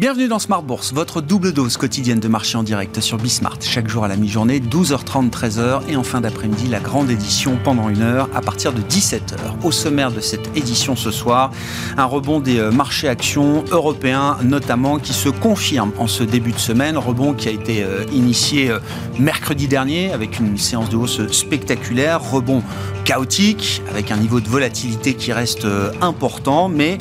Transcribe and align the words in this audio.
Bienvenue 0.00 0.28
dans 0.28 0.38
Smart 0.38 0.62
Bourse, 0.62 0.94
votre 0.94 1.20
double 1.20 1.52
dose 1.52 1.76
quotidienne 1.76 2.20
de 2.20 2.28
marché 2.28 2.56
en 2.56 2.62
direct 2.62 3.00
sur 3.00 3.18
Bismart. 3.18 3.58
Chaque 3.60 3.86
jour 3.86 4.02
à 4.02 4.08
la 4.08 4.16
mi-journée, 4.16 4.58
12h30, 4.58 5.28
13h 5.28 5.82
et 5.90 5.96
en 5.96 6.02
fin 6.04 6.22
d'après-midi, 6.22 6.68
la 6.68 6.80
grande 6.80 7.10
édition 7.10 7.58
pendant 7.62 7.90
une 7.90 8.00
heure 8.00 8.30
à 8.34 8.40
partir 8.40 8.72
de 8.72 8.80
17h. 8.80 9.36
Au 9.62 9.70
sommaire 9.70 10.10
de 10.10 10.20
cette 10.20 10.56
édition 10.56 10.96
ce 10.96 11.10
soir, 11.10 11.50
un 11.98 12.06
rebond 12.06 12.40
des 12.40 12.60
euh, 12.60 12.70
marchés 12.70 13.08
actions 13.08 13.62
européens 13.72 14.38
notamment 14.42 14.98
qui 14.98 15.12
se 15.12 15.28
confirme 15.28 15.92
en 15.98 16.06
ce 16.06 16.24
début 16.24 16.52
de 16.52 16.58
semaine. 16.58 16.96
Rebond 16.96 17.34
qui 17.34 17.48
a 17.48 17.52
été 17.52 17.82
euh, 17.82 18.06
initié 18.10 18.70
euh, 18.70 18.78
mercredi 19.18 19.68
dernier 19.68 20.14
avec 20.14 20.40
une 20.40 20.56
séance 20.56 20.88
de 20.88 20.96
hausse 20.96 21.30
spectaculaire. 21.30 22.22
Rebond 22.22 22.62
chaotique 23.04 23.82
avec 23.90 24.10
un 24.12 24.16
niveau 24.16 24.40
de 24.40 24.48
volatilité 24.48 25.12
qui 25.12 25.34
reste 25.34 25.66
important, 26.00 26.68
mais 26.68 26.96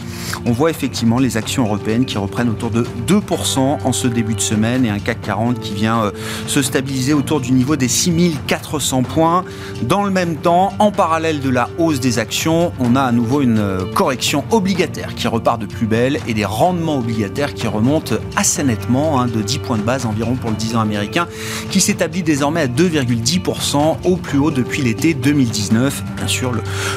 on 0.46 0.52
voit 0.52 0.70
effectivement 0.70 1.20
les 1.20 1.38
actions 1.38 1.64
européennes 1.64 2.06
qui 2.06 2.18
reprennent 2.18 2.50
autour 2.50 2.72
de 2.72 2.89
2% 3.08 3.80
en 3.84 3.92
ce 3.92 4.08
début 4.08 4.36
de 4.36 4.42
semaine 4.42 4.86
et 4.86 4.90
un 4.90 5.00
CAC 5.00 5.22
40 5.22 5.60
qui 5.60 5.74
vient 5.74 6.04
euh, 6.04 6.12
se 6.48 6.62
stabiliser 6.62 7.14
autour 7.14 7.42
du 7.42 7.52
niveau 7.52 7.76
des 7.76 7.88
6400 7.88 9.04
points. 9.04 9.44
Dans 9.84 10.04
le 10.04 10.12
même 10.12 10.36
temps, 10.36 10.74
en 10.80 10.92
parallèle 10.92 11.40
de 11.40 11.50
la 11.50 11.70
hausse 11.78 12.00
des 12.00 12.20
actions, 12.20 12.72
on 12.80 12.96
a 12.96 13.02
à 13.02 13.12
nouveau 13.12 13.42
une 13.42 13.60
euh, 13.60 13.86
correction 13.94 14.44
obligataire 14.52 15.16
qui 15.16 15.28
repart 15.28 15.60
de 15.60 15.66
plus 15.66 15.88
belle 15.88 16.20
et 16.28 16.34
des 16.34 16.46
rendements 16.46 17.00
obligataires 17.00 17.54
qui 17.54 17.68
remontent 17.68 18.16
assez 18.36 18.64
nettement, 18.64 19.20
hein, 19.20 19.28
de 19.28 19.42
10 19.42 19.60
points 19.60 19.78
de 19.78 19.84
base 19.84 20.06
environ 20.06 20.36
pour 20.36 20.50
le 20.50 20.56
10 20.56 20.76
ans 20.76 20.82
américain, 20.82 21.28
qui 21.72 21.82
s'établit 21.82 22.24
désormais 22.24 22.62
à 22.62 22.68
2,10% 22.68 23.98
au 24.06 24.16
plus 24.16 24.40
haut 24.40 24.52
depuis 24.52 24.82
l'été 24.82 25.14
2019. 25.14 26.04
Bien 26.18 26.28
sûr, 26.28 26.52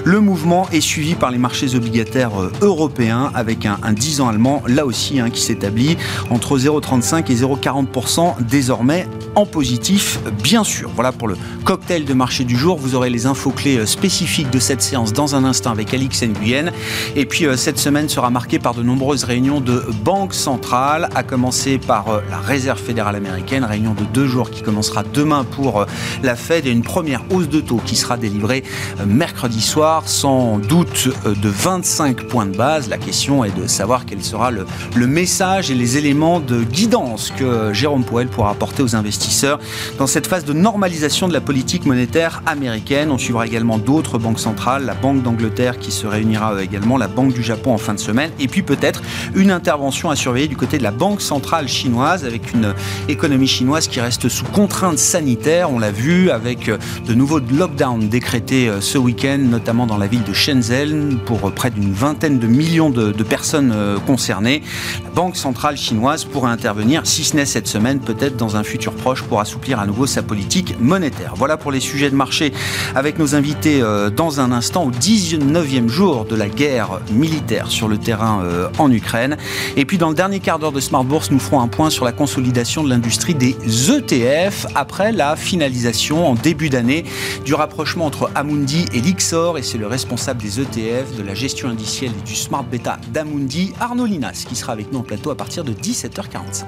le, 0.04 0.20
mouvement 0.20 0.68
est 0.70 0.80
suivi 0.80 1.16
par 1.16 1.32
les 1.32 1.38
marchés 1.38 1.74
obligataires 1.74 2.40
euh, 2.40 2.52
européens 2.60 3.32
avec 3.34 3.66
un, 3.66 3.78
un 3.82 3.92
10 3.92 4.20
ans 4.20 4.28
allemand 4.28 4.62
là 4.68 4.86
aussi 4.86 5.18
hein, 5.18 5.30
qui 5.30 5.40
s'établit 5.40 5.81
entre 6.30 6.58
0,35 6.58 7.30
et 7.30 7.34
0,40% 7.34 8.34
désormais 8.48 9.06
en 9.34 9.46
positif, 9.46 10.18
bien 10.42 10.64
sûr. 10.64 10.90
Voilà 10.94 11.12
pour 11.12 11.28
le 11.28 11.36
cocktail 11.64 12.04
de 12.04 12.14
marché 12.14 12.44
du 12.44 12.56
jour. 12.56 12.76
Vous 12.76 12.94
aurez 12.94 13.10
les 13.10 13.26
infos 13.26 13.50
clés 13.50 13.78
euh, 13.78 13.86
spécifiques 13.86 14.50
de 14.50 14.58
cette 14.58 14.82
séance 14.82 15.12
dans 15.12 15.34
un 15.34 15.44
instant 15.44 15.70
avec 15.70 15.94
Alix 15.94 16.22
Nguyen. 16.22 16.70
Et 17.16 17.24
puis 17.24 17.46
euh, 17.46 17.56
cette 17.56 17.78
semaine 17.78 18.08
sera 18.08 18.30
marquée 18.30 18.58
par 18.58 18.74
de 18.74 18.82
nombreuses 18.82 19.24
réunions 19.24 19.60
de 19.60 19.84
banques 20.04 20.34
centrales, 20.34 21.08
à 21.14 21.22
commencer 21.22 21.78
par 21.78 22.08
euh, 22.08 22.20
la 22.30 22.38
Réserve 22.38 22.78
fédérale 22.78 23.16
américaine, 23.16 23.64
réunion 23.64 23.94
de 23.94 24.04
deux 24.04 24.26
jours 24.26 24.50
qui 24.50 24.62
commencera 24.62 25.02
demain 25.02 25.44
pour 25.44 25.86
la 26.22 26.36
Fed 26.36 26.66
et 26.66 26.70
une 26.70 26.82
première 26.82 27.22
hausse 27.30 27.48
de 27.48 27.60
taux 27.60 27.80
qui 27.84 27.96
sera 27.96 28.16
délivrée 28.16 28.64
mercredi 29.06 29.60
soir, 29.60 30.02
sans 30.06 30.58
doute 30.58 31.08
de 31.24 31.48
25 31.48 32.26
points 32.28 32.46
de 32.46 32.56
base. 32.56 32.88
La 32.88 32.98
question 32.98 33.44
est 33.44 33.56
de 33.56 33.66
savoir 33.66 34.04
quel 34.06 34.22
sera 34.22 34.50
le, 34.50 34.66
le 34.94 35.06
message 35.06 35.70
les 35.74 35.96
éléments 35.96 36.40
de 36.40 36.62
guidance 36.62 37.32
que 37.36 37.72
Jérôme 37.72 38.04
Powell 38.04 38.28
pourra 38.28 38.50
apporter 38.50 38.82
aux 38.82 38.96
investisseurs 38.96 39.58
dans 39.98 40.06
cette 40.06 40.26
phase 40.26 40.44
de 40.44 40.52
normalisation 40.52 41.28
de 41.28 41.32
la 41.32 41.40
politique 41.40 41.86
monétaire 41.86 42.42
américaine. 42.46 43.10
On 43.10 43.18
suivra 43.18 43.46
également 43.46 43.78
d'autres 43.78 44.18
banques 44.18 44.40
centrales, 44.40 44.84
la 44.84 44.94
Banque 44.94 45.22
d'Angleterre 45.22 45.78
qui 45.78 45.90
se 45.90 46.06
réunira 46.06 46.62
également, 46.62 46.96
la 46.96 47.08
Banque 47.08 47.32
du 47.32 47.42
Japon 47.42 47.72
en 47.72 47.78
fin 47.78 47.94
de 47.94 48.00
semaine, 48.00 48.30
et 48.38 48.48
puis 48.48 48.62
peut-être 48.62 49.02
une 49.34 49.50
intervention 49.50 50.10
à 50.10 50.16
surveiller 50.16 50.48
du 50.48 50.56
côté 50.56 50.78
de 50.78 50.82
la 50.82 50.90
Banque 50.90 51.20
centrale 51.20 51.68
chinoise 51.68 52.24
avec 52.24 52.52
une 52.52 52.74
économie 53.08 53.46
chinoise 53.46 53.88
qui 53.88 54.00
reste 54.00 54.28
sous 54.28 54.44
contrainte 54.44 54.98
sanitaire. 54.98 55.70
On 55.70 55.78
l'a 55.78 55.90
vu 55.90 56.30
avec 56.30 56.70
de 57.06 57.14
nouveaux 57.14 57.40
lockdowns 57.40 58.08
décrétés 58.08 58.68
euh, 58.68 58.80
ce 58.80 58.98
week-end, 58.98 59.38
notamment 59.38 59.86
dans 59.86 59.98
la 59.98 60.06
ville 60.06 60.24
de 60.24 60.32
Shenzhen, 60.32 61.18
pour 61.24 61.52
près 61.52 61.70
d'une 61.70 61.92
vingtaine 61.92 62.38
de 62.38 62.46
millions 62.46 62.90
de, 62.90 63.12
de 63.12 63.22
personnes 63.22 63.72
euh, 63.74 63.98
concernées. 63.98 64.62
La 65.04 65.10
Banque 65.10 65.36
centrale 65.36 65.61
chinoise 65.70 66.24
pourrait 66.24 66.50
intervenir, 66.50 67.02
si 67.04 67.22
ce 67.22 67.36
n'est 67.36 67.46
cette 67.46 67.68
semaine, 67.68 68.00
peut-être 68.00 68.36
dans 68.36 68.56
un 68.56 68.64
futur 68.64 68.92
proche, 68.94 69.22
pour 69.22 69.40
assouplir 69.40 69.78
à 69.78 69.86
nouveau 69.86 70.06
sa 70.06 70.22
politique 70.22 70.74
monétaire. 70.80 71.34
Voilà 71.36 71.56
pour 71.56 71.70
les 71.70 71.80
sujets 71.80 72.10
de 72.10 72.16
marché 72.16 72.52
avec 72.94 73.18
nos 73.18 73.34
invités 73.34 73.80
euh, 73.80 74.10
dans 74.10 74.40
un 74.40 74.50
instant, 74.50 74.84
au 74.84 74.90
19e 74.90 75.88
jour 75.88 76.24
de 76.24 76.34
la 76.34 76.48
guerre 76.48 77.00
militaire 77.12 77.70
sur 77.70 77.86
le 77.86 77.98
terrain 77.98 78.42
euh, 78.42 78.68
en 78.78 78.90
Ukraine. 78.90 79.36
Et 79.76 79.84
puis 79.84 79.98
dans 79.98 80.08
le 80.08 80.14
dernier 80.14 80.40
quart 80.40 80.58
d'heure 80.58 80.72
de 80.72 80.80
Smart 80.80 81.04
Bourse, 81.04 81.30
nous 81.30 81.38
ferons 81.38 81.60
un 81.60 81.68
point 81.68 81.90
sur 81.90 82.04
la 82.04 82.12
consolidation 82.12 82.82
de 82.82 82.88
l'industrie 82.88 83.34
des 83.34 83.56
ETF 83.90 84.66
après 84.74 85.12
la 85.12 85.36
finalisation 85.36 86.26
en 86.26 86.34
début 86.34 86.70
d'année 86.70 87.04
du 87.44 87.54
rapprochement 87.54 88.06
entre 88.06 88.30
Amundi 88.34 88.86
et 88.92 89.00
Lixor. 89.00 89.58
Et 89.58 89.62
c'est 89.62 89.78
le 89.78 89.86
responsable 89.86 90.42
des 90.42 90.60
ETF, 90.60 91.16
de 91.16 91.22
la 91.22 91.34
gestion 91.34 91.68
indicielle 91.68 92.12
et 92.18 92.26
du 92.26 92.34
Smart 92.34 92.64
Beta 92.64 92.98
d'Amundi, 93.12 93.72
Arnaud 93.78 94.06
Linas, 94.06 94.44
qui 94.48 94.56
sera 94.56 94.72
avec 94.72 94.92
nous 94.92 94.98
en 94.98 95.02
plateau 95.02 95.30
à 95.30 95.36
partir 95.36 95.51
de 95.60 95.74
17h45. 95.74 96.64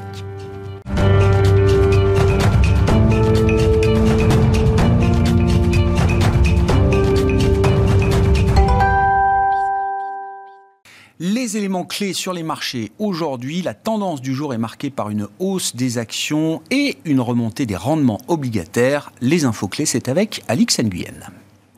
Les 11.18 11.56
éléments 11.56 11.84
clés 11.86 12.12
sur 12.12 12.34
les 12.34 12.42
marchés 12.42 12.92
aujourd'hui, 12.98 13.62
la 13.62 13.72
tendance 13.72 14.20
du 14.20 14.34
jour 14.34 14.52
est 14.52 14.58
marquée 14.58 14.90
par 14.90 15.08
une 15.08 15.28
hausse 15.38 15.74
des 15.74 15.96
actions 15.96 16.60
et 16.70 16.98
une 17.06 17.20
remontée 17.20 17.64
des 17.64 17.76
rendements 17.76 18.20
obligataires. 18.28 19.12
Les 19.22 19.46
infos 19.46 19.68
clés, 19.68 19.86
c'est 19.86 20.10
avec 20.10 20.42
Alix 20.48 20.78
Nguyen. 20.80 21.32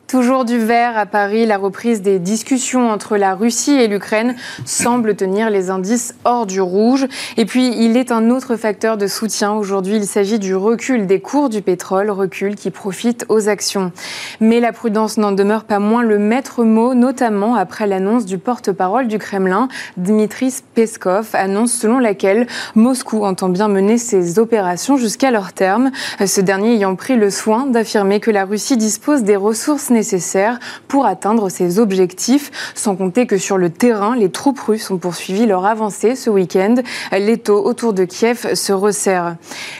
Toujours 0.07 0.45
du 0.45 0.57
vert 0.57 0.97
à 0.97 1.05
Paris, 1.05 1.45
la 1.45 1.57
reprise 1.57 2.01
des 2.01 2.17
discussions 2.17 2.89
entre 2.89 3.17
la 3.17 3.35
Russie 3.35 3.73
et 3.73 3.89
l'Ukraine 3.89 4.37
semble 4.63 5.17
tenir 5.17 5.49
les 5.49 5.69
indices 5.69 6.15
hors 6.23 6.45
du 6.45 6.61
rouge. 6.61 7.07
Et 7.35 7.43
puis, 7.43 7.75
il 7.77 7.97
est 7.97 8.13
un 8.13 8.29
autre 8.29 8.55
facteur 8.55 8.95
de 8.95 9.05
soutien 9.05 9.51
aujourd'hui. 9.51 9.97
Il 9.97 10.05
s'agit 10.05 10.39
du 10.39 10.55
recul 10.55 11.07
des 11.07 11.19
cours 11.19 11.49
du 11.49 11.61
pétrole, 11.61 12.09
recul 12.09 12.55
qui 12.55 12.71
profite 12.71 13.25
aux 13.27 13.49
actions. 13.49 13.91
Mais 14.39 14.61
la 14.61 14.71
prudence 14.71 15.17
n'en 15.17 15.33
demeure 15.33 15.65
pas 15.65 15.79
moins 15.79 16.03
le 16.03 16.19
maître 16.19 16.63
mot, 16.63 16.93
notamment 16.93 17.55
après 17.55 17.85
l'annonce 17.85 18.23
du 18.25 18.37
porte-parole 18.37 19.09
du 19.09 19.19
Kremlin, 19.19 19.67
Dmitri 19.97 20.55
Peskov, 20.73 21.31
annonce 21.33 21.73
selon 21.73 21.99
laquelle 21.99 22.47
Moscou 22.75 23.25
entend 23.25 23.49
bien 23.49 23.67
mener 23.67 23.97
ses 23.97 24.39
opérations 24.39 24.95
jusqu'à 24.95 25.31
leur 25.31 25.51
terme. 25.51 25.91
Ce 26.25 26.39
dernier 26.39 26.75
ayant 26.75 26.95
pris 26.95 27.17
le 27.17 27.29
soin 27.29 27.65
d'affirmer 27.65 28.21
que 28.21 28.31
la 28.31 28.45
Russie 28.45 28.77
dispose 28.77 29.23
des 29.23 29.35
ressources 29.35 29.89
nécessaires 29.97 30.59
pour 30.87 31.05
atteindre 31.05 31.49
ces 31.49 31.79
objectifs. 31.79 32.51
Sans 32.75 32.95
compter 32.95 33.25
que 33.25 33.37
sur 33.37 33.57
le 33.57 33.69
terrain, 33.69 34.15
les 34.15 34.29
troupes 34.29 34.59
russes 34.59 34.91
ont 34.91 34.97
poursuivi 34.97 35.45
leur 35.45 35.65
avancée 35.65 36.15
ce 36.15 36.29
week-end. 36.29 36.75
L'étau 37.11 37.65
autour 37.65 37.93
de 37.93 38.05
Kiev 38.05 38.53
se 38.53 38.73
resserre. 38.73 39.35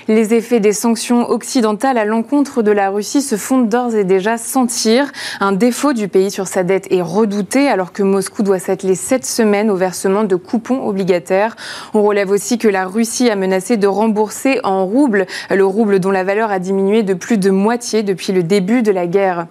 Les 0.07 0.33
effets 0.33 0.59
des 0.59 0.73
sanctions 0.73 1.29
occidentales 1.29 1.97
à 1.97 2.05
l'encontre 2.05 2.63
de 2.63 2.71
la 2.71 2.89
Russie 2.89 3.21
se 3.21 3.35
font 3.35 3.61
d'ores 3.61 3.95
et 3.95 4.03
déjà 4.03 4.37
sentir. 4.37 5.11
Un 5.39 5.51
défaut 5.51 5.93
du 5.93 6.07
pays 6.07 6.31
sur 6.31 6.47
sa 6.47 6.63
dette 6.63 6.87
est 6.91 7.01
redouté 7.01 7.67
alors 7.67 7.93
que 7.93 8.03
Moscou 8.03 8.41
doit 8.41 8.59
s'atteler 8.59 8.95
sept 8.95 9.25
semaines 9.25 9.69
au 9.69 9.75
versement 9.75 10.23
de 10.23 10.35
coupons 10.35 10.87
obligataires. 10.87 11.55
On 11.93 12.01
relève 12.01 12.31
aussi 12.31 12.57
que 12.57 12.67
la 12.67 12.85
Russie 12.85 13.29
a 13.29 13.35
menacé 13.35 13.77
de 13.77 13.87
rembourser 13.87 14.59
en 14.63 14.85
roubles 14.85 15.27
le 15.51 15.65
rouble 15.65 15.99
dont 15.99 16.11
la 16.11 16.23
valeur 16.23 16.49
a 16.49 16.59
diminué 16.59 17.03
de 17.03 17.13
plus 17.13 17.37
de 17.37 17.51
moitié 17.51 18.01
depuis 18.01 18.33
le 18.33 18.41
début 18.43 18.81
de 18.81 18.91
la 18.91 19.05
guerre. 19.05 19.47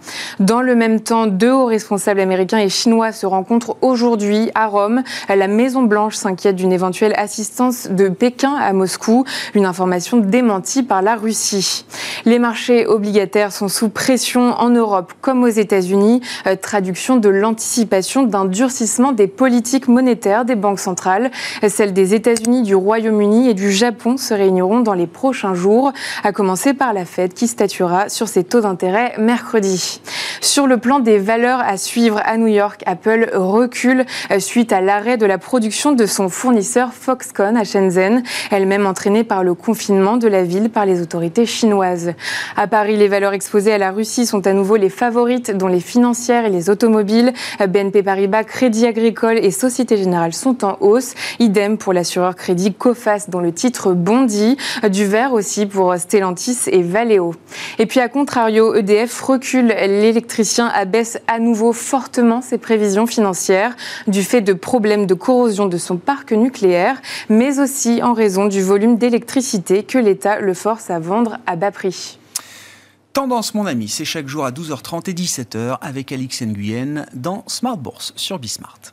Dans 0.57 0.63
le 0.63 0.75
même 0.75 1.01
temps, 1.01 1.27
deux 1.27 1.53
hauts 1.53 1.67
responsables 1.67 2.19
américains 2.19 2.57
et 2.57 2.71
chinois 2.71 3.13
se 3.13 3.27
rencontrent 3.27 3.77
aujourd'hui 3.83 4.51
à 4.55 4.69
Rome. 4.69 5.03
La 5.29 5.49
Maison-Blanche 5.49 6.15
s'inquiète 6.15 6.57
d'une 6.57 6.73
éventuelle 6.73 7.13
assistance 7.19 7.89
de 7.91 8.09
Pékin 8.09 8.55
à 8.55 8.73
Moscou, 8.73 9.27
une 9.55 9.67
information 9.67 10.17
démentie 10.17 10.83
par 10.83 11.03
la 11.03 11.15
Russie. 11.15 11.85
Les 12.25 12.39
marchés 12.39 12.87
obligataires 12.87 13.53
sont 13.53 13.69
sous 13.69 13.91
pression 13.91 14.55
en 14.55 14.71
Europe 14.71 15.13
comme 15.21 15.45
aux 15.45 15.49
États-Unis, 15.49 16.23
euh, 16.47 16.57
traduction 16.57 17.17
de 17.19 17.29
l'anticipation 17.29 18.23
d'un 18.23 18.47
durcissement 18.47 19.13
des 19.13 19.27
politiques 19.27 19.89
monétaires 19.89 20.47
des 20.47 20.55
banques 20.55 20.81
centrales. 20.81 21.31
Celles 21.69 21.93
des 21.93 22.15
États-Unis, 22.15 22.63
du 22.63 22.75
Royaume-Uni 22.75 23.51
et 23.51 23.55
du 23.55 23.71
Japon 23.71 24.17
se 24.17 24.33
réuniront 24.33 24.81
dans 24.81 24.95
les 24.95 25.07
prochains 25.07 25.53
jours, 25.53 25.93
à 26.25 26.33
commencer 26.33 26.73
par 26.73 26.95
la 26.95 27.05
Fed 27.05 27.35
qui 27.35 27.47
statuera 27.47 28.09
sur 28.09 28.27
ses 28.27 28.43
taux 28.43 28.63
d'intérêt 28.63 29.13
mercredi. 29.19 30.01
Sur 30.47 30.69
le 30.69 30.79
plan 30.79 31.01
des 31.01 31.19
valeurs 31.19 31.59
à 31.59 31.77
suivre 31.77 32.21
à 32.25 32.37
New 32.37 32.47
York, 32.47 32.81
Apple 32.87 33.31
recule 33.35 34.05
euh, 34.31 34.39
suite 34.39 34.73
à 34.73 34.81
l'arrêt 34.81 35.17
de 35.17 35.27
la 35.27 35.39
production 35.39 35.91
de 35.91 36.07
son 36.07 36.29
fournisseur 36.29 36.93
Foxconn 36.95 37.57
à 37.57 37.65
Shenzhen, 37.65 38.23
elle-même 38.53 38.87
entraînée 38.87 39.25
par 39.25 39.43
le 39.43 39.55
confinement 39.55 40.17
de 40.17 40.29
la 40.29 40.45
ville 40.45 40.71
par 40.71 40.87
les 40.87 41.03
autorités 41.03 41.47
chinoises. 41.47 42.13
À 42.57 42.69
Paris, 42.69 42.97
les 42.97 43.09
valeurs 43.09 43.33
exposées 43.33 43.73
à 43.73 43.79
la 43.79 43.91
Russie 43.91 44.25
sont 44.25 44.47
à 44.47 44.53
nouveau 44.53 44.77
les 44.77 44.89
favorites, 44.89 45.51
dont 45.51 45.67
les 45.67 45.81
financières 45.81 46.45
et 46.47 46.51
les 46.51 46.71
automobiles. 46.71 47.33
BNP 47.59 48.05
Paribas, 48.05 48.45
Crédit 48.45 48.87
Agricole 48.87 49.39
et 49.39 49.51
Société 49.51 49.97
Générale 49.97 50.33
sont 50.33 50.65
en 50.65 50.77
hausse. 50.81 51.15
Idem 51.41 51.77
pour 51.77 51.93
l'assureur 51.93 52.37
Crédit 52.37 52.73
Coface, 52.73 53.31
dont 53.31 53.41
le 53.41 53.51
titre 53.51 53.95
bondit. 53.95 54.57
Du 54.91 55.07
vert 55.07 55.33
aussi 55.33 55.67
pour 55.67 55.97
Stellantis 55.97 56.69
et 56.69 56.85
Valeo. 56.85 57.35
Et 57.81 57.87
puis 57.87 57.99
à 57.99 58.09
contrario, 58.09 58.77
EDF 58.77 59.21
recule 59.23 59.67
l'électricité 59.67 60.36
électricien 60.37 60.67
abaisse 60.67 61.19
à 61.29 61.39
nouveau 61.39 61.73
fortement 61.73 62.43
ses 62.43 62.59
prévisions 62.59 63.07
financières 63.07 63.75
du 64.07 64.23
fait 64.23 64.43
de 64.43 64.53
problèmes 64.53 65.07
de 65.07 65.15
corrosion 65.15 65.65
de 65.65 65.79
son 65.79 65.97
parc 65.97 66.33
nucléaire, 66.33 67.01
mais 67.31 67.59
aussi 67.59 68.03
en 68.03 68.13
raison 68.13 68.47
du 68.47 68.61
volume 68.61 68.99
d'électricité 68.99 69.83
que 69.83 69.97
l'État 69.97 70.41
le 70.41 70.53
force 70.53 70.91
à 70.91 70.99
vendre 70.99 71.39
à 71.47 71.57
bas 71.57 71.71
prix. 71.71 72.19
Tendance, 73.15 73.55
mon 73.55 73.65
ami, 73.65 73.89
c'est 73.89 74.05
chaque 74.05 74.29
jour 74.29 74.45
à 74.45 74.51
12h30 74.51 75.09
et 75.09 75.15
17h 75.15 75.79
avec 75.81 76.13
Alix 76.13 76.43
Nguyen 76.43 77.07
dans 77.15 77.43
Smart 77.47 77.79
Bourse 77.79 78.13
sur 78.17 78.39
Bismart. 78.39 78.93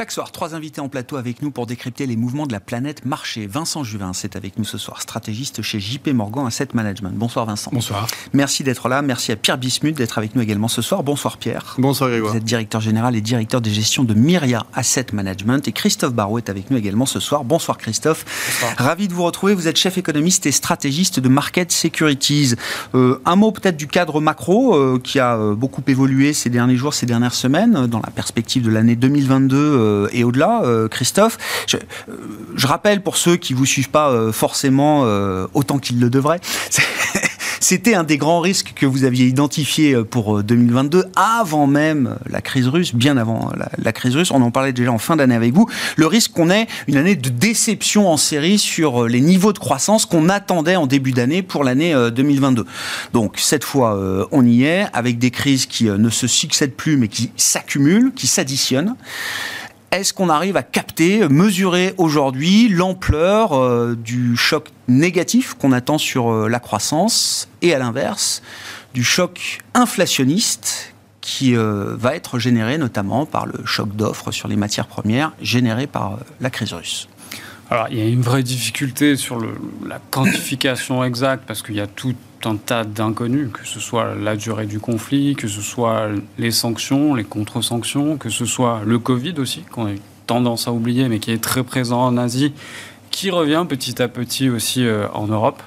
Chaque 0.00 0.12
soir, 0.12 0.32
trois 0.32 0.54
invités 0.54 0.80
en 0.80 0.88
plateau 0.88 1.18
avec 1.18 1.42
nous 1.42 1.50
pour 1.50 1.66
décrypter 1.66 2.06
les 2.06 2.16
mouvements 2.16 2.46
de 2.46 2.52
la 2.52 2.60
planète 2.60 3.04
marché. 3.04 3.46
Vincent 3.46 3.84
Juvin, 3.84 4.14
c'est 4.14 4.34
avec 4.34 4.56
nous 4.56 4.64
ce 4.64 4.78
soir, 4.78 5.02
stratégiste 5.02 5.60
chez 5.60 5.78
JP 5.78 6.14
Morgan 6.14 6.46
Asset 6.46 6.68
Management. 6.72 7.12
Bonsoir 7.12 7.44
Vincent. 7.44 7.70
Bonsoir. 7.70 8.06
Merci 8.32 8.64
d'être 8.64 8.88
là. 8.88 9.02
Merci 9.02 9.30
à 9.30 9.36
Pierre 9.36 9.58
Bismuth 9.58 9.98
d'être 9.98 10.16
avec 10.16 10.34
nous 10.34 10.40
également 10.40 10.68
ce 10.68 10.80
soir. 10.80 11.02
Bonsoir 11.02 11.36
Pierre. 11.36 11.74
Bonsoir 11.76 12.08
Grégoire. 12.08 12.32
Vous 12.32 12.38
êtes 12.38 12.44
directeur 12.44 12.80
général 12.80 13.14
et 13.14 13.20
directeur 13.20 13.60
des 13.60 13.70
gestions 13.70 14.02
de 14.02 14.14
Myria 14.14 14.64
Asset 14.72 15.08
Management. 15.12 15.68
Et 15.68 15.72
Christophe 15.72 16.14
Barrault 16.14 16.38
est 16.38 16.48
avec 16.48 16.70
nous 16.70 16.78
également 16.78 17.04
ce 17.04 17.20
soir. 17.20 17.44
Bonsoir 17.44 17.76
Christophe. 17.76 18.24
Bonsoir. 18.62 18.72
Ravi 18.78 19.06
de 19.06 19.12
vous 19.12 19.24
retrouver. 19.24 19.52
Vous 19.52 19.68
êtes 19.68 19.76
chef 19.76 19.98
économiste 19.98 20.46
et 20.46 20.52
stratégiste 20.52 21.20
de 21.20 21.28
Market 21.28 21.72
Securities. 21.72 22.54
Euh, 22.94 23.20
un 23.26 23.36
mot 23.36 23.52
peut-être 23.52 23.76
du 23.76 23.86
cadre 23.86 24.22
macro 24.22 24.74
euh, 24.74 24.98
qui 24.98 25.18
a 25.18 25.36
euh, 25.36 25.54
beaucoup 25.54 25.82
évolué 25.88 26.32
ces 26.32 26.48
derniers 26.48 26.76
jours, 26.76 26.94
ces 26.94 27.04
dernières 27.04 27.34
semaines, 27.34 27.86
dans 27.86 28.00
la 28.00 28.10
perspective 28.10 28.62
de 28.62 28.70
l'année 28.70 28.96
2022 28.96 29.89
et 30.12 30.24
au-delà. 30.24 30.62
Euh, 30.80 30.88
Christophe. 30.88 31.38
Euh, 31.74 31.78
je, 32.56 32.66
rappelle 32.66 33.02
pour 33.02 33.16
ceux 33.16 33.36
qui 33.36 33.54
vous 33.54 33.66
suivent 33.66 33.90
pas 33.90 34.10
euh, 34.10 34.32
forcément 34.32 35.00
autant 35.54 35.78
qu'ils 35.78 36.00
le 36.00 36.10
devraient. 36.10 36.40
C'était 37.60 37.94
un 37.94 38.04
des 38.04 38.16
grands 38.16 38.40
risques 38.40 38.72
que 38.74 38.86
vous 38.86 39.04
aviez 39.04 39.26
identifié 39.26 39.94
pour 40.04 40.42
2022, 40.42 41.04
avant 41.14 41.66
même 41.66 42.16
la 42.28 42.40
crise 42.40 42.66
russe, 42.68 42.94
bien 42.94 43.16
avant 43.16 43.50
la, 43.76 43.92
crise 43.92 44.16
russe. 44.16 44.30
On 44.30 44.40
en 44.40 44.50
parlait 44.50 44.72
déjà 44.72 44.90
en 44.90 44.98
fin 44.98 45.16
d'année 45.16 45.34
avec 45.34 45.52
vous. 45.52 45.68
Le 45.96 46.06
risque 46.06 46.32
qu'on 46.32 46.50
ait 46.50 46.66
une 46.88 46.96
année 46.96 47.16
de 47.16 47.28
déception 47.28 48.08
en 48.08 48.16
série 48.16 48.58
sur 48.58 49.06
les 49.06 49.20
niveaux 49.20 49.52
de 49.52 49.58
croissance 49.58 50.06
qu'on 50.06 50.30
attendait 50.30 50.76
en 50.76 50.86
début 50.86 51.12
d'année 51.12 51.42
pour 51.42 51.62
l'année 51.62 51.94
2022. 52.14 52.64
Donc 53.12 53.34
cette 53.38 53.64
fois, 53.64 54.26
on 54.32 54.44
y 54.44 54.64
est, 54.64 54.86
avec 54.94 55.18
des 55.18 55.30
crises 55.30 55.66
qui 55.66 55.84
ne 55.84 56.10
se 56.10 56.26
succèdent 56.26 56.74
plus, 56.74 56.96
mais 56.96 57.08
qui 57.08 57.30
s'accumulent, 57.36 58.12
qui 58.14 58.26
s'additionnent. 58.26 58.96
Est-ce 59.92 60.14
qu'on 60.14 60.28
arrive 60.28 60.56
à 60.56 60.62
capter, 60.62 61.28
mesurer 61.28 61.94
aujourd'hui 61.98 62.68
l'ampleur 62.68 63.54
euh, 63.54 63.96
du 63.96 64.36
choc 64.36 64.68
négatif 64.86 65.54
qu'on 65.54 65.72
attend 65.72 65.98
sur 65.98 66.30
euh, 66.30 66.48
la 66.48 66.60
croissance 66.60 67.48
et 67.60 67.74
à 67.74 67.78
l'inverse 67.80 68.40
du 68.94 69.02
choc 69.02 69.58
inflationniste 69.74 70.94
qui 71.20 71.56
euh, 71.56 71.96
va 71.96 72.14
être 72.14 72.38
généré 72.38 72.78
notamment 72.78 73.26
par 73.26 73.46
le 73.46 73.66
choc 73.66 73.96
d'offres 73.96 74.30
sur 74.30 74.46
les 74.46 74.54
matières 74.54 74.86
premières 74.86 75.32
généré 75.42 75.88
par 75.88 76.18
la 76.40 76.50
crise 76.50 76.72
russe? 76.72 77.08
Alors, 77.70 77.86
il 77.88 77.98
y 77.98 78.02
a 78.02 78.06
une 78.06 78.22
vraie 78.22 78.42
difficulté 78.42 79.14
sur 79.14 79.40
la 79.86 80.00
quantification 80.10 81.04
exacte 81.04 81.44
parce 81.46 81.62
qu'il 81.62 81.76
y 81.76 81.80
a 81.80 81.86
tout 81.86 82.16
un 82.44 82.56
tas 82.56 82.82
d'inconnus, 82.82 83.50
que 83.52 83.64
ce 83.64 83.78
soit 83.78 84.16
la 84.16 84.34
durée 84.34 84.66
du 84.66 84.80
conflit, 84.80 85.36
que 85.36 85.46
ce 85.46 85.60
soit 85.60 86.08
les 86.36 86.50
sanctions, 86.50 87.14
les 87.14 87.22
contre-sanctions, 87.22 88.16
que 88.16 88.28
ce 88.28 88.44
soit 88.44 88.80
le 88.84 88.98
Covid 88.98 89.34
aussi, 89.38 89.62
qu'on 89.70 89.86
a 89.86 89.92
tendance 90.26 90.66
à 90.66 90.72
oublier, 90.72 91.08
mais 91.08 91.20
qui 91.20 91.30
est 91.30 91.42
très 91.42 91.62
présent 91.62 92.04
en 92.04 92.16
Asie, 92.16 92.52
qui 93.12 93.30
revient 93.30 93.64
petit 93.68 94.02
à 94.02 94.08
petit 94.08 94.48
aussi 94.48 94.84
euh, 94.84 95.06
en 95.14 95.28
Europe. 95.28 95.62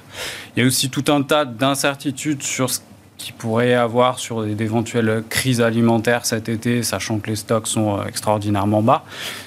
Il 0.56 0.60
y 0.60 0.62
a 0.62 0.66
aussi 0.66 0.90
tout 0.90 1.04
un 1.08 1.22
tas 1.22 1.46
d'incertitudes 1.46 2.42
sur 2.42 2.68
ce 2.68 2.80
qu'il 3.16 3.34
pourrait 3.34 3.74
avoir 3.74 4.18
sur 4.18 4.44
d'éventuelles 4.44 5.22
crises 5.28 5.60
alimentaires 5.60 6.26
cet 6.26 6.48
été, 6.48 6.82
sachant 6.82 7.18
que 7.18 7.30
les 7.30 7.36
stocks 7.36 7.66
sont 7.66 7.98
euh, 7.98 8.06
extraordinairement 8.06 8.82
bas. 8.82 9.04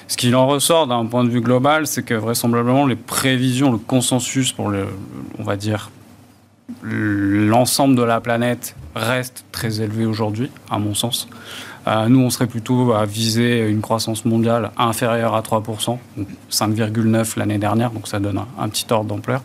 Ce 0.08 0.16
qu'il 0.16 0.34
en 0.34 0.46
ressort 0.46 0.86
d'un 0.86 1.06
point 1.06 1.24
de 1.24 1.30
vue 1.30 1.40
global, 1.40 1.86
c'est 1.86 2.02
que 2.02 2.14
vraisemblablement 2.14 2.86
les 2.86 2.96
prévisions, 2.96 3.72
le 3.72 3.78
consensus 3.78 4.52
pour 4.52 4.72
on 5.38 5.42
va 5.42 5.56
dire, 5.56 5.90
l'ensemble 6.82 7.96
de 7.96 8.02
la 8.02 8.20
planète 8.20 8.74
reste 8.94 9.44
très 9.52 9.80
élevé 9.80 10.06
aujourd'hui, 10.06 10.50
à 10.70 10.78
mon 10.78 10.94
sens. 10.94 11.28
Euh, 11.86 12.08
nous, 12.08 12.20
on 12.20 12.30
serait 12.30 12.46
plutôt 12.46 12.92
à 12.92 13.06
viser 13.06 13.66
une 13.66 13.80
croissance 13.80 14.24
mondiale 14.24 14.70
inférieure 14.76 15.34
à 15.34 15.40
3%, 15.40 15.98
5,9 16.50 17.38
l'année 17.38 17.58
dernière, 17.58 17.90
donc 17.90 18.08
ça 18.08 18.18
donne 18.18 18.42
un, 18.58 18.68
petit 18.68 18.86
ordre 18.90 19.06
d'ampleur. 19.06 19.42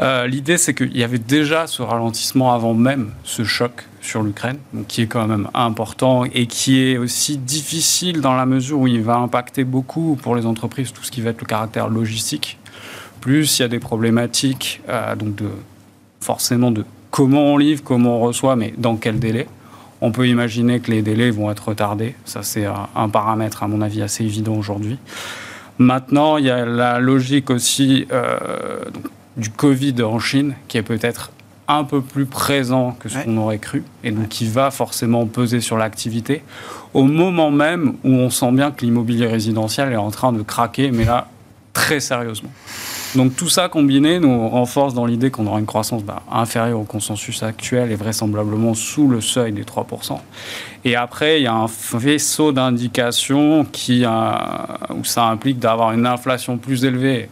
Euh, 0.00 0.26
l'idée, 0.26 0.58
c'est 0.58 0.74
qu'il 0.74 0.96
y 0.96 1.04
avait 1.04 1.18
déjà 1.18 1.66
ce 1.66 1.82
ralentissement 1.82 2.52
avant 2.52 2.74
même 2.74 3.10
ce 3.24 3.44
choc 3.44 3.86
sur 4.00 4.22
l'Ukraine, 4.22 4.58
qui 4.88 5.02
est 5.02 5.06
quand 5.06 5.26
même 5.26 5.48
important 5.54 6.24
et 6.24 6.46
qui 6.46 6.80
est 6.80 6.98
aussi 6.98 7.36
difficile 7.36 8.20
dans 8.20 8.34
la 8.34 8.46
mesure 8.46 8.80
où 8.80 8.86
il 8.86 9.02
va 9.02 9.16
impacter 9.16 9.64
beaucoup 9.64 10.18
pour 10.20 10.34
les 10.34 10.46
entreprises 10.46 10.92
tout 10.92 11.04
ce 11.04 11.10
qui 11.10 11.20
va 11.20 11.30
être 11.30 11.40
le 11.40 11.46
caractère 11.46 11.88
logistique. 11.88 12.58
Plus 13.20 13.58
il 13.58 13.62
y 13.62 13.64
a 13.64 13.68
des 13.68 13.78
problématiques 13.78 14.80
euh, 14.88 15.14
donc 15.14 15.36
de 15.36 15.48
forcément 16.20 16.70
de 16.70 16.84
comment 17.10 17.52
on 17.52 17.56
livre, 17.58 17.82
comment 17.84 18.18
on 18.18 18.20
reçoit, 18.20 18.56
mais 18.56 18.74
dans 18.76 18.96
quel 18.96 19.18
délai. 19.18 19.46
On 20.00 20.10
peut 20.10 20.26
imaginer 20.26 20.80
que 20.80 20.90
les 20.90 21.02
délais 21.02 21.30
vont 21.30 21.48
être 21.50 21.68
retardés. 21.68 22.16
Ça, 22.24 22.42
c'est 22.42 22.66
un 22.66 23.08
paramètre, 23.08 23.62
à 23.62 23.68
mon 23.68 23.80
avis, 23.82 24.02
assez 24.02 24.24
évident 24.24 24.54
aujourd'hui. 24.54 24.98
Maintenant, 25.78 26.38
il 26.38 26.46
y 26.46 26.50
a 26.50 26.64
la 26.64 26.98
logique 26.98 27.50
aussi 27.50 28.06
euh, 28.10 28.80
du 29.36 29.50
Covid 29.50 30.02
en 30.02 30.18
Chine, 30.18 30.54
qui 30.68 30.78
est 30.78 30.82
peut-être 30.82 31.30
un 31.68 31.84
peu 31.84 32.00
plus 32.00 32.26
présent 32.26 32.96
que 32.98 33.08
ce 33.08 33.18
qu'on 33.18 33.36
aurait 33.38 33.58
cru, 33.58 33.84
et 34.04 34.10
donc 34.10 34.28
qui 34.28 34.46
va 34.46 34.70
forcément 34.70 35.26
peser 35.26 35.60
sur 35.60 35.76
l'activité, 35.78 36.42
au 36.92 37.04
moment 37.04 37.50
même 37.50 37.94
où 38.04 38.10
on 38.10 38.30
sent 38.30 38.52
bien 38.52 38.70
que 38.70 38.84
l'immobilier 38.84 39.26
résidentiel 39.26 39.92
est 39.92 39.96
en 39.96 40.10
train 40.10 40.32
de 40.32 40.42
craquer, 40.42 40.90
mais 40.90 41.04
là, 41.04 41.28
très 41.72 42.00
sérieusement. 42.00 42.50
Donc 43.14 43.36
tout 43.36 43.48
ça 43.48 43.68
combiné 43.68 44.18
nous 44.18 44.48
renforce 44.48 44.94
dans 44.94 45.04
l'idée 45.04 45.30
qu'on 45.30 45.46
aura 45.46 45.58
une 45.58 45.66
croissance 45.66 46.02
bah, 46.02 46.22
inférieure 46.30 46.80
au 46.80 46.84
consensus 46.84 47.42
actuel 47.42 47.92
et 47.92 47.94
vraisemblablement 47.94 48.74
sous 48.74 49.06
le 49.06 49.20
seuil 49.20 49.52
des 49.52 49.64
3%. 49.64 50.18
Et 50.84 50.96
après, 50.96 51.40
il 51.40 51.44
y 51.44 51.46
a 51.46 51.54
un 51.54 51.68
faisceau 51.68 52.52
d'indications 52.52 53.66
qui, 53.70 54.04
où 54.04 55.04
ça 55.04 55.26
implique 55.26 55.58
d'avoir 55.58 55.92
une 55.92 56.06
inflation 56.06 56.56
plus 56.56 56.84
élevée 56.84 57.28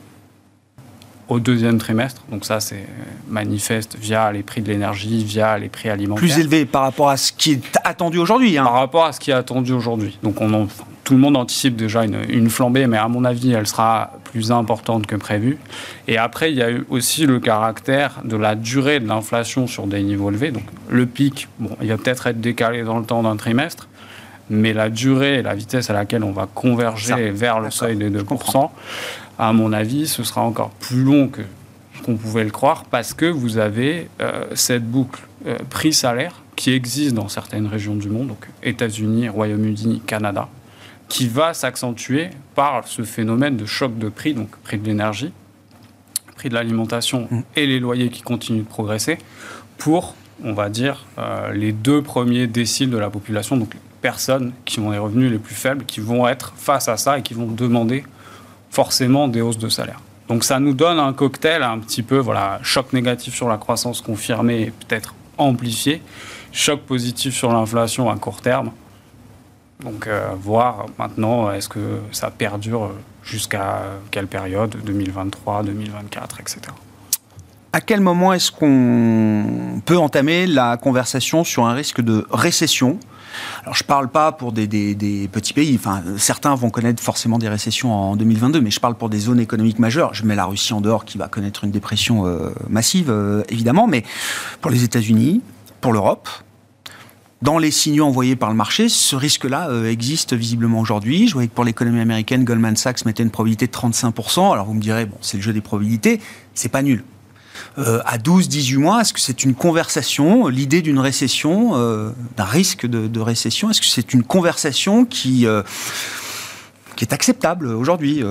au 1.31 1.41
deuxième 1.41 1.79
trimestre. 1.79 2.23
Donc 2.31 2.45
ça, 2.45 2.61
c'est 2.61 2.85
manifeste 3.29 3.97
via 3.99 4.31
les 4.33 4.43
prix 4.43 4.61
de 4.61 4.69
l'énergie, 4.69 5.25
via 5.25 5.57
les 5.57 5.69
prix 5.69 5.89
alimentaires. 5.89 6.21
Plus 6.21 6.39
élevé 6.39 6.67
par 6.67 6.83
rapport 6.83 7.09
à 7.09 7.17
ce 7.17 7.33
qui 7.33 7.53
est 7.53 7.79
attendu 7.85 8.19
aujourd'hui. 8.19 8.59
Hein. 8.59 8.65
Par 8.65 8.75
rapport 8.75 9.05
à 9.07 9.13
ce 9.13 9.21
qui 9.21 9.31
est 9.31 9.35
attendu 9.35 9.73
aujourd'hui. 9.73 10.19
Donc 10.23 10.41
on 10.41 10.69
tout 11.05 11.15
le 11.15 11.21
monde 11.21 11.37
anticipe 11.37 11.75
déjà 11.75 12.05
une, 12.05 12.19
une, 12.29 12.51
flambée, 12.51 12.87
mais 12.87 12.99
à 12.99 13.09
mon 13.09 13.25
avis, 13.25 13.53
elle 13.53 13.67
sera 13.67 14.13
plus 14.31 14.53
importante 14.53 15.09
que 15.09 15.17
prévu. 15.17 15.59
Et 16.07 16.19
après, 16.19 16.53
il 16.53 16.59
y 16.59 16.63
a 16.63 16.71
eu 16.71 16.85
aussi 16.89 17.27
le 17.27 17.41
caractère 17.41 18.21
de 18.23 18.37
la 18.37 18.55
durée 18.55 19.01
de 19.01 19.09
l'inflation 19.09 19.67
sur 19.67 19.89
des 19.89 20.03
niveaux 20.03 20.31
élevés. 20.31 20.53
Donc 20.53 20.63
le 20.89 21.07
pic, 21.07 21.49
bon, 21.59 21.71
il 21.83 21.89
va 21.89 21.97
peut-être 21.97 22.29
être 22.29 22.41
décalé 22.41 22.85
dans 22.85 22.99
le 22.99 23.05
temps 23.05 23.25
d'un 23.25 23.37
trimestre, 23.37 23.89
mais 24.51 24.73
la 24.73 24.89
durée 24.89 25.39
et 25.39 25.43
la 25.43 25.55
vitesse 25.55 25.91
à 25.91 25.95
laquelle 25.95 26.23
on 26.23 26.33
va 26.33 26.47
converger 26.53 27.31
vers 27.31 27.61
le 27.61 27.71
seuil 27.71 27.97
des 27.97 28.11
2%, 28.11 28.71
à 29.41 29.55
mon 29.55 29.73
avis, 29.73 30.07
ce 30.07 30.23
sera 30.23 30.43
encore 30.43 30.71
plus 30.71 31.03
long 31.03 31.29
que 31.29 31.41
qu'on 32.05 32.17
pouvait 32.17 32.45
le 32.45 32.51
croire 32.51 32.85
parce 32.85 33.13
que 33.13 33.27
vous 33.27 33.59
avez 33.59 34.09
euh, 34.21 34.45
cette 34.55 34.85
boucle 34.85 35.21
euh, 35.47 35.59
prix-salaire 35.69 36.43
qui 36.57 36.73
existe 36.73 37.15
dans 37.15 37.29
certaines 37.29 37.67
régions 37.67 37.95
du 37.95 38.09
monde, 38.09 38.29
donc 38.29 38.49
États-Unis, 38.63 39.29
Royaume-Uni, 39.29 40.01
Canada, 40.07 40.49
qui 41.09 41.29
va 41.29 41.53
s'accentuer 41.53 42.31
par 42.55 42.87
ce 42.87 43.03
phénomène 43.03 43.57
de 43.57 43.67
choc 43.67 43.99
de 43.99 44.09
prix, 44.09 44.33
donc 44.33 44.49
prix 44.63 44.79
de 44.79 44.87
l'énergie, 44.87 45.33
prix 46.37 46.49
de 46.49 46.55
l'alimentation 46.55 47.29
mmh. 47.31 47.41
et 47.57 47.67
les 47.67 47.81
loyers 47.81 48.09
qui 48.09 48.23
continuent 48.23 48.63
de 48.63 48.69
progresser, 48.69 49.19
pour, 49.77 50.15
on 50.43 50.53
va 50.53 50.69
dire, 50.69 51.05
euh, 51.19 51.53
les 51.53 51.73
deux 51.73 52.03
premiers 52.03 52.47
déciles 52.47 52.91
de 52.91 52.99
la 52.99 53.11
population, 53.11 53.57
donc 53.57 53.75
les 53.75 53.81
personnes 54.01 54.53
qui 54.65 54.81
ont 54.81 54.91
les 54.91 54.99
revenus 54.99 55.31
les 55.31 55.39
plus 55.39 55.55
faibles, 55.55 55.85
qui 55.85 56.01
vont 56.01 56.29
être 56.29 56.55
face 56.57 56.89
à 56.89 56.97
ça 56.97 57.19
et 57.19 57.23
qui 57.23 57.35
vont 57.35 57.47
demander 57.47 58.05
forcément 58.71 59.29
des 59.29 59.41
hausses 59.41 59.59
de 59.59 59.69
salaire. 59.69 60.01
Donc 60.29 60.45
ça 60.45 60.61
nous 60.61 60.75
donne 60.75 60.99
un 60.99 61.13
cocktail 61.13 61.63
un 61.63 61.79
petit 61.79 62.03
peu, 62.03 62.19
voilà, 62.19 62.61
choc 62.63 62.93
négatif 62.93 63.35
sur 63.35 63.49
la 63.49 63.57
croissance 63.57 64.01
confirmée 64.01 64.63
et 64.63 64.71
peut-être 64.71 65.15
amplifié, 65.39 66.03
choc 66.53 66.81
positif 66.83 67.35
sur 67.35 67.53
l'inflation 67.53 68.11
à 68.11 68.17
court 68.17 68.41
terme, 68.41 68.71
donc, 69.83 70.07
euh, 70.07 70.29
voir 70.39 70.87
maintenant, 70.99 71.51
est-ce 71.53 71.69
que 71.69 72.01
ça 72.13 72.31
perdure 72.31 72.91
jusqu'à 73.23 73.83
quelle 74.11 74.27
période 74.27 74.77
2023, 74.85 75.63
2024, 75.63 76.41
etc. 76.41 76.61
À 77.73 77.81
quel 77.81 78.01
moment 78.01 78.33
est-ce 78.33 78.51
qu'on 78.51 79.81
peut 79.85 79.97
entamer 79.97 80.47
la 80.47 80.77
conversation 80.77 81.45
sur 81.45 81.67
un 81.67 81.73
risque 81.73 82.01
de 82.01 82.27
récession? 82.31 82.99
Alors 83.63 83.75
je 83.75 83.83
ne 83.83 83.87
parle 83.87 84.09
pas 84.09 84.33
pour 84.33 84.53
des, 84.53 84.67
petits 85.33 85.53
pays, 85.53 85.75
enfin 85.77 86.03
certains 86.17 86.55
vont 86.55 86.71
connaître 86.71 87.03
forcément 87.03 87.39
des 87.39 87.49
récessions 87.49 87.93
en 87.93 88.17
2022, 88.17 88.61
mais 88.61 88.71
je 88.71 88.81
parle 88.81 88.95
pour 88.95 89.09
des 89.09 89.19
zones 89.19 89.41
économiques 89.41 89.79
majeures. 89.79 90.15
Je 90.15 90.25
mets 90.25 90.35
la 90.35 90.45
Russie 90.45 90.73
en 90.73 90.81
dehors 90.81 91.05
qui 91.05 91.19
va 91.19 91.29
connaître 91.29 91.65
une 91.65 91.71
dépression 91.71 92.27
euh, 92.27 92.51
massive 92.69 93.11
euh, 93.11 93.43
évidemment, 93.49 93.87
mais 93.87 94.05
pour 94.61 94.71
les 94.71 94.85
États-Unis, 94.85 95.41
pour 95.81 95.93
l'Europe, 95.93 96.29
dans 97.43 97.57
les 97.57 97.71
signaux 97.71 98.05
envoyés 98.05 98.37
par 98.37 98.51
le 98.51 98.57
marché, 98.57 98.91
ce 98.91 99.17
risque-là 99.17 99.71
euh, 99.71 99.91
existe 99.91 100.35
visiblement 100.35 100.81
aujourd'hui. 100.81 101.27
Je 101.27 101.33
voyais 101.33 101.49
que 101.49 101.55
pour 101.55 101.65
l'économie 101.65 102.01
américaine, 102.01 102.45
Goldman 102.45 102.77
Sachs 102.77 103.07
mettait 103.07 103.23
une 103.23 103.31
probabilité 103.31 103.67
de 103.67 103.73
35%. 103.73 104.53
Alors 104.53 104.67
vous 104.67 104.75
me 104.75 104.81
direz, 104.81 105.07
bon, 105.07 105.17
c'est 105.23 105.39
le 105.39 105.43
jeu 105.43 105.55
des 105.55 105.63
probabilités, 105.63 106.21
c'est 106.55 106.69
pas 106.69 106.83
nul. 106.83 107.03
Euh, 107.81 108.01
à 108.05 108.19
12-18 108.19 108.77
mois, 108.79 109.01
est-ce 109.01 109.13
que 109.13 109.21
c'est 109.21 109.45
une 109.45 109.55
conversation, 109.55 110.49
l'idée 110.49 110.83
d'une 110.83 110.99
récession, 110.99 111.71
euh, 111.75 112.11
d'un 112.37 112.45
risque 112.45 112.87
de, 112.87 113.21
récession, 113.21 113.71
est-ce 113.71 113.81
que 113.81 113.87
c'est 113.87 114.15
une 114.15 114.23
conversation 114.23 115.05
qui 115.05 115.47
qui 116.97 117.07
est 117.07 117.15
acceptable 117.15 117.69
aujourd'hui, 117.69 118.23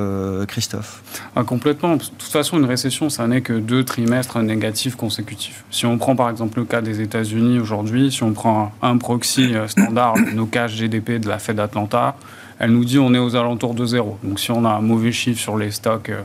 Christophe? 0.48 1.02
Ah, 1.36 1.44
Complètement. 1.44 1.96
De 1.96 2.04
toute 2.04 2.22
façon, 2.22 2.60
une 2.60 2.66
récession, 2.66 3.10
ça 3.10 3.28
n'est 3.28 3.42
que 3.42 3.54
deux 3.54 3.84
trimestres 3.84 4.40
négatifs 4.40 4.96
consécutifs. 4.96 5.64
Si 5.72 5.86
on 5.86 5.98
prend 5.98 6.16
par 6.16 6.30
exemple 6.30 6.60
le 6.60 6.66
cas 6.66 6.82
des 6.82 7.02
États-Unis 7.02 7.60
aujourd'hui, 7.60 8.12
si 8.12 8.24
on 8.24 8.34
prend 8.34 8.72
un 8.82 8.98
proxy 8.98 9.56
euh, 9.56 9.68
standard, 9.68 10.16
nos 10.34 10.46
cash 10.46 10.76
GDP 10.76 11.20
de 11.20 11.30
la 11.30 11.40
Fed 11.40 11.56
d'Atlanta, 11.56 12.16
elle 12.60 12.72
nous 12.72 12.86
dit 12.86 13.00
on 13.00 13.14
est 13.14 13.20
aux 13.20 13.36
alentours 13.36 13.74
de 13.74 13.86
zéro. 13.86 14.20
Donc 14.24 14.40
si 14.40 14.52
on 14.52 14.66
a 14.66 14.70
un 14.70 14.82
mauvais 14.82 15.12
chiffre 15.12 15.40
sur 15.40 15.58
les 15.58 15.72
stocks 15.72 16.10
euh, 16.10 16.22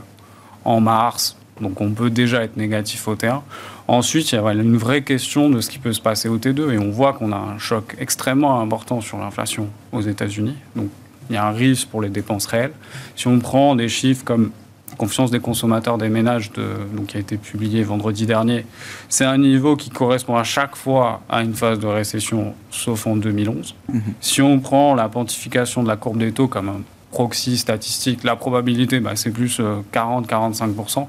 en 0.65 0.81
mars, 0.81 1.37
donc 1.61 1.81
on 1.81 1.91
peut 1.91 2.09
déjà 2.09 2.43
être 2.43 2.57
négatif 2.57 3.07
au 3.07 3.15
terme. 3.15 3.41
Ensuite, 3.87 4.31
il 4.31 4.35
y 4.35 4.37
a 4.37 4.51
une 4.51 4.77
vraie 4.77 5.03
question 5.03 5.49
de 5.49 5.61
ce 5.61 5.69
qui 5.69 5.79
peut 5.79 5.93
se 5.93 6.01
passer 6.01 6.27
au 6.27 6.37
T2 6.37 6.73
et 6.73 6.77
on 6.77 6.89
voit 6.89 7.13
qu'on 7.13 7.31
a 7.31 7.37
un 7.37 7.57
choc 7.59 7.95
extrêmement 7.99 8.59
important 8.59 8.99
sur 9.01 9.17
l'inflation 9.17 9.69
aux 9.91 10.01
États-Unis. 10.01 10.55
Donc 10.75 10.89
il 11.29 11.35
y 11.35 11.37
a 11.37 11.45
un 11.45 11.51
risque 11.51 11.87
pour 11.87 12.01
les 12.01 12.09
dépenses 12.09 12.45
réelles. 12.45 12.73
Si 13.15 13.27
on 13.27 13.39
prend 13.39 13.75
des 13.75 13.89
chiffres 13.89 14.23
comme 14.25 14.51
confiance 14.97 15.31
des 15.31 15.39
consommateurs 15.39 15.97
des 15.97 16.09
ménages, 16.09 16.51
de, 16.53 16.65
donc, 16.95 17.07
qui 17.07 17.17
a 17.17 17.19
été 17.19 17.37
publié 17.37 17.83
vendredi 17.83 18.25
dernier, 18.25 18.65
c'est 19.09 19.25
un 19.25 19.37
niveau 19.37 19.75
qui 19.75 19.89
correspond 19.89 20.35
à 20.35 20.43
chaque 20.43 20.75
fois 20.75 21.21
à 21.29 21.41
une 21.41 21.53
phase 21.53 21.79
de 21.79 21.87
récession, 21.87 22.53
sauf 22.71 23.07
en 23.07 23.15
2011. 23.15 23.75
Mhm. 23.91 24.01
Si 24.21 24.41
on 24.41 24.59
prend 24.59 24.95
la 24.95 25.09
pontification 25.09 25.83
de 25.83 25.87
la 25.87 25.97
courbe 25.97 26.19
des 26.19 26.31
taux 26.31 26.47
comme 26.47 26.69
un 26.69 26.81
proxy 27.15 27.57
statistique, 27.57 28.25
la 28.25 28.35
probabilité, 28.35 28.99
bah, 28.99 29.11
c'est 29.15 29.29
plus 29.29 29.61
40-45%. 29.93 30.99
Euh, 30.99 31.03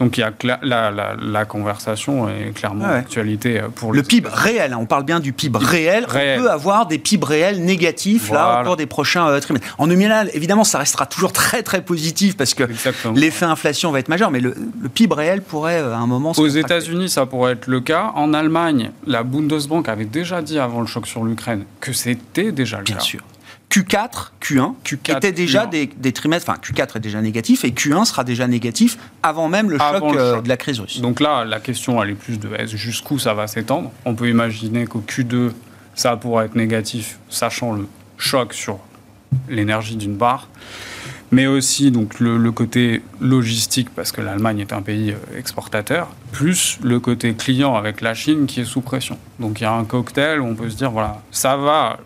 donc 0.00 0.18
il 0.18 0.22
y 0.22 0.24
a 0.24 0.32
la, 0.62 1.14
la, 1.16 1.44
conversation 1.44 2.28
est 2.28 2.52
clairement 2.52 2.88
d'actualité 2.88 3.60
euh, 3.60 3.68
pour 3.72 3.92
le 3.92 4.02
PIB 4.02 4.28
réel. 4.32 4.72
Hein, 4.72 4.78
on 4.80 4.86
parle 4.86 5.04
bien 5.04 5.20
du 5.20 5.32
PIB 5.32 5.56
réel. 5.56 6.06
On 6.08 6.40
peut 6.42 6.50
avoir 6.50 6.86
des 6.86 6.98
PIB 6.98 7.24
réels 7.24 7.64
négatifs 7.64 8.32
là 8.32 8.60
au 8.60 8.64
cours 8.64 8.76
des 8.76 8.86
prochains 8.86 9.28
euh, 9.28 9.38
trimestres. 9.38 9.76
En 9.78 9.86
nominal, 9.86 10.28
évidemment, 10.34 10.64
ça 10.64 10.78
restera 10.78 11.06
toujours 11.06 11.32
très 11.32 11.62
très 11.62 11.82
positif 11.82 12.36
parce 12.36 12.54
que 12.54 12.64
l'effet 13.14 13.44
inflation 13.44 13.92
va 13.92 14.00
être 14.00 14.08
majeur, 14.08 14.32
mais 14.32 14.40
le, 14.40 14.56
PIB 14.92 15.14
réel 15.14 15.40
pourrait 15.40 15.78
à 15.78 15.98
un 15.98 16.08
moment. 16.08 16.32
Aux 16.36 16.48
États-Unis, 16.48 17.08
ça 17.08 17.26
pourrait 17.26 17.52
être 17.52 17.68
le 17.68 17.80
cas. 17.80 18.10
En 18.16 18.34
Allemagne, 18.34 18.90
la 19.06 19.22
Bundesbank 19.22 19.88
avait 19.88 20.04
déjà 20.04 20.42
dit 20.42 20.58
avant 20.58 20.80
le 20.80 20.88
choc 20.88 21.06
sur 21.06 21.22
l'Ukraine 21.22 21.64
que 21.80 21.92
c'était 21.92 22.50
déjà 22.50 22.78
le 22.78 22.82
bien 22.82 22.96
cas. 22.96 23.00
Bien 23.00 23.06
sûr. 23.06 23.20
Q4, 23.74 24.30
Q1, 24.40 24.74
Q4 24.84 25.16
étaient 25.16 25.32
déjà 25.32 25.66
des, 25.66 26.12
trimestres, 26.12 26.48
enfin 26.48 26.60
Q4 26.62 26.96
est 26.96 27.00
déjà 27.00 27.20
négatif 27.20 27.64
et 27.64 27.70
Q1 27.70 28.04
sera 28.04 28.22
déjà 28.22 28.46
négatif 28.46 28.98
avant 29.24 29.48
même 29.48 29.68
le, 29.68 29.78
choc, 29.78 30.14
euh, 30.14 30.40
de 30.40 30.48
la 30.48 30.56
crise 30.56 30.78
russe. 30.78 31.00
Donc 31.00 31.18
là, 31.18 31.44
la 31.44 31.58
question 31.58 32.00
elle 32.00 32.10
est 32.10 32.14
plus 32.14 32.38
de 32.38 32.48
jusqu'où 32.66 33.18
ça 33.18 33.34
va 33.34 33.48
s'étendre? 33.48 33.90
On 34.04 34.14
peut 34.14 34.28
imaginer 34.28 34.86
qu'au 34.86 35.00
Q2, 35.00 35.50
ça 35.96 36.16
pourrait 36.16 36.44
être 36.44 36.54
négatif, 36.54 37.18
sachant 37.28 37.72
le 37.72 37.88
choc 38.16 38.54
sur 38.54 38.78
l'énergie 39.48 39.96
d'une 39.96 40.18
part, 40.18 40.46
mais 41.32 41.48
aussi 41.48 41.90
donc 41.90 42.20
le, 42.20 42.52
côté 42.52 43.02
logistique 43.20 43.88
parce 43.92 44.12
que 44.12 44.20
l'Allemagne 44.20 44.60
est 44.60 44.72
un 44.72 44.82
pays 44.82 45.10
euh, 45.10 45.38
exportateur, 45.38 46.10
plus 46.30 46.78
le 46.80 47.00
côté 47.00 47.34
client 47.34 47.74
avec 47.74 48.02
la 48.02 48.14
Chine 48.14 48.46
qui 48.46 48.60
est 48.60 48.64
sous 48.64 48.82
pression. 48.82 49.18
Donc 49.40 49.60
il 49.60 49.64
y 49.64 49.66
a 49.66 49.72
un 49.72 49.84
cocktail 49.84 50.38
où 50.38 50.46
on 50.46 50.54
peut 50.54 50.70
se 50.70 50.76
dire 50.76 50.92
voilà, 50.92 51.20
ça 51.32 51.56
va 51.56 51.98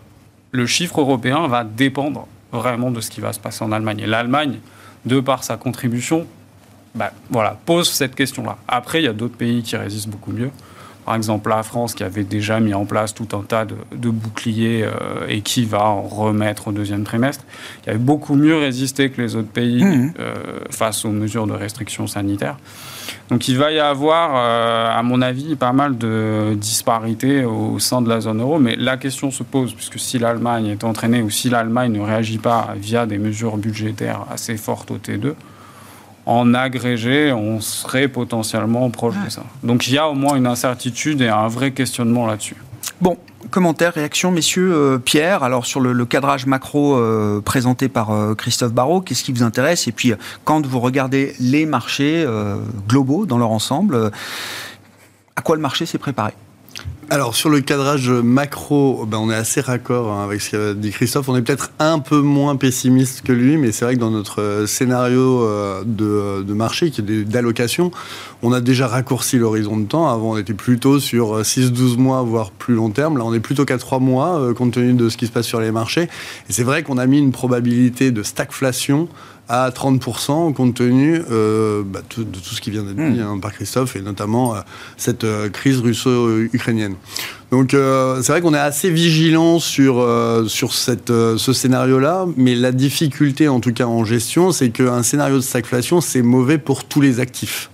le 0.51 0.65
chiffre 0.65 1.01
européen 1.01 1.47
va 1.47 1.63
dépendre 1.63 2.27
vraiment 2.51 2.91
de 2.91 3.01
ce 3.01 3.09
qui 3.09 3.21
va 3.21 3.33
se 3.33 3.39
passer 3.39 3.63
en 3.63 3.71
Allemagne. 3.71 3.99
Et 3.99 4.07
l'Allemagne, 4.07 4.59
de 5.05 5.19
par 5.19 5.43
sa 5.43 5.57
contribution, 5.57 6.25
bah, 6.95 7.11
voilà, 7.29 7.57
pose 7.65 7.89
cette 7.89 8.15
question-là. 8.15 8.57
Après, 8.67 9.01
il 9.01 9.05
y 9.05 9.07
a 9.07 9.13
d'autres 9.13 9.37
pays 9.37 9.61
qui 9.61 9.75
résistent 9.75 10.09
beaucoup 10.09 10.31
mieux. 10.31 10.51
Par 11.09 11.15
exemple, 11.15 11.49
la 11.49 11.63
France 11.63 11.95
qui 11.95 12.03
avait 12.03 12.23
déjà 12.23 12.59
mis 12.59 12.75
en 12.75 12.85
place 12.85 13.15
tout 13.15 13.35
un 13.35 13.41
tas 13.41 13.65
de, 13.65 14.09
boucliers 14.11 14.83
euh, 14.83 15.25
et 15.27 15.41
qui 15.41 15.65
va 15.65 15.83
en 15.83 16.03
remettre 16.03 16.67
au 16.67 16.71
deuxième 16.71 17.03
trimestre, 17.03 17.45
qui 17.81 17.89
avait 17.89 17.97
beaucoup 17.97 18.35
mieux 18.35 18.55
résisté 18.55 19.09
que 19.09 19.19
les 19.19 19.35
autres 19.35 19.47
pays 19.47 19.83
mmh. 19.83 20.13
euh, 20.19 20.35
face 20.69 21.05
aux 21.05 21.09
mesures 21.09 21.47
de 21.47 21.53
restriction 21.53 22.05
sanitaire. 22.05 22.57
Donc 23.31 23.47
il 23.47 23.57
va 23.57 23.71
y 23.71 23.79
avoir, 23.79 24.33
euh, 24.35 24.95
à 24.95 25.01
mon 25.01 25.23
avis, 25.23 25.55
pas 25.55 25.73
mal 25.73 25.97
de 25.97 26.53
disparités 26.53 27.43
au 27.43 27.79
sein 27.79 28.03
de 28.03 28.09
la 28.09 28.21
zone 28.21 28.41
euro. 28.41 28.59
Mais 28.59 28.75
la 28.75 28.97
question 28.97 29.31
se 29.31 29.41
pose, 29.41 29.73
puisque 29.73 29.97
si 29.97 30.19
l'Allemagne 30.19 30.67
est 30.67 30.83
entraînée 30.83 31.23
ou 31.23 31.31
si 31.31 31.49
l'Allemagne 31.49 31.91
ne 31.91 32.01
réagit 32.01 32.37
pas 32.37 32.75
via 32.77 33.07
des 33.07 33.17
mesures 33.17 33.57
budgétaires 33.57 34.27
assez 34.29 34.57
fortes 34.57 34.91
au 34.91 34.97
T2, 34.97 35.33
en 36.29 36.53
agrégé, 36.53 37.33
on 37.33 37.59
serait 37.59 38.07
potentiellement 38.07 38.87
proche 38.91 39.15
de 39.25 39.31
ça. 39.31 39.41
Donc 39.63 39.87
il 39.87 39.95
y 39.95 39.97
a 39.97 40.07
au 40.07 40.13
moins 40.13 40.35
une 40.35 40.45
incertitude 40.45 41.21
et 41.21 41.27
un 41.27 41.47
vrai 41.47 41.71
questionnement 41.71 42.27
là-dessus. 42.27 42.55
Bon, 43.01 43.17
commentaires, 43.49 43.93
réactions, 43.95 44.29
messieurs. 44.29 44.71
Euh, 44.71 44.97
Pierre, 44.99 45.41
alors 45.41 45.65
sur 45.65 45.79
le, 45.79 46.05
cadrage 46.05 46.45
macro 46.45 46.97
euh, 46.97 47.41
présenté 47.41 47.89
par 47.89 48.11
euh, 48.11 48.35
Christophe 48.35 48.73
Barrault, 48.73 49.01
qu'est-ce 49.01 49.23
qui 49.23 49.31
vous 49.31 49.41
intéresse? 49.41 49.87
Et 49.87 49.91
puis, 49.91 50.13
quand 50.43 50.63
vous 50.67 50.79
regardez 50.79 51.33
les 51.39 51.65
marchés 51.65 52.27
globaux 52.87 53.25
dans 53.25 53.39
leur 53.39 53.49
ensemble, 53.49 54.11
à 55.35 55.41
quoi 55.41 55.55
le 55.55 55.63
marché 55.63 55.87
s'est 55.87 55.97
préparé? 55.97 56.33
Alors 57.11 57.35
sur 57.35 57.49
le 57.49 57.61
cadrage 57.61 58.11
macro, 58.11 59.05
ben, 59.07 59.17
on 59.17 59.31
est 59.31 59.35
assez 59.35 59.61
raccord 59.61 60.11
hein, 60.11 60.23
avec 60.23 60.41
ce 60.41 60.51
qu'a 60.51 60.73
dit 60.75 60.91
Christophe. 60.91 61.27
On 61.27 61.35
est 61.35 61.41
peut-être 61.41 61.71
un 61.79 61.97
peu 61.97 62.21
moins 62.21 62.55
pessimiste 62.55 63.23
que 63.23 63.31
lui, 63.31 63.57
mais 63.57 63.71
c'est 63.71 63.83
vrai 63.83 63.95
que 63.95 63.99
dans 63.99 64.11
notre 64.11 64.41
euh, 64.41 64.67
scénario 64.67 65.43
euh, 65.43 65.83
de, 65.83 66.53
marché, 66.53 66.91
qui 66.91 67.01
est 67.01 67.23
d'allocation, 67.23 67.91
on 68.43 68.53
a 68.53 68.61
déjà 68.61 68.87
raccourci 68.87 69.39
l'horizon 69.39 69.77
de 69.77 69.85
temps. 69.85 70.07
Avant, 70.07 70.33
on 70.33 70.37
était 70.37 70.53
plutôt 70.53 70.99
sur 70.99 71.41
6-12 71.41 71.97
mois, 71.97 72.21
voire 72.21 72.51
plus 72.51 72.75
long 72.75 72.91
terme. 72.91 73.17
Là, 73.17 73.25
on 73.25 73.33
est 73.33 73.39
plutôt 73.39 73.65
qu'à 73.65 73.79
3 73.79 73.97
mois, 73.99 74.39
euh, 74.39 74.53
compte 74.53 74.73
tenu 74.73 74.93
de 74.93 75.09
ce 75.09 75.17
qui 75.17 75.25
se 75.25 75.31
passe 75.31 75.47
sur 75.47 75.59
les 75.59 75.71
marchés. 75.71 76.03
Et 76.03 76.53
c'est 76.53 76.63
vrai 76.63 76.83
qu'on 76.83 76.99
a 76.99 77.07
mis 77.07 77.17
une 77.17 77.31
probabilité 77.31 78.11
de 78.11 78.21
stagflation 78.21 79.07
à 79.49 79.71
30% 79.71 80.53
compte 80.53 80.75
tenu 80.75 81.21
euh, 81.31 81.81
bah, 81.83 82.01
de 82.15 82.23
tout 82.23 82.55
ce 82.55 82.61
qui 82.61 82.69
vient 82.69 82.83
d'être 82.83 82.99
hmm. 82.99 83.13
dit 83.13 83.19
hein, 83.19 83.39
par 83.41 83.51
Christophe 83.51 83.95
et 83.95 84.01
notamment 84.01 84.55
euh, 84.55 84.59
cette 84.95 85.23
euh, 85.23 85.49
crise 85.49 85.79
russo-ukrainienne. 85.79 86.95
Donc 87.51 87.71
c'est 87.71 88.31
vrai 88.31 88.41
qu'on 88.41 88.53
est 88.53 88.59
assez 88.59 88.91
vigilant 88.91 89.57
sur, 89.57 90.07
sur 90.47 90.71
cette, 90.75 91.07
ce 91.07 91.51
scénario-là, 91.51 92.27
mais 92.37 92.53
la 92.53 92.71
difficulté 92.71 93.47
en 93.47 93.59
tout 93.59 93.73
cas 93.73 93.87
en 93.87 94.05
gestion, 94.05 94.51
c'est 94.51 94.69
qu'un 94.69 95.01
scénario 95.01 95.37
de 95.37 95.41
stagflation, 95.41 95.99
c'est 95.99 96.21
mauvais 96.21 96.59
pour 96.59 96.83
tous 96.83 97.01
les 97.01 97.19
actifs. 97.19 97.71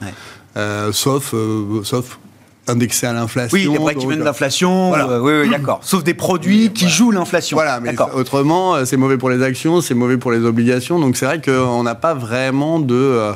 sauf, 0.94 1.36
sauf 1.84 2.20
indexé 2.68 3.08
à 3.08 3.14
l'inflation. 3.14 3.58
Oui, 3.58 3.68
les 3.72 3.78
break-even 3.80 4.24
d'inflation, 4.24 4.94
euh, 4.96 5.20
oui, 5.20 5.34
oui 5.44 5.50
d'accord. 5.50 5.80
Sauf 5.82 6.04
des 6.04 6.14
produits 6.14 6.72
qui 6.72 6.90
jouent 6.90 7.12
l'inflation. 7.12 7.58
Voilà, 7.58 7.80
mais 7.80 7.96
autrement, 8.14 8.76
euh, 8.76 8.86
c'est 8.86 8.98
mauvais 8.98 9.18
pour 9.18 9.30
les 9.30 9.44
actions, 9.44 9.82
c'est 9.82 9.94
mauvais 9.94 10.18
pour 10.18 10.32
les 10.32 10.44
obligations. 10.46 11.00
Donc 11.00 11.18
c'est 11.18 11.26
vrai 11.26 11.42
qu'on 11.42 11.84
n'a 11.84 11.96
pas 11.96 12.14
vraiment 12.14 12.80
de... 12.80 12.96
Euh, 12.96 13.34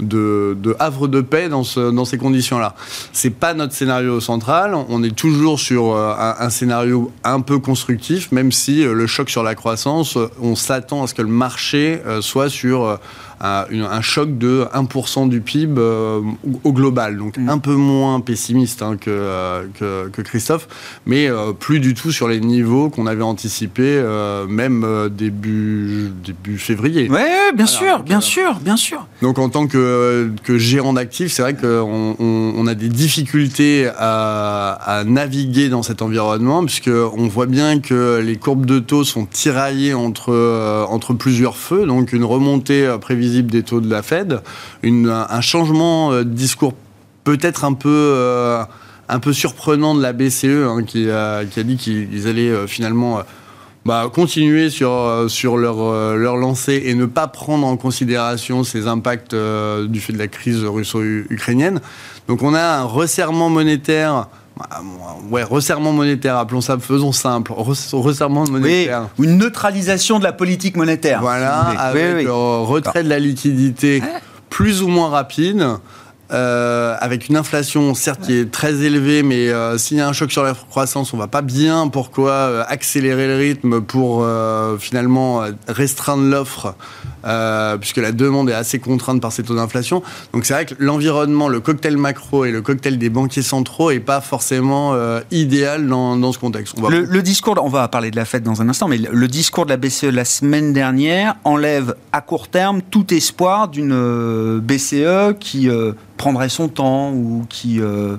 de, 0.00 0.56
de, 0.60 0.74
havre 0.80 1.06
de 1.06 1.20
paix 1.20 1.48
dans, 1.48 1.62
ce, 1.62 1.92
dans 1.92 2.04
ces 2.04 2.18
conditions-là. 2.18 2.74
C'est 3.12 3.30
pas 3.30 3.54
notre 3.54 3.74
scénario 3.74 4.18
central. 4.18 4.74
On 4.88 5.04
est 5.04 5.14
toujours 5.14 5.60
sur 5.60 5.96
un, 5.96 6.34
un, 6.36 6.50
scénario 6.50 7.12
un 7.22 7.40
peu 7.40 7.60
constructif, 7.60 8.32
même 8.32 8.50
si 8.50 8.82
le 8.82 9.06
choc 9.06 9.30
sur 9.30 9.44
la 9.44 9.54
croissance, 9.54 10.18
on 10.42 10.56
s'attend 10.56 11.04
à 11.04 11.06
ce 11.06 11.14
que 11.14 11.22
le 11.22 11.28
marché 11.28 12.02
soit 12.22 12.50
sur 12.50 12.98
un 13.40 14.00
choc 14.00 14.38
de 14.38 14.66
1% 14.74 15.28
du 15.28 15.40
PIB 15.40 15.80
euh, 15.80 16.20
au 16.64 16.72
global. 16.72 17.16
Donc 17.16 17.36
mm. 17.36 17.48
un 17.48 17.58
peu 17.58 17.74
moins 17.74 18.20
pessimiste 18.20 18.82
hein, 18.82 18.96
euh, 19.08 19.64
que, 19.78 20.08
que, 20.08 20.22
Christophe, 20.22 20.68
mais 21.06 21.28
euh, 21.28 21.52
plus 21.52 21.80
du 21.80 21.94
tout 21.94 22.12
sur 22.12 22.28
les 22.28 22.40
niveaux 22.40 22.90
qu'on 22.90 23.06
avait 23.06 23.22
anticipés, 23.22 24.02
même 24.48 24.86
début, 25.10 26.10
début 26.24 26.58
février. 26.58 27.08
Oui, 27.10 27.20
bien 27.54 27.66
sûr, 27.66 28.02
bien 28.02 28.20
sûr, 28.20 28.58
bien 28.60 28.76
sûr. 28.76 29.06
Donc 29.22 29.38
en 29.38 29.48
tant 29.48 29.66
que, 29.66 30.30
que 30.42 30.58
gérant 30.58 30.92
d'actifs, 30.92 31.32
c'est 31.32 31.42
vrai 31.42 31.54
qu'on 31.54 32.16
on, 32.18 32.66
a 32.66 32.74
des 32.74 32.88
difficultés 32.88 33.88
à, 33.96 34.72
à, 34.72 35.04
naviguer 35.04 35.68
dans 35.68 35.82
cet 35.82 36.02
environnement, 36.02 36.64
puisqu'on 36.64 37.28
voit 37.28 37.46
bien 37.46 37.80
que 37.80 38.20
les 38.24 38.36
courbes 38.36 38.66
de 38.66 38.78
taux 38.78 39.04
sont 39.04 39.26
tiraillées 39.26 39.94
entre, 39.94 40.86
entre 40.88 41.14
plusieurs 41.14 41.56
feux, 41.56 41.86
donc 41.86 42.12
une 42.12 42.24
remontée 42.24 42.86
prévisible 43.24 43.50
des 43.50 43.62
taux 43.62 43.80
de 43.80 43.90
la 43.90 44.02
Fed, 44.02 44.40
un 44.82 45.40
changement 45.40 46.12
euh, 46.12 46.24
de 46.24 46.30
discours 46.30 46.74
peut-être 47.24 47.64
un 47.64 47.72
peu 47.72 48.58
un 49.08 49.18
peu 49.18 49.32
surprenant 49.32 49.94
de 49.94 50.02
la 50.02 50.12
BCE 50.12 50.44
hein, 50.44 50.82
qui, 50.86 51.10
a, 51.10 51.44
dit 51.44 51.76
qu'ils 51.76 52.28
allaient 52.28 52.66
finalement 52.66 53.22
bah, 53.84 54.10
continuer 54.12 54.70
sur, 54.70 54.92
euh, 54.92 55.28
sur 55.28 55.58
leur, 55.58 55.82
euh, 55.82 56.16
leur 56.16 56.36
lancée 56.36 56.84
et 56.86 56.94
ne 56.94 57.04
pas 57.04 57.26
prendre 57.26 57.66
en 57.66 57.76
considération 57.76 58.64
ces 58.64 58.86
impacts 58.86 59.34
euh, 59.34 59.86
du 59.86 60.00
fait 60.00 60.14
de 60.14 60.18
la 60.18 60.26
crise 60.26 60.64
russo-ukrainienne. 60.64 61.80
Donc 62.26 62.42
on 62.42 62.54
a 62.54 62.78
un 62.78 62.84
resserrement 62.84 63.50
monétaire. 63.50 64.28
Bah, 64.56 64.68
ouais, 65.30 65.42
resserrement 65.42 65.92
monétaire, 65.92 66.36
appelons 66.36 66.60
ça, 66.60 66.78
faisons 66.78 67.12
simple, 67.12 67.52
resserrement 67.52 68.44
monétaire. 68.44 69.08
Oui, 69.18 69.26
une 69.26 69.38
neutralisation 69.38 70.18
de 70.18 70.24
la 70.24 70.32
politique 70.32 70.76
monétaire. 70.76 71.20
Voilà, 71.20 71.70
avec 71.78 72.26
retrait 72.28 73.02
de 73.02 73.08
la 73.08 73.18
liquidité 73.18 74.02
plus 74.50 74.82
ou 74.82 74.88
moins 74.88 75.08
rapide. 75.08 75.66
Euh, 76.32 76.96
avec 77.00 77.28
une 77.28 77.36
inflation 77.36 77.92
certes 77.92 78.22
qui 78.22 78.32
est 78.34 78.50
très 78.50 78.82
élevée, 78.82 79.22
mais 79.22 79.50
euh, 79.50 79.76
s'il 79.76 79.98
y 79.98 80.00
a 80.00 80.08
un 80.08 80.14
choc 80.14 80.32
sur 80.32 80.42
la 80.42 80.54
croissance, 80.54 81.12
on 81.12 81.18
va 81.18 81.28
pas 81.28 81.42
bien 81.42 81.88
pourquoi 81.88 82.30
euh, 82.30 82.64
accélérer 82.66 83.26
le 83.26 83.36
rythme 83.36 83.82
pour 83.82 84.26
finalement 84.78 85.42
restreindre 85.68 86.24
l'offre, 86.24 86.74
puisque 87.80 87.96
la 87.96 88.12
demande 88.12 88.50
est 88.50 88.54
assez 88.54 88.78
contrainte 88.78 89.20
par 89.20 89.32
ces 89.32 89.42
taux 89.42 89.54
d'inflation. 89.54 90.02
Donc 90.32 90.44
c'est 90.44 90.54
vrai 90.54 90.66
que 90.66 90.74
l'environnement, 90.78 91.48
le 91.48 91.60
cocktail 91.60 91.96
macro 91.96 92.44
et 92.44 92.50
le 92.50 92.62
cocktail 92.62 92.98
des 92.98 93.10
banquiers 93.10 93.42
centraux 93.42 93.90
est 93.90 94.00
pas 94.00 94.20
forcément 94.20 94.96
idéal 95.30 95.86
dans, 95.86 96.16
dans, 96.16 96.32
ce 96.32 96.38
contexte. 96.38 96.74
On 96.78 96.82
va... 96.82 96.90
le, 96.90 97.22
discours, 97.22 97.58
on 97.62 97.68
va 97.68 97.88
parler 97.88 98.10
de 98.10 98.16
la 98.16 98.24
fête 98.24 98.42
dans 98.42 98.62
un 98.62 98.68
instant, 98.68 98.88
mais 98.88 98.98
le 98.98 99.28
discours 99.28 99.64
de 99.64 99.70
la 99.70 99.76
BCE 99.76 100.04
la 100.04 100.24
semaine 100.24 100.72
dernière 100.72 101.36
enlève 101.44 101.94
à 102.12 102.20
court 102.20 102.48
terme 102.48 102.82
tout 102.82 103.12
espoir 103.14 103.68
d'une 103.68 104.60
BCE 104.60 105.38
qui 105.40 105.68
prendrait 106.16 106.48
son 106.48 106.68
temps 106.68 107.10
ou 107.12 107.44
qui 107.48 107.80
euh, 107.80 108.16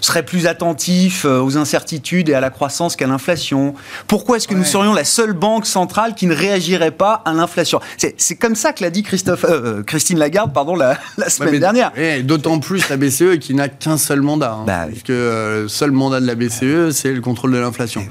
serait 0.00 0.24
plus 0.24 0.46
attentif 0.46 1.24
euh, 1.24 1.40
aux 1.40 1.56
incertitudes 1.56 2.28
et 2.28 2.34
à 2.34 2.40
la 2.40 2.50
croissance 2.50 2.96
qu'à 2.96 3.06
l'inflation 3.06 3.74
Pourquoi 4.06 4.36
est-ce 4.36 4.48
que 4.48 4.54
nous 4.54 4.64
serions 4.64 4.92
la 4.92 5.04
seule 5.04 5.32
banque 5.32 5.66
centrale 5.66 6.14
qui 6.14 6.26
ne 6.26 6.34
réagirait 6.34 6.90
pas 6.90 7.22
à 7.24 7.32
l'inflation? 7.32 7.80
C'est 7.96 8.36
comme 8.36 8.47
ça 8.54 8.72
que 8.72 8.82
l'a 8.82 8.90
dit 8.90 9.02
Christophe, 9.02 9.44
euh, 9.48 9.82
Christine 9.82 10.18
Lagarde 10.18 10.52
pardon, 10.52 10.74
la, 10.74 10.98
semaine 11.28 11.58
dernière. 11.58 11.92
D'autant 12.24 12.58
plus 12.58 12.88
la 12.88 12.96
BCE 12.96 13.38
qui 13.40 13.54
n'a 13.54 13.68
qu'un 13.68 13.96
seul 13.96 14.22
mandat. 14.22 14.52
Hein, 14.52 14.64
bah 14.66 14.86
puisque 14.88 15.08
le 15.08 15.66
seul 15.68 15.90
mandat 15.90 16.20
de 16.20 16.26
la 16.26 16.34
BCE, 16.34 16.90
c'est 16.90 17.12
le 17.12 17.20
contrôle 17.20 17.52
de 17.52 17.58
l'inflation. 17.58 18.02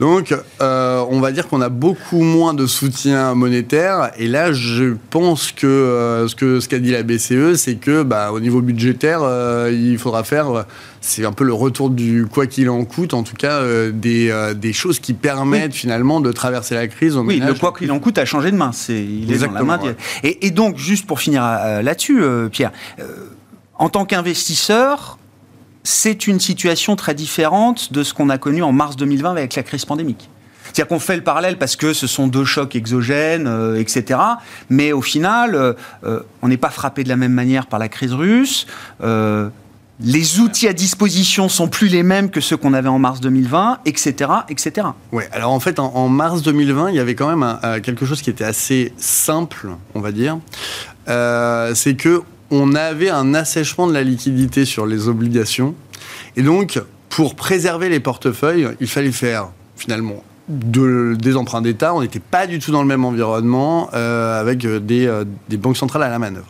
Donc, 0.00 0.34
euh, 0.60 1.04
on 1.08 1.20
va 1.20 1.30
dire 1.30 1.48
qu'on 1.48 1.60
a 1.60 1.68
beaucoup 1.68 2.22
moins 2.22 2.52
de 2.52 2.66
soutien 2.66 3.34
monétaire. 3.34 4.10
Et 4.18 4.26
là, 4.26 4.52
je 4.52 4.96
pense 5.10 5.52
que 5.52 5.66
euh, 5.66 6.26
ce 6.26 6.34
qu'a 6.34 6.60
ce 6.60 6.80
dit 6.82 6.90
la 6.90 7.04
BCE, 7.04 7.54
c'est 7.56 7.76
que, 7.76 8.02
bah, 8.02 8.32
au 8.32 8.40
niveau 8.40 8.60
budgétaire, 8.60 9.20
euh, 9.22 9.70
il 9.72 9.98
faudra 9.98 10.24
faire, 10.24 10.66
c'est 11.00 11.24
un 11.24 11.32
peu 11.32 11.44
le 11.44 11.52
retour 11.52 11.90
du 11.90 12.26
quoi 12.26 12.46
qu'il 12.46 12.70
en 12.70 12.84
coûte, 12.84 13.14
en 13.14 13.22
tout 13.22 13.36
cas, 13.36 13.62
des, 13.92 14.52
des, 14.56 14.72
choses 14.72 14.98
qui 14.98 15.14
permettent 15.14 15.74
finalement 15.74 16.20
de 16.20 16.32
traverser 16.32 16.74
la 16.74 16.88
crise. 16.88 17.16
oui, 17.16 17.38
le 17.38 17.54
quoi 17.54 17.72
qu'il 17.72 17.92
en 17.92 18.00
coûte 18.00 18.18
a 18.18 18.24
changé 18.24 18.50
de 18.50 18.56
main. 18.56 18.72
C'est, 18.72 19.02
il 19.04 19.32
est 19.32 19.38
dans 19.38 19.52
la 19.52 19.62
main. 19.62 19.78
Et, 20.24 20.46
et, 20.46 20.50
donc, 20.50 20.76
juste 20.76 21.06
pour 21.06 21.20
finir 21.20 21.42
là-dessus, 21.42 22.20
Pierre, 22.50 22.72
en 23.76 23.88
tant 23.88 24.04
qu'investisseur, 24.04 25.18
c'est 25.84 26.26
une 26.26 26.40
situation 26.40 26.96
très 26.96 27.14
différente 27.14 27.92
de 27.92 28.02
ce 28.02 28.14
qu'on 28.14 28.30
a 28.30 28.38
connu 28.38 28.62
en 28.62 28.72
mars 28.72 28.96
2020 28.96 29.30
avec 29.30 29.54
la 29.54 29.62
crise 29.62 29.84
pandémique. 29.84 30.30
C'est-à-dire 30.64 30.88
qu'on 30.88 30.98
fait 30.98 31.14
le 31.14 31.22
parallèle 31.22 31.58
parce 31.58 31.76
que 31.76 31.92
ce 31.92 32.06
sont 32.06 32.26
deux 32.26 32.44
chocs 32.44 32.74
exogènes, 32.74 33.46
euh, 33.46 33.78
etc. 33.78 34.18
Mais 34.70 34.92
au 34.92 35.02
final, 35.02 35.54
euh, 35.54 35.74
euh, 36.04 36.20
on 36.42 36.48
n'est 36.48 36.56
pas 36.56 36.70
frappé 36.70 37.04
de 37.04 37.08
la 37.08 37.16
même 37.16 37.32
manière 37.32 37.66
par 37.66 37.78
la 37.78 37.88
crise 37.88 38.14
russe. 38.14 38.66
les 40.00 40.40
outils 40.40 40.66
à 40.66 40.72
disposition 40.72 41.48
sont 41.48 41.68
plus 41.68 41.86
les 41.86 42.02
mêmes 42.02 42.30
que 42.30 42.40
ceux 42.40 42.56
qu'on 42.56 42.74
avait 42.74 42.88
en 42.88 42.98
mars 42.98 43.20
2020, 43.20 43.78
etc., 43.84 44.30
etc. 44.48 44.88
Ouais. 45.12 45.28
Alors 45.30 45.52
en 45.52 45.60
fait, 45.60 45.78
en, 45.78 46.08
mars 46.08 46.42
2020, 46.42 46.90
il 46.90 46.96
y 46.96 46.98
avait 46.98 47.14
quand 47.14 47.28
même 47.32 47.80
quelque 47.80 48.04
chose 48.04 48.20
qui 48.20 48.30
était 48.30 48.44
assez 48.44 48.92
simple, 48.96 49.68
on 49.94 50.00
va 50.00 50.10
dire. 50.10 50.38
c'est 51.06 51.94
que 51.96 52.22
on 52.50 52.74
avait 52.74 53.10
un 53.10 53.34
assèchement 53.34 53.86
de 53.86 53.92
la 53.92 54.02
liquidité 54.02 54.64
sur 54.64 54.86
les 54.86 55.08
obligations. 55.08 55.74
Et 56.36 56.42
donc, 56.42 56.80
pour 57.08 57.34
préserver 57.34 57.88
les 57.88 58.00
portefeuilles, 58.00 58.68
il 58.80 58.88
fallait 58.88 59.12
faire 59.12 59.48
finalement 59.76 60.22
des 60.48 61.36
emprunts 61.36 61.62
d'État. 61.62 61.94
On 61.94 62.02
n'était 62.02 62.20
pas 62.20 62.46
du 62.46 62.58
tout 62.58 62.70
dans 62.70 62.82
le 62.82 62.88
même 62.88 63.04
environnement 63.04 63.88
euh, 63.94 64.38
avec 64.38 64.64
euh, 64.64 64.78
des, 64.78 65.56
banques 65.56 65.76
centrales 65.76 66.02
à 66.02 66.10
la 66.10 66.18
manœuvre. 66.18 66.46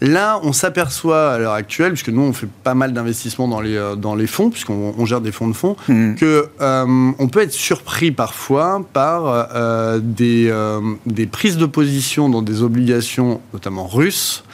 Là, 0.00 0.40
on 0.42 0.52
s'aperçoit 0.52 1.32
à 1.32 1.38
l'heure 1.38 1.52
actuelle, 1.52 1.92
puisque 1.92 2.08
nous, 2.08 2.22
on 2.22 2.32
fait 2.32 2.48
pas 2.62 2.74
mal 2.74 2.92
d'investissements 2.92 3.48
dans 3.48 3.60
les, 3.60 3.76
euh, 3.76 3.96
dans 3.96 4.14
les 4.14 4.26
fonds, 4.26 4.48
puisqu'on 4.48 5.04
gère 5.04 5.20
des 5.20 5.32
fonds 5.32 5.48
de 5.48 5.52
fonds, 5.52 5.76
mmh. 5.88 6.14
que 6.14 6.48
on 6.60 7.28
peut 7.28 7.42
être 7.42 7.52
surpris 7.52 8.12
parfois 8.12 8.82
par 8.92 9.48
des, 10.00 10.52
des 11.06 11.26
prises 11.26 11.56
de 11.56 11.66
position 11.66 12.28
dans 12.28 12.42
des 12.42 12.62
obligations, 12.62 13.40
notamment 13.52 13.86
russes, 13.86 14.44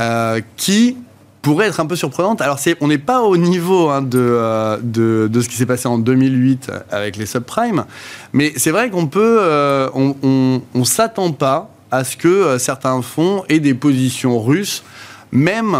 euh, 0.00 0.40
qui 0.56 0.96
pourrait 1.42 1.66
être 1.66 1.80
un 1.80 1.86
peu 1.86 1.96
surprenante. 1.96 2.40
Alors, 2.40 2.58
on 2.80 2.88
n'est 2.88 2.98
pas 2.98 3.22
au 3.22 3.36
niveau 3.36 3.88
hein, 3.88 4.06
euh, 4.14 4.78
de, 4.82 5.28
de, 5.28 5.40
ce 5.40 5.48
qui 5.48 5.56
s'est 5.56 5.66
passé 5.66 5.88
en 5.88 5.98
2008 5.98 6.70
avec 6.90 7.16
les 7.16 7.26
subprimes, 7.26 7.84
mais 8.32 8.52
c'est 8.56 8.70
vrai 8.70 8.90
qu'on 8.90 9.06
peut, 9.06 9.38
euh, 9.40 9.88
on, 9.94 10.60
on, 10.74 10.84
s'attend 10.84 11.32
pas 11.32 11.70
à 11.90 12.04
ce 12.04 12.16
que 12.16 12.58
certains 12.58 13.02
fonds 13.02 13.44
aient 13.48 13.60
des 13.60 13.74
positions 13.74 14.40
russes, 14.40 14.84
même 15.32 15.76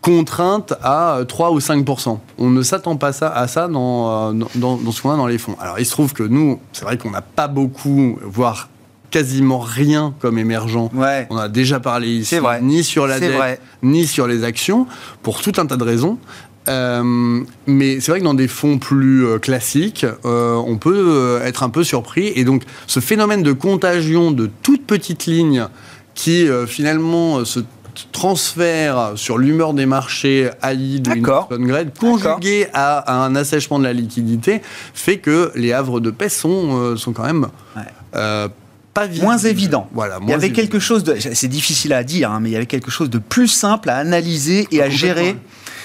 contraintes 0.00 0.74
à 0.82 1.20
3 1.26 1.52
ou 1.52 1.58
5% 1.58 2.18
On 2.38 2.50
ne 2.50 2.62
s'attend 2.62 2.96
pas 2.96 3.12
ça, 3.12 3.28
à 3.28 3.48
ça 3.48 3.68
dans, 3.68 4.32
dans, 4.32 4.76
dans 4.76 4.92
ce 4.92 5.02
qu'on 5.02 5.10
a 5.10 5.16
dans 5.16 5.26
les 5.26 5.38
fonds. 5.38 5.56
Alors, 5.60 5.78
il 5.78 5.86
se 5.86 5.92
trouve 5.92 6.12
que 6.12 6.22
nous, 6.22 6.58
c'est 6.72 6.84
vrai 6.84 6.96
qu'on 6.96 7.10
n'a 7.10 7.22
pas 7.22 7.48
beaucoup, 7.48 8.18
voire 8.22 8.68
quasiment 9.12 9.60
rien 9.60 10.14
comme 10.18 10.38
émergent. 10.38 10.90
On 11.30 11.36
a 11.36 11.48
déjà 11.48 11.78
parlé 11.78 12.08
ici, 12.08 12.36
ni 12.62 12.82
sur 12.82 13.06
la 13.06 13.20
dette, 13.20 13.60
ni 13.82 14.06
sur 14.08 14.26
les 14.26 14.42
actions, 14.42 14.88
pour 15.22 15.40
tout 15.40 15.52
un 15.58 15.66
tas 15.66 15.76
de 15.76 15.84
raisons. 15.84 16.18
Euh, 16.68 17.42
mais 17.66 18.00
c'est 18.00 18.12
vrai 18.12 18.20
que 18.20 18.24
dans 18.24 18.34
des 18.34 18.48
fonds 18.48 18.78
plus 18.78 19.26
euh, 19.26 19.38
classiques, 19.38 20.06
euh, 20.24 20.54
on 20.54 20.76
peut 20.76 21.40
être 21.44 21.62
un 21.62 21.70
peu 21.70 21.84
surpris. 21.84 22.32
Et 22.36 22.44
donc, 22.44 22.62
ce 22.86 23.00
phénomène 23.00 23.42
de 23.42 23.52
contagion 23.52 24.30
de 24.30 24.48
toutes 24.62 24.86
petites 24.86 25.26
lignes 25.26 25.66
qui 26.14 26.46
finalement 26.66 27.42
se 27.46 27.60
transfère 28.12 29.12
sur 29.16 29.38
l'humeur 29.38 29.72
des 29.72 29.86
marchés 29.86 30.50
Ali 30.60 31.00
de 31.00 31.14
grade, 31.14 31.92
conjugué 31.98 32.66
à, 32.74 33.24
un 33.24 33.34
assèchement 33.34 33.78
de 33.78 33.84
la 33.84 33.94
liquidité, 33.94 34.60
fait 34.92 35.16
que 35.18 35.50
les 35.54 35.72
havres 35.72 36.00
de 36.00 36.10
paix 36.10 36.28
sont, 36.28 36.96
sont 36.98 37.14
quand 37.14 37.24
même 37.24 37.48
pas 38.94 39.08
moins 39.20 39.38
évident. 39.38 39.88
Voilà, 39.92 40.18
il 40.22 40.28
y 40.28 40.32
avait 40.32 40.52
quelque 40.52 40.78
chose 40.78 41.04
de, 41.04 41.16
c'est 41.18 41.48
difficile 41.48 41.92
à 41.92 42.04
dire, 42.04 42.30
hein, 42.30 42.40
mais 42.40 42.50
il 42.50 42.52
y 42.52 42.56
avait 42.56 42.66
quelque 42.66 42.90
chose 42.90 43.10
de 43.10 43.18
plus 43.18 43.48
simple 43.48 43.90
à 43.90 43.96
analyser 43.96 44.68
et 44.70 44.82
à 44.82 44.90
gérer. 44.90 45.36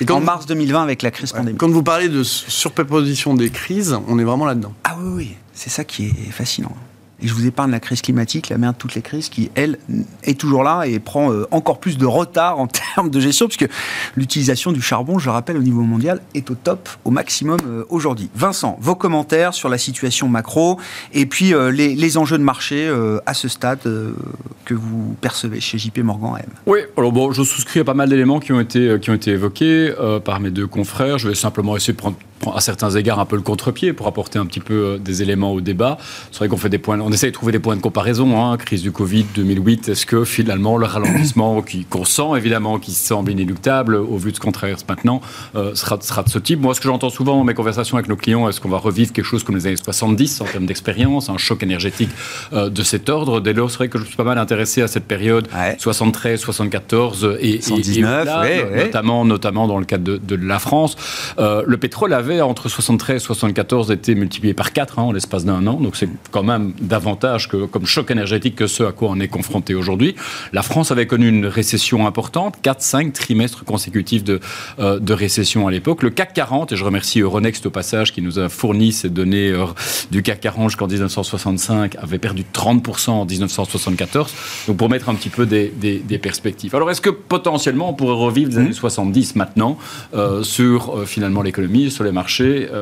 en 0.10 0.20
mars 0.20 0.46
2020 0.46 0.84
avec 0.84 1.02
la 1.02 1.12
crise 1.12 1.32
pandémique. 1.32 1.58
Quand 1.60 1.70
vous 1.70 1.84
parlez 1.84 2.10
de 2.10 2.24
surposition 2.24 3.34
des 3.34 3.50
crises, 3.50 3.98
on 4.08 4.20
est 4.20 4.24
vraiment 4.24 4.46
là-dedans. 4.46 4.74
Ah 4.84 4.96
oui, 5.00 5.12
oui, 5.15 5.36
c'est 5.54 5.70
ça 5.70 5.84
qui 5.84 6.08
est 6.08 6.32
fascinant. 6.32 6.76
Et 7.22 7.28
je 7.28 7.34
vous 7.34 7.48
épargne 7.48 7.72
la 7.72 7.80
crise 7.80 8.02
climatique, 8.02 8.50
la 8.50 8.60
mère 8.60 8.74
de 8.74 8.78
toutes 8.78 8.94
les 8.94 9.02
crises, 9.02 9.30
qui, 9.30 9.50
elle, 9.56 9.80
est 10.24 10.40
toujours 10.40 10.64
là 10.64 10.84
et 10.84 11.00
prend 11.00 11.32
euh, 11.32 11.48
encore 11.50 11.80
plus 11.80 11.98
de 11.98 12.06
retard 12.06 12.60
en 12.60 12.68
termes 12.96 13.10
de 13.10 13.20
gestion, 13.20 13.48
puisque 13.48 13.68
l'utilisation 14.16 14.72
du 14.72 14.82
charbon, 14.82 15.18
je 15.18 15.26
le 15.26 15.32
rappelle, 15.32 15.58
au 15.58 15.64
niveau 15.64 15.82
mondial, 15.82 16.22
est 16.36 16.52
au 16.52 16.56
top, 16.56 16.90
au 17.06 17.12
maximum 17.12 17.58
euh, 17.66 17.86
aujourd'hui. 17.90 18.30
Vincent, 18.36 18.78
vos 18.82 18.96
commentaires 18.96 19.56
sur 19.56 19.68
la 19.70 19.80
situation 19.80 20.28
macro 20.28 20.80
et 21.14 21.26
puis 21.26 21.54
euh, 21.54 21.72
les, 21.72 22.18
enjeux 22.18 22.38
de 22.38 22.44
marché 22.44 22.90
à 23.26 23.34
ce 23.34 23.48
stade 23.48 23.82
que 23.84 24.74
vous 24.74 25.16
percevez 25.20 25.60
chez 25.60 25.78
JP 25.78 26.00
Morgan 26.00 26.38
M. 26.38 26.46
Oui, 26.66 26.80
alors 26.96 27.12
bon, 27.12 27.32
je 27.32 27.44
souscris 27.44 27.82
à 27.82 27.84
pas 27.84 27.94
mal 27.94 28.10
d'éléments 28.10 28.40
qui 28.40 28.54
ont 28.54 28.60
été, 28.60 28.98
qui 29.02 29.10
ont 29.10 29.14
été 29.14 29.32
évoqués 29.32 29.94
par 30.24 30.40
mes 30.40 30.50
deux 30.50 30.68
confrères. 30.68 31.18
Je 31.18 31.28
vais 31.28 31.36
simplement 31.36 31.76
essayer 31.76 31.94
de 31.94 31.98
prendre 31.98 32.18
à 32.54 32.62
certains 32.62 32.91
égards 32.91 33.19
un 33.19 33.26
peu 33.26 33.36
le 33.36 33.41
contre-pied 33.41 33.93
pour 33.93 34.08
apporter 34.08 34.39
un 34.39 34.45
petit 34.45 34.60
peu 34.60 34.73
euh, 34.73 34.97
des 34.97 35.21
éléments 35.21 35.52
au 35.52 35.62
débat. 35.62 35.97
C'est 36.32 36.39
vrai 36.39 36.47
qu'on 36.47 36.58
fait 36.58 36.69
des 36.69 36.78
points, 36.78 37.00
on 37.00 37.12
essaie 37.12 37.28
de 37.28 37.34
trouver 37.34 37.52
des 37.52 37.60
points 37.60 37.76
de 37.76 37.82
comparaison. 37.82 38.41
Hein. 38.41 38.58
Crise 38.58 38.82
du 38.82 38.91
Covid 38.91 39.26
2008, 39.36 39.89
est-ce 39.89 40.06
que 40.06 40.23
finalement 40.23 40.78
le 40.78 40.86
ralentissement 40.86 41.63
qu'on 41.89 42.06
sent 42.06 42.38
évidemment, 42.38 42.80
qui 42.80 42.91
semble 42.91 43.32
inéluctable 43.32 43.95
au 43.95 44.17
vu 44.17 44.32
de 44.32 44.36
ce 44.36 44.41
qu'on 44.41 44.52
traverse 44.52 44.86
maintenant, 44.88 45.21
euh, 45.56 45.76
sera, 45.76 45.97
sera, 46.02 46.23
de 46.23 46.30
ce 46.30 46.39
type? 46.39 46.62
Moi, 46.62 46.73
ce 46.73 46.82
que 46.82 46.88
j'entends 46.88 47.10
souvent 47.10 47.38
dans 47.38 47.43
mes 47.43 47.54
conversations 47.54 47.97
avec 47.97 48.10
nos 48.10 48.15
clients, 48.15 48.47
est-ce 48.47 48.62
qu'on 48.62 48.69
va 48.69 48.78
revivre 48.78 49.12
quelque 49.12 49.26
chose 49.26 49.43
comme 49.43 49.56
les 49.56 49.67
années 49.67 49.78
70 49.78 50.41
en 50.41 50.45
termes 50.45 50.65
d'expérience, 50.65 51.30
un 51.30 51.38
choc 51.38 51.63
énergétique 51.63 52.12
euh, 52.54 52.69
de 52.69 52.84
cet 52.84 53.10
ordre? 53.10 53.41
Dès 53.41 53.54
lors, 53.54 53.69
c'est 53.71 53.78
vrai 53.78 53.89
que 53.89 53.97
je 53.97 54.06
suis 54.06 54.15
pas 54.15 54.23
mal 54.23 54.38
intéressé 54.38 54.82
à 54.82 54.88
cette 54.88 55.06
période 55.06 55.47
73, 55.78 56.39
74 56.39 57.38
et, 57.39 57.62
79, 57.62 58.76
notamment, 58.76 59.26
notamment 59.26 59.67
dans 59.67 59.80
le 59.80 59.86
cadre 59.86 60.04
de, 60.04 60.17
de 60.17 60.36
la 60.36 60.60
France. 60.60 60.95
le 61.38 61.78
pétrole 61.78 62.13
avait 62.13 62.27
avait 62.28 62.42
entre 62.42 62.68
73 62.68 63.16
et 63.16 63.20
74 63.26 63.92
été 63.92 64.13
multiplié 64.16 64.54
par 64.54 64.74
4 64.74 65.00
hein, 65.00 65.04
en 65.04 65.12
l'espace 65.12 65.46
d'un 65.46 65.66
an. 65.68 65.80
Donc 65.80 65.96
c'est 65.96 66.10
quand 66.32 66.44
même 66.44 66.74
davantage 66.82 67.48
que, 67.48 67.66
comme 67.66 67.86
choc 67.86 68.12
énergétique 68.12 68.56
que 68.56 68.68
ce 68.68 68.84
à 68.84 68.92
quoi 68.92 69.10
on 69.10 69.20
est 69.20 69.28
confronté 69.28 69.76
aujourd'hui. 69.76 70.16
La 70.52 70.62
France 70.62 70.92
avait 70.92 71.08
connu 71.08 71.30
une 71.30 71.46
récession 71.46 72.06
importante, 72.06 72.58
4-5 72.63 73.13
trimestres 73.13 73.63
consécutifs 73.63 74.24
de, 74.24 74.40
euh, 74.80 75.00
de 75.00 75.13
récession 75.13 75.68
à 75.68 75.72
l'époque. 75.72 76.04
Le 76.04 76.10
CAC 76.10 76.34
40, 76.34 76.72
et 76.74 76.76
je 76.76 76.84
remercie 76.84 77.22
Euronext 77.22 77.66
au 77.66 77.70
passage 77.70 78.13
qui 78.13 78.22
nous 78.22 78.40
a 78.40 78.50
fourni 78.50 78.92
ces 78.92 79.10
données 79.10 79.52
euh, 79.52 79.66
du 80.12 80.22
CAC 80.22 80.42
40 80.42 80.70
jusqu'en 80.70 80.88
1965, 80.88 81.96
avait 81.96 82.20
perdu 82.20 82.44
30% 82.54 83.10
en 83.12 83.26
1974. 83.26 84.34
Donc 84.68 84.78
pour 84.78 84.90
mettre 84.90 85.10
un 85.10 85.16
petit 85.16 85.30
peu 85.30 85.46
des, 85.46 85.70
des, 85.70 86.18
perspectives. 86.18 86.76
Alors 86.76 86.90
est-ce 86.90 87.00
que 87.00 87.12
potentiellement 87.12 87.92
on 87.92 87.94
pourrait 87.94 88.16
revivre 88.16 88.50
les 88.50 88.58
années 88.58 88.74
70 88.74 89.36
mmh. 89.36 89.38
maintenant 89.38 89.78
euh, 90.16 90.42
sur 90.42 91.08
finalement 91.08 91.44
l'économie, 91.44 91.92
sur 91.92 92.04
les 92.04 92.12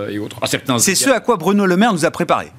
et 0.10 0.20
autres. 0.20 0.38
C'est 0.80 0.96
ce 0.96 1.10
à 1.10 1.20
quoi 1.20 1.38
Bruno 1.38 1.66
Le 1.66 1.78
Maire 1.78 1.94
nous 1.94 2.06
a 2.06 2.12
préparé 2.12 2.52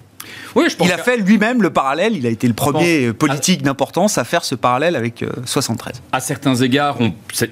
il 0.80 0.92
a 0.92 0.98
fait 0.98 1.16
lui-même 1.16 1.62
le 1.62 1.70
parallèle. 1.70 2.16
Il 2.16 2.26
a 2.26 2.30
été 2.30 2.48
le 2.48 2.54
premier 2.54 3.12
politique 3.12 3.62
d'importance 3.62 4.18
à 4.18 4.24
faire 4.24 4.44
ce 4.44 4.54
parallèle 4.54 4.96
avec 4.96 5.24
73. 5.44 5.96
Euh, 5.96 6.00
à 6.12 6.20
certains 6.20 6.54
égards, 6.56 6.98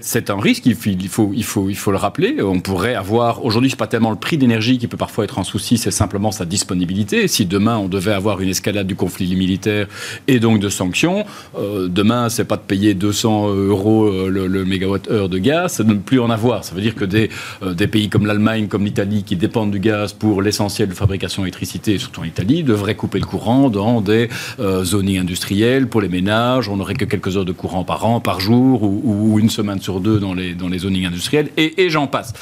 c'est 0.00 0.30
un 0.30 0.40
risque. 0.40 0.66
Il 0.66 0.76
faut, 0.76 1.30
il, 1.34 1.44
faut, 1.44 1.68
il 1.68 1.76
faut 1.76 1.90
le 1.90 1.96
rappeler. 1.96 2.42
On 2.42 2.60
pourrait 2.60 2.94
avoir 2.94 3.44
aujourd'hui, 3.44 3.70
c'est 3.70 3.76
pas 3.76 3.86
tellement 3.86 4.10
le 4.10 4.16
prix 4.16 4.38
d'énergie 4.38 4.78
qui 4.78 4.88
peut 4.88 4.96
parfois 4.96 5.24
être 5.24 5.38
un 5.38 5.44
souci, 5.44 5.78
c'est 5.78 5.90
simplement 5.90 6.32
sa 6.32 6.44
disponibilité. 6.44 7.28
Si 7.28 7.46
demain 7.46 7.78
on 7.78 7.88
devait 7.88 8.12
avoir 8.12 8.40
une 8.40 8.48
escalade 8.48 8.86
du 8.86 8.96
conflit 8.96 9.34
militaire 9.36 9.86
et 10.28 10.40
donc 10.40 10.60
de 10.60 10.68
sanctions, 10.68 11.24
euh, 11.58 11.88
demain 11.88 12.28
c'est 12.28 12.44
pas 12.44 12.56
de 12.56 12.62
payer 12.62 12.94
200 12.94 13.48
euros 13.48 14.04
euh, 14.04 14.28
le, 14.28 14.64
mégawatt-heure 14.64 15.28
de 15.28 15.38
gaz, 15.38 15.74
c'est 15.74 15.86
de 15.86 15.92
ne 15.92 15.98
plus 15.98 16.20
en 16.20 16.30
avoir. 16.30 16.64
Ça 16.64 16.74
veut 16.74 16.80
dire 16.80 16.94
que 16.94 17.04
des, 17.04 17.30
des 17.62 17.86
pays 17.86 18.08
comme 18.08 18.26
l'Allemagne, 18.26 18.68
comme 18.68 18.84
l'Italie, 18.84 19.24
qui 19.24 19.36
dépendent 19.36 19.70
du 19.70 19.80
gaz 19.80 20.12
pour 20.12 20.42
l'essentiel 20.42 20.88
de 20.88 20.94
fabrication 20.94 21.42
d'électricité, 21.42 21.98
surtout 21.98 22.22
en 22.22 22.24
Italie, 22.24 22.62
devraient 22.64 22.94
couper 22.94 23.18
le 23.18 23.26
courant 23.26 23.70
dans 23.70 24.00
des 24.00 24.28
euh, 24.60 24.84
zones 24.84 25.08
industrielles 25.08 25.88
pour 25.88 26.00
les 26.00 26.08
ménages. 26.08 26.68
On 26.68 26.76
n'aurait 26.76 26.94
que 26.94 27.04
quelques 27.04 27.36
heures 27.36 27.44
de 27.44 27.52
courant 27.52 27.84
par 27.84 28.04
an, 28.04 28.20
par 28.20 28.40
jour, 28.40 28.82
ou, 28.82 29.38
une 29.38 29.50
semaine 29.50 29.80
sur 29.80 30.00
deux 30.00 30.18
dans 30.18 30.34
les, 30.34 30.54
dans 30.54 30.68
les 30.68 30.78
zones 30.78 30.96
industrielles, 31.04 31.50
et, 31.56 31.90
j'en 31.90 32.06
passe. 32.06 32.32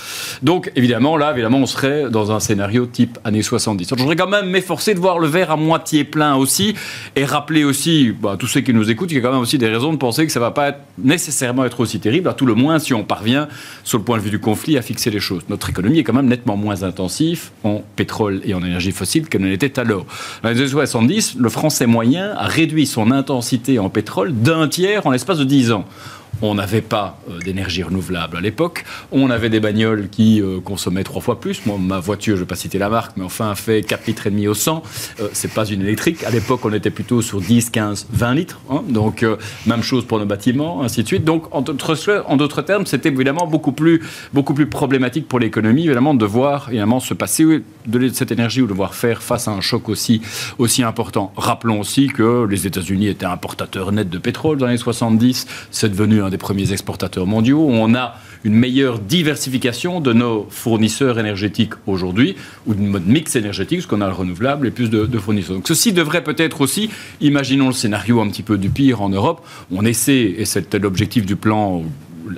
Donc, 0.43 0.71
évidemment, 0.77 1.17
là, 1.17 1.33
évidemment, 1.33 1.59
on 1.59 1.67
serait 1.67 2.11
dans 2.11 2.33
un 2.33 2.41
scénario 2.41 2.87
type 2.87 3.19
années 3.25 3.43
70. 3.43 3.89
je 3.91 3.95
voudrais 3.97 4.17
quand 4.17 4.29
même 4.29 4.49
m'efforcer 4.49 4.95
de 4.95 5.01
voir 5.01 5.19
le 5.19 5.27
verre 5.27 5.51
à 5.51 5.57
moitié 5.57 6.05
plein 6.05 6.37
aussi, 6.37 6.75
et 7.17 7.25
rappeler 7.25 7.65
aussi, 7.65 8.13
bah, 8.13 8.37
tous 8.39 8.47
ceux 8.47 8.61
qui 8.61 8.75
nous 8.75 8.91
écoutent, 8.91 9.09
qu'il 9.09 9.19
y 9.19 9.21
a 9.21 9.23
quand 9.23 9.33
même 9.33 9.41
aussi 9.41 9.59
des 9.59 9.69
raisons 9.69 9.93
de 9.93 9.99
penser 9.99 10.27
que 10.27 10.33
ça 10.33 10.41
ne 10.41 10.45
va 10.45 10.51
pas 10.51 10.77
nécessairement 10.99 11.65
être 11.65 11.81
aussi 11.81 11.99
terrible, 12.01 12.29
à 12.29 12.35
tout 12.35 12.47
le 12.47 12.55
moins 12.55 12.79
si 12.79 12.95
on 12.95 13.05
parvient, 13.05 13.49
sur 13.85 13.99
le 13.99 14.05
point 14.05 14.19
de 14.19 14.23
vue 14.23 14.31
du 14.31 14.39
conflit, 14.39 14.77
à 14.77 14.83
fixer 14.83 15.11
les 15.11 15.21
choses. 15.21 15.43
Notre 15.49 15.71
économie 15.71 15.99
est 15.99 16.05
quand 16.05 16.13
même 16.13 16.29
nettement 16.29 16.57
moins 16.57 16.83
intensive 16.83 17.51
en 17.65 17.83
pétrole 17.97 18.41
et 18.45 18.55
en 18.55 18.63
énergie 18.63 18.93
fossile 18.93 19.29
qu'elle 19.29 19.43
ne 19.43 19.49
l'était 19.49 19.79
alors. 19.79 20.07
Dans 20.43 20.49
les 20.51 20.59
années 20.59 20.69
70, 20.69 21.37
le 21.39 21.49
français 21.49 21.87
moyen 21.87 22.35
a 22.37 22.47
réduit 22.47 22.87
son 22.87 23.11
intensité 23.11 23.79
en 23.79 23.89
pétrole 23.89 24.33
d'un 24.33 24.69
tiers 24.69 25.07
en 25.07 25.11
l'espace 25.11 25.39
de 25.39 25.45
10 25.45 25.73
ans. 25.73 25.85
On 26.41 26.55
n'avait 26.55 26.81
pas 26.81 27.19
euh, 27.29 27.39
d'énergie 27.39 27.83
renouvelable 27.83 28.37
à 28.37 28.41
l'époque. 28.41 28.85
On 29.13 29.31
avait 29.31 29.51
des 29.51 29.61
bagnoles 29.61 30.09
qui 30.09 30.41
euh, 30.41 30.61
consommaient 30.61 31.05
trois 31.05 31.21
fois 31.21 31.41
plus. 31.41 31.67
Moi, 31.67 31.79
ma 31.79 32.01
voiture, 32.01 32.37
je 32.37 32.41
ne 32.41 32.45
vais 32.45 32.49
pas 32.49 32.57
citer 32.57 32.79
la 32.79 32.89
marque, 32.89 33.17
mais 33.17 33.25
enfin, 33.25 33.55
fait 33.55 33.83
4 33.83 34.07
litres 34.07 34.27
et 34.27 34.31
demi 34.31 34.49
au 34.49 34.55
100. 34.55 34.83
Euh, 35.21 35.29
c'est 35.33 35.53
pas 35.53 35.67
une 35.67 35.83
électrique. 35.83 36.25
À 36.25 36.31
l'époque, 36.31 36.65
on 36.65 36.73
était 36.73 36.91
plutôt 36.91 37.23
sur 37.23 37.41
10, 37.41 37.71
15, 37.71 38.09
20 38.13 38.35
litres. 38.35 38.61
Hein. 38.71 38.83
Donc, 38.89 39.25
même 39.67 39.83
chose 39.83 40.05
pour 40.05 40.19
nos 40.19 40.27
bâtiments, 40.27 40.83
ainsi 40.83 41.03
de 41.03 41.07
suite. 41.07 41.25
Donc, 41.25 41.45
en 41.55 41.63
d'autres 41.63 42.63
termes, 42.63 42.87
c'était 42.87 43.11
évidemment 43.11 43.47
beaucoup 43.47 43.73
plus, 43.73 44.03
beaucoup 44.33 44.55
plus 44.55 44.67
problématique 44.67 45.29
pour 45.29 45.39
l'économie, 45.39 45.85
évidemment, 45.85 46.15
de 46.15 46.19
devoir 46.19 46.69
évidemment, 46.69 47.01
se 47.01 47.15
passer 47.15 47.63
de 47.87 48.09
cette 48.09 48.33
énergie 48.33 48.63
ou 48.63 48.67
devoir 48.67 48.95
faire 48.95 49.23
face 49.23 49.49
à 49.49 49.53
un 49.53 49.61
choc 49.61 49.89
aussi, 49.89 50.23
aussi 50.59 50.83
important. 50.83 51.33
Rappelons 51.37 51.81
aussi 51.81 52.07
que 52.09 52.47
les 52.49 52.67
États-Unis 52.67 53.09
étaient 53.09 53.27
importateurs 53.27 53.93
nets 53.93 54.09
de 54.09 54.19
pétrole 54.19 54.59
dans 54.59 54.67
les 54.67 54.73
années 54.73 54.79
70. 54.79 55.47
C'est 55.71 55.89
devenu 55.89 56.22
un 56.23 56.31
des 56.31 56.39
premiers 56.39 56.73
exportateurs 56.73 57.27
mondiaux. 57.27 57.67
On 57.69 57.95
a 57.95 58.17
une 58.45 58.55
meilleure 58.55 58.99
diversification 58.99 60.01
de 60.01 60.13
nos 60.13 60.47
fournisseurs 60.51 61.19
énergétiques 61.19 61.75
aujourd'hui, 61.87 62.35
ou 62.67 62.75
de 62.75 62.81
mode 62.81 63.07
mix 63.07 63.37
énergétique, 63.37 63.81
parce 63.81 63.87
qu'on 63.87 64.01
a 64.01 64.09
le 64.09 64.15
renouvelable 64.15 64.67
et 64.67 64.71
plus 64.71 64.91
de, 64.91 65.07
de 65.07 65.19
fournisseurs. 65.19 65.57
Donc 65.57 65.69
ceci 65.69 65.93
devrait 65.93 66.25
peut-être 66.25 66.61
aussi, 66.61 66.91
imaginons 67.21 67.69
le 67.69 67.73
scénario 67.73 68.21
un 68.21 68.29
petit 68.29 68.43
peu 68.43 68.59
du 68.59 68.69
pire 68.69 69.03
en 69.03 69.09
Europe, 69.09 69.47
on 69.71 69.85
essaie, 69.85 70.35
et 70.39 70.45
c'était 70.45 70.79
l'objectif 70.79 71.25
du 71.25 71.37
plan 71.37 71.83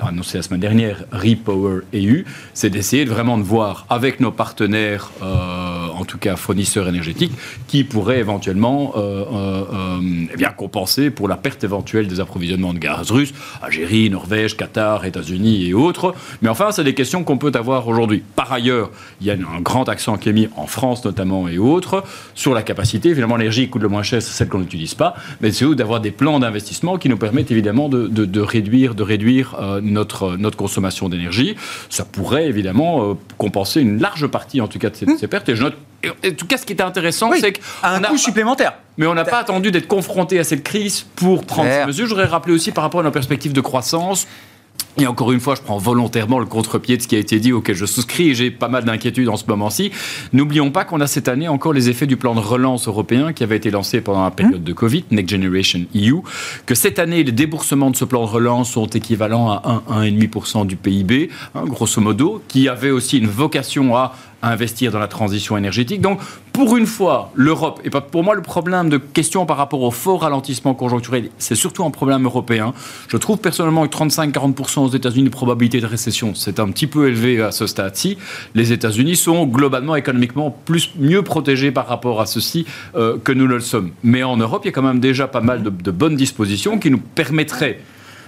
annoncé 0.03 0.39
la 0.39 0.43
semaine 0.43 0.61
dernière, 0.61 1.05
Repower 1.13 1.81
EU, 1.93 2.25
c'est 2.53 2.71
d'essayer 2.71 3.05
vraiment 3.05 3.39
de 3.39 3.43
voir 3.43 3.87
avec 3.91 4.21
nos 4.21 4.31
partenaires, 4.31 5.11
euh, 5.23 5.87
en 5.95 6.05
tout 6.05 6.19
cas 6.19 6.37
fournisseurs 6.37 6.89
énergétiques, 6.89 7.33
qui 7.67 7.85
pourraient 7.85 8.19
éventuellement 8.19 8.93
euh, 8.97 9.25
euh, 9.33 10.01
eh 10.33 10.37
bien 10.37 10.51
compenser 10.51 11.11
pour 11.11 11.29
la 11.29 11.37
perte 11.37 11.65
éventuelle 11.65 12.07
des 12.07 12.21
approvisionnements 12.21 12.75
de 12.75 12.79
gaz 12.79 13.11
russe, 13.11 13.33
Algérie, 13.63 14.11
Norvège, 14.11 14.57
Qatar, 14.57 15.05
États-Unis 15.05 15.67
et 15.67 15.75
autres. 15.75 16.15
Mais 16.43 16.49
enfin, 16.49 16.71
c'est 16.71 16.85
des 16.85 16.95
questions 16.95 17.25
qu'on 17.25 17.39
peut 17.39 17.53
avoir 17.55 17.89
aujourd'hui. 17.89 18.23
Par 18.37 18.53
ailleurs, 18.53 18.91
il 19.21 19.27
y 19.27 19.31
a 19.31 19.35
un 19.35 19.61
grand 19.61 19.89
accent 19.89 20.17
qui 20.17 20.29
est 20.29 20.33
mis 20.33 20.49
en 20.57 20.67
France 20.67 21.05
notamment 21.05 21.49
et 21.49 21.59
autres 21.59 22.05
sur 22.35 22.55
la 22.55 22.63
capacité. 22.63 23.11
Évidemment, 23.11 23.37
l'énergie 23.37 23.69
coûte 23.69 23.83
le 23.83 23.89
moins 23.89 24.03
cher, 24.03 24.23
c'est 24.23 24.33
celle 24.33 24.49
qu'on 24.49 24.59
n'utilise 24.59 24.95
pas, 24.95 25.15
mais 25.41 25.53
c'est 25.53 25.65
d'avoir 25.75 26.01
des 26.01 26.11
plans 26.11 26.41
d'investissement 26.41 26.99
qui 26.99 27.09
nous 27.09 27.17
permettent 27.17 27.51
évidemment 27.51 27.89
de, 27.89 28.07
de 28.09 28.41
réduire, 28.41 28.95
de 28.95 29.03
réduire 29.03 29.57
notre, 29.85 30.37
notre 30.37 30.57
consommation 30.57 31.09
d'énergie. 31.09 31.57
Ça 31.91 32.05
pourrait 32.05 32.47
évidemment 32.47 33.11
euh, 33.11 33.15
compenser 33.39 33.81
une 33.81 34.01
large 34.01 34.27
partie, 34.27 34.61
en 34.61 34.69
tout 34.69 34.79
cas, 34.79 34.91
de 34.91 34.97
ces, 34.97 35.07
mmh. 35.07 35.29
pertes. 35.29 35.49
Et 35.49 35.57
je 35.57 35.63
note 35.63 35.75
en 36.07 36.35
tout 36.37 36.47
cas, 36.47 36.59
ce 36.59 36.67
qui 36.67 36.75
était 36.75 36.83
intéressant, 36.83 37.31
c'est 37.41 37.53
qu'un 37.53 38.01
coût 38.03 38.19
supplémentaire. 38.19 38.75
Mais 38.99 39.07
on 39.07 39.15
n'a 39.15 39.25
pas 39.25 39.39
attendu 39.39 39.71
d'être 39.71 39.89
confronté 39.89 40.39
à 40.39 40.45
cette 40.45 40.63
crise 40.63 41.07
pour 41.17 41.47
prendre 41.47 41.71
ces 41.71 41.87
mesures. 41.87 42.05
Je 42.05 42.11
voudrais 42.11 42.27
rappeler 42.27 42.53
aussi 42.53 42.73
par 42.73 42.85
rapport 42.85 43.01
à 43.01 43.05
nos 43.05 43.11
perspectives 43.11 43.55
de 43.55 43.61
croissance. 43.63 44.27
Et 44.97 45.09
encore 45.09 45.33
une 45.33 45.41
fois, 45.41 45.57
je 45.57 45.61
prends 45.61 45.77
volontairement 45.77 46.39
le 46.39 46.47
contre-pied 46.47 46.97
de 46.97 47.03
ce 47.03 47.09
qui 47.09 47.17
a 47.17 47.19
été 47.19 47.41
dit, 47.41 47.53
auquel 47.53 47.75
je 47.75 47.85
souscris, 47.85 48.31
et 48.31 48.35
j'ai 48.35 48.53
pas 48.53 48.69
mal 48.69 48.85
d'inquiétudes 48.85 49.29
en 49.29 49.37
ce 49.37 49.45
moment-ci. 49.49 49.91
N'oublions 50.33 50.71
pas 50.71 50.85
qu'on 50.85 51.01
a 51.01 51.09
cette 51.09 51.27
année 51.27 51.49
encore 51.49 51.73
les 51.73 51.91
effets 51.91 52.07
du 52.07 52.17
plan 52.17 52.35
de 52.35 52.41
relance 52.41 52.87
européen 52.87 53.33
qui 53.33 53.43
avait 53.43 53.57
été 53.57 53.71
lancé 53.73 54.01
pendant 54.01 54.23
la 54.23 54.31
période 54.31 54.63
de 54.63 54.73
Covid, 54.73 55.05
Next 55.11 55.31
Generation 55.31 55.81
EU, 55.97 56.21
que 56.65 56.77
cette 56.77 57.01
année, 57.01 57.25
les 57.25 57.33
déboursements 57.33 57.91
de 57.91 57.97
ce 57.97 58.05
plan 58.05 58.25
de 58.25 58.31
relance 58.31 58.71
sont 58.71 58.87
équivalents 58.87 59.51
à 59.51 59.83
1-1,5% 59.91 60.67
du 60.67 60.77
PIB, 60.77 61.29
hein, 61.57 61.65
grosso 61.65 62.01
modo, 62.01 62.41
qui 62.47 62.69
avait 62.69 62.91
aussi 62.91 63.19
une 63.19 63.27
vocation 63.27 63.97
à 63.97 64.15
investir 64.51 64.93
dans 64.93 64.99
la 64.99 65.09
transition 65.09 65.57
énergétique. 65.57 66.01
Donc, 66.01 66.21
pour 66.53 66.77
une 66.77 66.87
fois, 66.87 67.33
l'Europe, 67.35 67.81
et 67.85 67.91
pour 67.91 68.23
moi, 68.23 68.35
le 68.35 68.43
problème 68.43 68.89
de 68.89 68.99
question 68.99 69.47
par 69.47 69.57
rapport 69.57 69.83
au 69.83 69.91
fort 69.91 70.23
ralentissement 70.23 70.75
conjoncturel, 70.75 71.31
c'est 71.39 71.55
surtout 71.55 71.85
un 71.85 71.91
problème 71.91 72.25
européen. 72.25 72.75
Je 73.09 73.17
trouve 73.17 73.39
personnellement 73.39 73.87
que 73.89 73.97
35-40% 73.97 74.81
aux 74.81 74.89
États-Unis 74.89 75.25
de 75.25 75.31
probabilité 75.31 75.81
de 75.81 75.87
récession, 75.87 76.35
c'est 76.35 76.61
un 76.61 76.69
petit 76.71 76.87
peu 76.87 77.09
élevé 77.09 77.43
à 77.43 77.51
ce 77.51 77.67
stade-ci. 77.67 78.19
Les 78.55 78.73
États-Unis 78.73 79.17
sont 79.17 79.47
globalement 79.47 79.97
économiquement 79.97 80.57
plus, 80.65 80.91
mieux 80.99 81.23
protégés 81.23 81.73
par 81.73 81.89
rapport 81.89 82.21
à 82.21 82.27
ceci 82.27 82.67
euh, 82.95 83.19
que 83.23 83.33
nous 83.33 83.47
le 83.47 83.61
sommes. 83.61 83.91
Mais 84.03 84.23
en 84.23 84.37
Europe, 84.37 84.63
il 84.65 84.69
y 84.69 84.71
a 84.71 84.73
quand 84.73 84.83
même 84.83 85.01
déjà 85.01 85.27
pas 85.27 85.41
mal 85.41 85.63
de 85.63 85.91
bonnes 85.91 86.17
dispositions 86.17 86.79
qui 86.79 86.91
nous 86.91 86.99
permettraient 86.99 87.81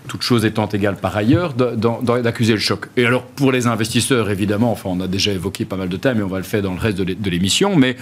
toutes 0.06 0.22
choses 0.22 0.44
étant 0.44 0.68
égales 0.68 0.96
par 0.96 1.16
ailleurs, 1.16 1.54
d'accuser 1.54 2.52
le 2.52 2.58
choc. 2.58 2.86
Et 2.96 3.06
alors, 3.06 3.22
pour 3.22 3.52
les 3.52 3.66
investisseurs, 3.66 4.30
évidemment, 4.30 4.72
enfin, 4.72 4.90
on 4.92 5.00
a 5.00 5.08
déjà 5.08 5.32
évoqué 5.32 5.64
pas 5.64 5.76
mal 5.76 5.88
de 5.88 5.96
thèmes 5.96 6.20
et 6.20 6.22
on 6.22 6.28
va 6.28 6.38
le 6.38 6.44
faire 6.44 6.62
dans 6.62 6.72
le 6.72 6.80
reste 6.80 6.98
de 6.98 7.30
l'émission, 7.30 7.76
mais 7.76 7.96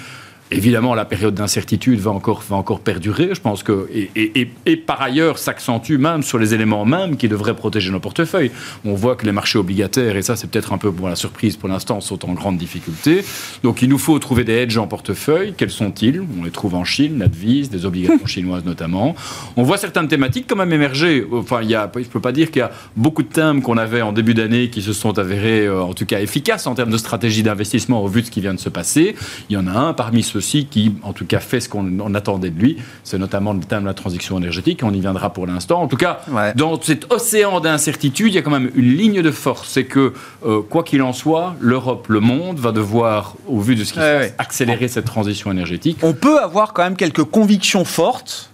Évidemment, 0.57 0.95
la 0.95 1.05
période 1.05 1.35
d'incertitude 1.35 1.99
va 1.99 2.13
encore, 2.13 2.43
va 2.49 2.55
encore 2.55 2.79
perdurer. 2.79 3.31
Je 3.33 3.41
pense 3.41 3.65
que 3.65 3.89
et, 3.93 4.49
et, 4.67 4.77
par 4.77 5.03
ailleurs 5.03 5.39
s'accentue 5.39 5.97
même 5.97 6.23
sur 6.23 6.39
les 6.39 6.55
éléments 6.55 6.85
même 6.85 7.17
qui 7.17 7.29
devraient 7.29 7.57
protéger 7.57 7.91
nos 7.91 7.99
portefeuilles. 7.99 8.53
On 8.85 8.95
voit 8.95 9.17
que 9.17 9.27
les 9.27 9.33
marchés 9.33 9.59
obligataires 9.59 10.17
et 10.17 10.23
ça 10.23 10.37
c'est 10.37 10.49
peut-être 10.49 10.73
un 10.73 10.79
peu 10.79 10.93
pour 10.93 11.09
la 11.09 11.17
surprise 11.17 11.57
pour 11.57 11.69
l'instant 11.69 12.01
sont 12.01 12.29
en 12.29 12.35
grande 12.35 12.57
difficulté. 12.57 13.25
Donc 13.65 13.83
il 13.83 13.89
nous 13.89 13.99
faut 13.99 14.17
trouver 14.21 14.45
des 14.45 14.53
hedges 14.53 14.79
en 14.79 14.87
portefeuille. 14.87 15.55
Quels 15.57 15.71
sont-ils? 15.71 16.23
On 16.39 16.45
les 16.45 16.51
trouve 16.51 16.77
en 16.77 16.85
Chine, 16.85 17.19
Nadvis, 17.19 17.69
des 17.69 17.85
obligations 17.85 18.27
chinoises 18.27 18.65
notamment. 18.65 19.17
On 19.57 19.65
voit 19.65 19.79
certaines 19.79 20.09
thématiques 20.09 20.47
quand 20.49 20.57
même 20.57 20.73
émerger. 20.73 21.27
Enfin, 21.33 21.63
il 21.63 21.71
y 21.71 21.75
a, 21.75 21.91
je 21.97 22.05
peux 22.05 22.21
pas 22.21 22.33
dire 22.33 22.53
qu'il 22.53 22.61
y 22.61 22.63
a 22.63 22.71
beaucoup 22.97 23.25
de 23.25 23.29
thèmes 23.29 23.61
qu'on 23.61 23.77
avait 23.77 24.03
en 24.03 24.13
début 24.13 24.35
d'année 24.35 24.71
qui 24.71 24.83
se 24.83 24.93
sont 24.93 25.19
avérés 25.19 25.67
euh, 25.67 25.83
en 25.83 25.95
tout 25.95 26.07
cas 26.07 26.21
efficaces 26.21 26.69
en 26.69 26.77
termes 26.77 26.91
de 26.91 26.99
stratégie 26.99 27.43
d'investissement 27.43 28.05
au 28.05 28.07
vu 28.07 28.21
de 28.21 28.27
ce 28.27 28.31
qui 28.31 28.41
vient 28.41 28.55
de 28.55 28.61
se 28.61 28.69
passer. 28.69 29.17
Il 29.51 29.55
y 29.55 29.57
en 29.57 29.67
a 29.67 29.73
un 29.73 29.93
parmi 29.95 30.23
ceux 30.23 30.44
qui, 30.45 30.95
en 31.03 31.13
tout 31.13 31.27
cas, 31.27 31.41
fait 31.41 31.61
ce 31.61 31.69
qu'on 31.69 32.15
attendait 32.15 32.51
de 32.51 32.59
lui. 32.59 32.77
C'est 33.03 33.19
notamment 33.19 33.53
le 33.53 33.61
thème 33.61 33.83
de 33.83 33.87
la 33.87 33.95
transition 33.95 34.39
énergétique. 34.39 34.81
On 34.83 34.93
y 34.93 35.01
viendra 35.01 35.33
pour 35.33 35.47
l'instant. 35.47 35.83
En 35.83 35.89
tout 35.89 35.97
cas, 35.97 36.21
dans 36.57 36.81
cet 36.81 37.13
océan 37.13 37.61
d'incertitude, 37.61 38.29
il 38.29 38.35
y 38.35 38.39
a 38.39 38.43
quand 38.43 38.51
même 38.51 38.71
une 38.75 38.95
ligne 38.97 39.23
de 39.23 39.31
force. 39.31 39.69
C'est 39.71 39.85
que, 39.85 40.13
euh, 40.45 40.61
quoi 40.63 40.83
qu'il 40.83 41.03
en 41.03 41.13
soit, 41.13 41.57
l'Europe, 41.61 42.07
le 42.09 42.21
monde 42.21 42.59
va 42.59 42.73
devoir, 42.73 43.37
au 43.47 43.61
vu 43.61 43.75
de 43.75 43.85
ce 43.85 43.93
qui 43.93 43.99
se 43.99 44.19
passe, 44.19 44.33
accélérer 44.39 44.89
cette 44.89 45.07
transition 45.07 45.51
énergétique. 45.51 45.99
On 46.03 46.13
peut 46.13 46.39
avoir 46.39 46.73
quand 46.73 46.85
même 46.85 46.97
quelques 46.97 47.25
convictions 47.25 47.85
fortes 47.85 48.51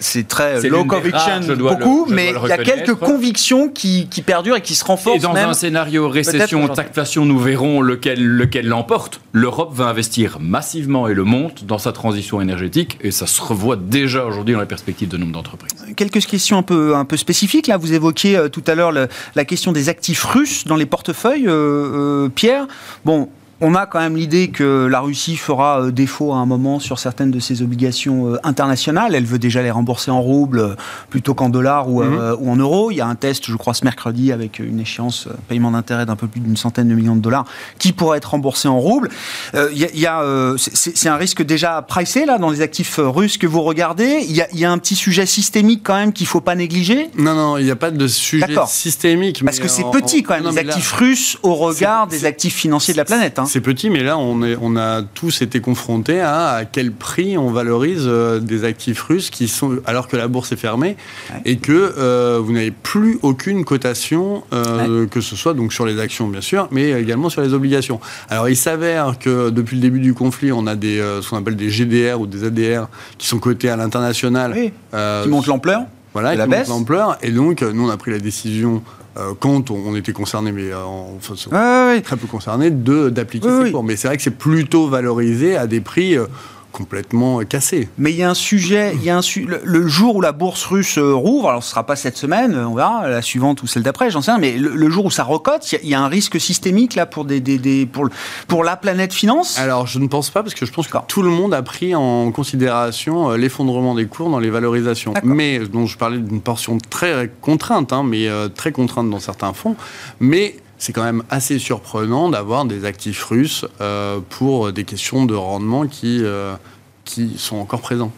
c'est 0.00 0.26
très 0.28 0.60
C'est 0.60 0.68
low 0.68 0.84
conviction 0.84 1.18
rares, 1.18 1.40
le- 1.40 1.54
beaucoup, 1.56 2.04
dois 2.06 2.14
mais 2.14 2.32
le 2.32 2.38
il 2.44 2.48
y 2.48 2.52
a 2.52 2.58
quelques 2.58 2.94
convictions 2.94 3.68
qui, 3.68 4.08
qui 4.08 4.22
perdurent 4.22 4.56
et 4.56 4.60
qui 4.62 4.74
se 4.74 4.84
renforcent 4.84 5.16
Et 5.16 5.20
dans 5.20 5.32
même. 5.32 5.48
un 5.50 5.54
scénario 5.54 6.08
récession, 6.08 6.66
stagflation, 6.72 7.24
nous 7.24 7.38
verrons 7.38 7.80
lequel 7.80 8.24
lequel 8.24 8.66
l'emporte. 8.66 9.20
L'Europe 9.32 9.72
va 9.74 9.86
investir 9.86 10.38
massivement 10.40 11.08
et 11.08 11.14
le 11.14 11.24
monte 11.24 11.64
dans 11.64 11.78
sa 11.78 11.92
transition 11.92 12.40
énergétique 12.40 12.98
et 13.00 13.10
ça 13.10 13.26
se 13.26 13.40
revoit 13.40 13.76
déjà 13.76 14.24
aujourd'hui 14.24 14.54
dans 14.54 14.60
les 14.60 14.66
perspectives 14.66 15.08
de 15.08 15.16
nombre 15.16 15.32
d'entreprises. 15.32 15.72
Quelques 15.96 16.24
questions 16.26 16.58
un 16.58 16.62
peu, 16.62 16.94
un 16.96 17.04
peu 17.04 17.16
spécifiques. 17.16 17.66
Là, 17.66 17.76
vous 17.76 17.92
évoquiez 17.92 18.36
euh, 18.36 18.48
tout 18.48 18.62
à 18.66 18.74
l'heure 18.74 18.92
le- 18.92 19.08
la 19.34 19.44
question 19.44 19.72
des 19.72 19.88
actifs 19.88 20.24
russes 20.24 20.64
dans 20.66 20.76
les 20.76 20.86
portefeuilles, 20.86 21.46
euh, 21.46 22.24
euh, 22.24 22.28
Pierre. 22.28 22.66
Bon. 23.04 23.28
On 23.64 23.76
a 23.76 23.86
quand 23.86 24.00
même 24.00 24.16
l'idée 24.16 24.48
que 24.48 24.86
la 24.86 24.98
Russie 25.00 25.36
fera 25.36 25.80
euh, 25.82 25.90
défaut 25.92 26.32
à 26.32 26.36
un 26.38 26.46
moment 26.46 26.80
sur 26.80 26.98
certaines 26.98 27.30
de 27.30 27.38
ses 27.38 27.62
obligations 27.62 28.34
euh, 28.34 28.38
internationales. 28.42 29.14
Elle 29.14 29.24
veut 29.24 29.38
déjà 29.38 29.62
les 29.62 29.70
rembourser 29.70 30.10
en 30.10 30.20
roubles 30.20 30.58
euh, 30.58 30.74
plutôt 31.10 31.32
qu'en 31.34 31.48
dollars 31.48 31.88
ou, 31.88 32.02
euh, 32.02 32.36
ou 32.40 32.50
en 32.50 32.56
euros. 32.56 32.90
Il 32.90 32.96
y 32.96 33.00
a 33.00 33.06
un 33.06 33.14
test, 33.14 33.46
je 33.46 33.54
crois, 33.56 33.72
ce 33.72 33.84
mercredi 33.84 34.32
avec 34.32 34.58
une 34.58 34.80
échéance 34.80 35.28
paiement 35.46 35.70
d'intérêt 35.70 36.06
d'un 36.06 36.16
peu 36.16 36.26
plus 36.26 36.40
d'une 36.40 36.56
centaine 36.56 36.88
de 36.88 36.94
millions 36.94 37.14
de 37.14 37.20
dollars 37.20 37.44
qui 37.78 37.92
pourrait 37.92 38.18
être 38.18 38.30
remboursé 38.30 38.66
en 38.66 38.80
roubles. 38.80 39.10
Euh, 39.54 39.68
Il 39.72 39.78
y 39.78 39.84
a, 39.84 39.94
y 39.94 40.06
a, 40.06 40.22
euh, 40.22 40.56
c'est 40.58 41.08
un 41.08 41.16
risque 41.16 41.42
déjà 41.44 41.80
pricé 41.82 42.26
là 42.26 42.38
dans 42.38 42.50
les 42.50 42.62
actifs 42.62 42.98
russes 42.98 43.38
que 43.38 43.46
vous 43.46 43.62
regardez. 43.62 44.24
Il 44.28 44.34
y 44.34 44.42
a, 44.42 44.48
il 44.52 44.58
y 44.58 44.64
a 44.64 44.72
un 44.72 44.78
petit 44.78 44.96
sujet 44.96 45.24
systémique 45.24 45.82
quand 45.84 45.94
même 45.94 46.12
qu'il 46.12 46.26
faut 46.26 46.40
pas 46.40 46.56
négliger. 46.56 47.10
Non, 47.16 47.34
non, 47.36 47.58
il 47.58 47.64
n'y 47.64 47.70
a 47.70 47.76
pas 47.76 47.92
de 47.92 48.06
sujet 48.08 48.44
systémique. 48.66 49.44
Parce 49.44 49.60
que 49.60 49.68
c'est 49.68 49.84
petit 49.92 50.24
quand 50.24 50.34
même, 50.34 50.42
non, 50.42 50.50
les 50.50 50.64
là- 50.64 50.72
actifs 50.72 50.90
russes 50.92 51.38
au 51.44 51.54
regard 51.54 52.08
des 52.08 52.24
actifs 52.24 52.54
financiers 52.56 52.92
de 52.94 52.98
la 52.98 53.04
planète. 53.04 53.38
hein. 53.38 53.44
C'est 53.52 53.60
petit, 53.60 53.90
mais 53.90 54.02
là, 54.02 54.16
on, 54.16 54.42
est, 54.42 54.56
on 54.58 54.76
a 54.76 55.02
tous 55.02 55.42
été 55.42 55.60
confrontés 55.60 56.20
à 56.22 56.52
à 56.52 56.64
quel 56.64 56.90
prix 56.90 57.36
on 57.36 57.50
valorise 57.50 58.04
euh, 58.06 58.40
des 58.40 58.64
actifs 58.64 59.02
russes 59.02 59.28
qui 59.28 59.46
sont, 59.46 59.76
alors 59.84 60.08
que 60.08 60.16
la 60.16 60.26
bourse 60.26 60.52
est 60.52 60.56
fermée 60.56 60.96
Ouais. 61.30 61.40
et 61.44 61.56
que 61.58 61.92
euh, 61.98 62.40
vous 62.42 62.52
n'avez 62.52 62.70
plus 62.70 63.18
aucune 63.20 63.66
cotation, 63.66 64.42
euh, 64.54 65.06
que 65.06 65.20
ce 65.20 65.36
soit 65.36 65.52
donc 65.52 65.74
sur 65.74 65.84
les 65.84 66.00
actions, 66.00 66.28
bien 66.28 66.40
sûr, 66.40 66.66
mais 66.70 66.92
également 66.92 67.28
sur 67.28 67.42
les 67.42 67.52
obligations. 67.52 68.00
Alors, 68.30 68.48
il 68.48 68.56
s'avère 68.56 69.18
que 69.18 69.50
depuis 69.50 69.76
le 69.76 69.82
début 69.82 70.00
du 70.00 70.14
conflit, 70.14 70.50
on 70.50 70.66
a 70.66 70.74
des, 70.74 70.96
ce 71.20 71.28
qu'on 71.28 71.36
appelle 71.36 71.56
des 71.56 71.68
GDR 71.68 72.18
ou 72.22 72.26
des 72.26 72.44
ADR 72.44 72.88
qui 73.18 73.26
sont 73.26 73.38
cotés 73.38 73.68
à 73.68 73.76
l'international. 73.76 74.54
Oui, 74.56 74.72
euh, 74.94 75.24
qui 75.24 75.28
monte 75.28 75.46
l'ampleur. 75.46 75.82
voilà, 76.14 76.34
la 76.34 76.46
baisse. 76.46 76.68
l'ampleur. 76.68 77.18
Et 77.22 77.30
donc, 77.30 77.60
nous, 77.60 77.86
on 77.86 77.90
a 77.90 77.98
pris 77.98 78.12
la 78.12 78.18
décision, 78.18 78.82
euh, 79.18 79.34
quand 79.38 79.70
on, 79.70 79.94
était 79.94 80.12
concerné, 80.12 80.52
mais 80.52 80.72
euh, 80.72 80.84
en, 80.84 81.14
enfin, 81.16 81.34
ouais, 81.50 81.94
ouais. 81.96 82.00
très 82.00 82.16
peu 82.16 82.26
concerné 82.26 82.70
de 82.70 83.10
d'appliquer 83.10 83.46
Oui, 83.48 83.54
ces 83.58 83.62
oui. 83.64 83.72
cours. 83.72 83.84
Mais 83.84 83.96
c'est 83.96 84.08
vrai 84.08 84.16
que 84.16 84.22
c'est 84.22 84.30
plutôt 84.30 84.88
valorisé 84.88 85.56
à 85.56 85.66
des 85.66 85.80
prix 85.82 86.16
euh, 86.16 86.26
complètement 86.72 87.38
cassés. 87.40 87.88
Mais 87.98 88.10
il 88.10 88.16
y 88.16 88.22
a 88.22 88.30
un 88.30 88.34
sujet, 88.34 88.92
il 88.94 89.04
y 89.04 89.10
a 89.10 89.16
un 89.16 89.22
su- 89.22 89.44
le, 89.44 89.60
le 89.62 89.86
jour 89.86 90.16
où 90.16 90.20
la 90.20 90.32
bourse 90.32 90.64
russe 90.64 90.98
euh, 90.98 91.12
rouvre, 91.14 91.50
alors 91.50 91.62
ce 91.62 91.70
sera 91.70 91.84
pas 91.86 91.96
cette 91.96 92.16
semaine, 92.16 92.54
euh, 92.54 92.66
on 92.66 92.74
verra 92.74 93.08
la 93.08 93.22
suivante 93.22 93.62
ou 93.62 93.66
celle 93.66 93.82
d'après, 93.82 94.10
j'en 94.10 94.22
sais 94.22 94.30
rien, 94.32 94.40
mais 94.40 94.56
le, 94.56 94.70
le 94.74 94.90
jour 94.90 95.04
où 95.04 95.10
ça 95.10 95.22
recote, 95.24 95.70
il 95.70 95.74
y 95.74 95.78
a- 95.78 95.80
il 95.82 95.88
y, 95.90 95.94
a 95.94 96.00
un 96.00 96.08
risque 96.08 96.40
systémique 96.40 96.94
là 96.94 97.06
pour 97.06 97.24
des, 97.24 97.40
des, 97.40 97.58
des- 97.58 97.86
pour, 97.86 98.08
pour 98.48 98.64
la 98.64 98.76
planète 98.76 99.12
finance? 99.12 99.58
Alors, 99.58 99.86
je 99.86 99.98
ne 99.98 100.06
pense 100.08 100.30
pas, 100.30 100.42
parce 100.42 100.54
que 100.54 100.64
je 100.66 100.72
pense 100.72 100.88
que 100.88 100.96
tout 101.06 101.22
le 101.22 101.30
monde 101.30 101.52
a 101.54 101.62
pris 101.62 101.94
en 101.94 102.32
considération 102.32 103.30
euh, 103.30 103.36
l'effondrement 103.36 103.94
des 103.94 104.06
cours 104.06 104.30
dans 104.30 104.38
les 104.40 104.50
valorisations. 104.50 105.14
Mais, 105.22 105.58
dont 105.60 105.86
je 105.86 105.98
parlais 105.98 106.18
d'une 106.18 106.40
portion 106.40 106.78
très 106.90 107.30
contrainte, 107.40 107.92
hein, 107.92 108.02
mais 108.02 108.28
euh, 108.28 108.48
très 108.48 108.72
contrainte 108.72 109.10
dans 109.10 109.20
certains 109.20 109.52
fonds. 109.52 109.76
Mais 110.20 110.56
c'est 110.82 110.92
quand 110.92 111.04
même 111.04 111.22
assez 111.30 111.60
surprenant 111.60 112.28
d'avoir 112.28 112.64
des 112.64 112.84
actifs 112.84 113.22
russes 113.22 113.64
euh, 113.80 114.18
pour 114.30 114.72
des 114.72 114.82
questions 114.82 115.26
de 115.26 115.34
rendement 115.34 115.86
qui, 115.86 116.24
euh, 116.24 116.56
qui 117.04 117.38
sont 117.38 117.58
encore 117.58 117.82
présents. 117.82 118.10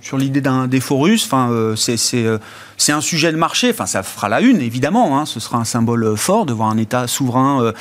Sur 0.00 0.18
l'idée 0.18 0.40
d'un 0.40 0.66
défaut 0.66 0.98
russe. 0.98 1.24
Enfin, 1.24 1.50
euh, 1.50 1.76
euh, 2.14 2.38
c'est 2.76 2.92
un 2.92 3.00
sujet 3.00 3.32
de 3.32 3.36
marché. 3.36 3.70
Enfin, 3.70 3.86
ça 3.86 4.02
fera 4.02 4.28
la 4.28 4.40
une, 4.40 4.60
évidemment. 4.60 5.18
hein. 5.18 5.26
Ce 5.26 5.40
sera 5.40 5.58
un 5.58 5.64
symbole 5.64 6.04
euh, 6.04 6.16
fort 6.16 6.46
de 6.46 6.52
voir 6.52 6.70
un 6.70 6.78
État 6.78 7.06
souverain 7.06 7.72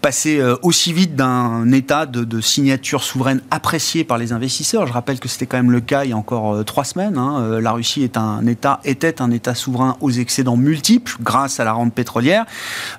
passer 0.00 0.40
aussi 0.62 0.92
vite 0.92 1.14
d'un 1.16 1.70
État 1.72 2.06
de, 2.06 2.40
signature 2.40 3.02
souveraine 3.02 3.40
apprécié 3.50 4.04
par 4.04 4.18
les 4.18 4.32
investisseurs. 4.32 4.86
Je 4.86 4.92
rappelle 4.92 5.20
que 5.20 5.28
c'était 5.28 5.46
quand 5.46 5.56
même 5.56 5.70
le 5.70 5.80
cas 5.80 6.04
il 6.04 6.10
y 6.10 6.12
a 6.12 6.16
encore 6.16 6.64
trois 6.64 6.84
semaines. 6.84 7.18
hein. 7.18 7.60
La 7.60 7.72
Russie 7.72 8.02
est 8.02 8.16
un 8.16 8.46
État, 8.46 8.80
était 8.84 9.20
un 9.20 9.30
État 9.30 9.54
souverain 9.54 9.96
aux 10.00 10.10
excédents 10.10 10.56
multiples 10.56 11.16
grâce 11.20 11.60
à 11.60 11.64
la 11.64 11.72
rente 11.72 11.92
pétrolière, 11.92 12.44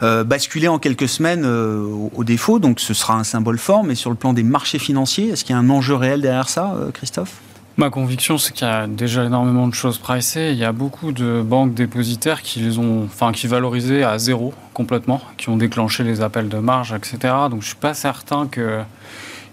basculé 0.01 0.67
en 0.67 0.79
quelques 0.79 1.09
semaines 1.09 1.45
au, 1.45 2.11
au 2.15 2.23
défaut. 2.23 2.59
Donc, 2.59 2.79
ce 2.79 2.93
sera 2.93 3.15
un 3.15 3.23
symbole 3.23 3.57
fort. 3.57 3.83
Mais 3.83 3.95
sur 3.95 4.09
le 4.09 4.15
plan 4.15 4.33
des 4.33 4.43
marchés 4.43 4.79
financiers, 4.79 5.29
est-ce 5.29 5.43
qu'il 5.43 5.53
y 5.53 5.57
a 5.57 5.61
un 5.61 5.69
enjeu 5.69 5.95
réel 5.95 6.21
derrière 6.21 6.49
ça, 6.49 6.75
Christophe? 6.93 7.33
Ma 7.79 7.91
conviction, 7.91 8.39
c'est 8.39 8.53
qu'il 8.53 8.67
y 8.67 8.71
a 8.71 8.87
déjà 8.87 9.23
énormément 9.23 9.67
de 9.67 9.73
choses 9.75 9.99
pricées. 9.99 10.49
Il 10.51 10.57
y 10.57 10.65
a 10.65 10.71
beaucoup 10.71 11.11
de 11.11 11.43
banques 11.43 11.75
dépositaires 11.75 12.41
qui 12.41 12.59
les 12.59 12.79
ont, 12.79 13.03
enfin, 13.03 13.31
qui 13.31 13.45
valorisaient 13.45 14.01
à 14.01 14.17
zéro 14.17 14.51
complètement, 14.73 15.21
qui 15.37 15.49
ont 15.49 15.57
déclenché 15.57 16.03
les 16.03 16.21
appels 16.21 16.49
de 16.49 16.57
marge, 16.57 16.91
etc. 16.93 17.33
Donc, 17.51 17.61
je 17.61 17.67
suis 17.67 17.75
pas 17.75 17.93
certain 17.93 18.47
que 18.47 18.81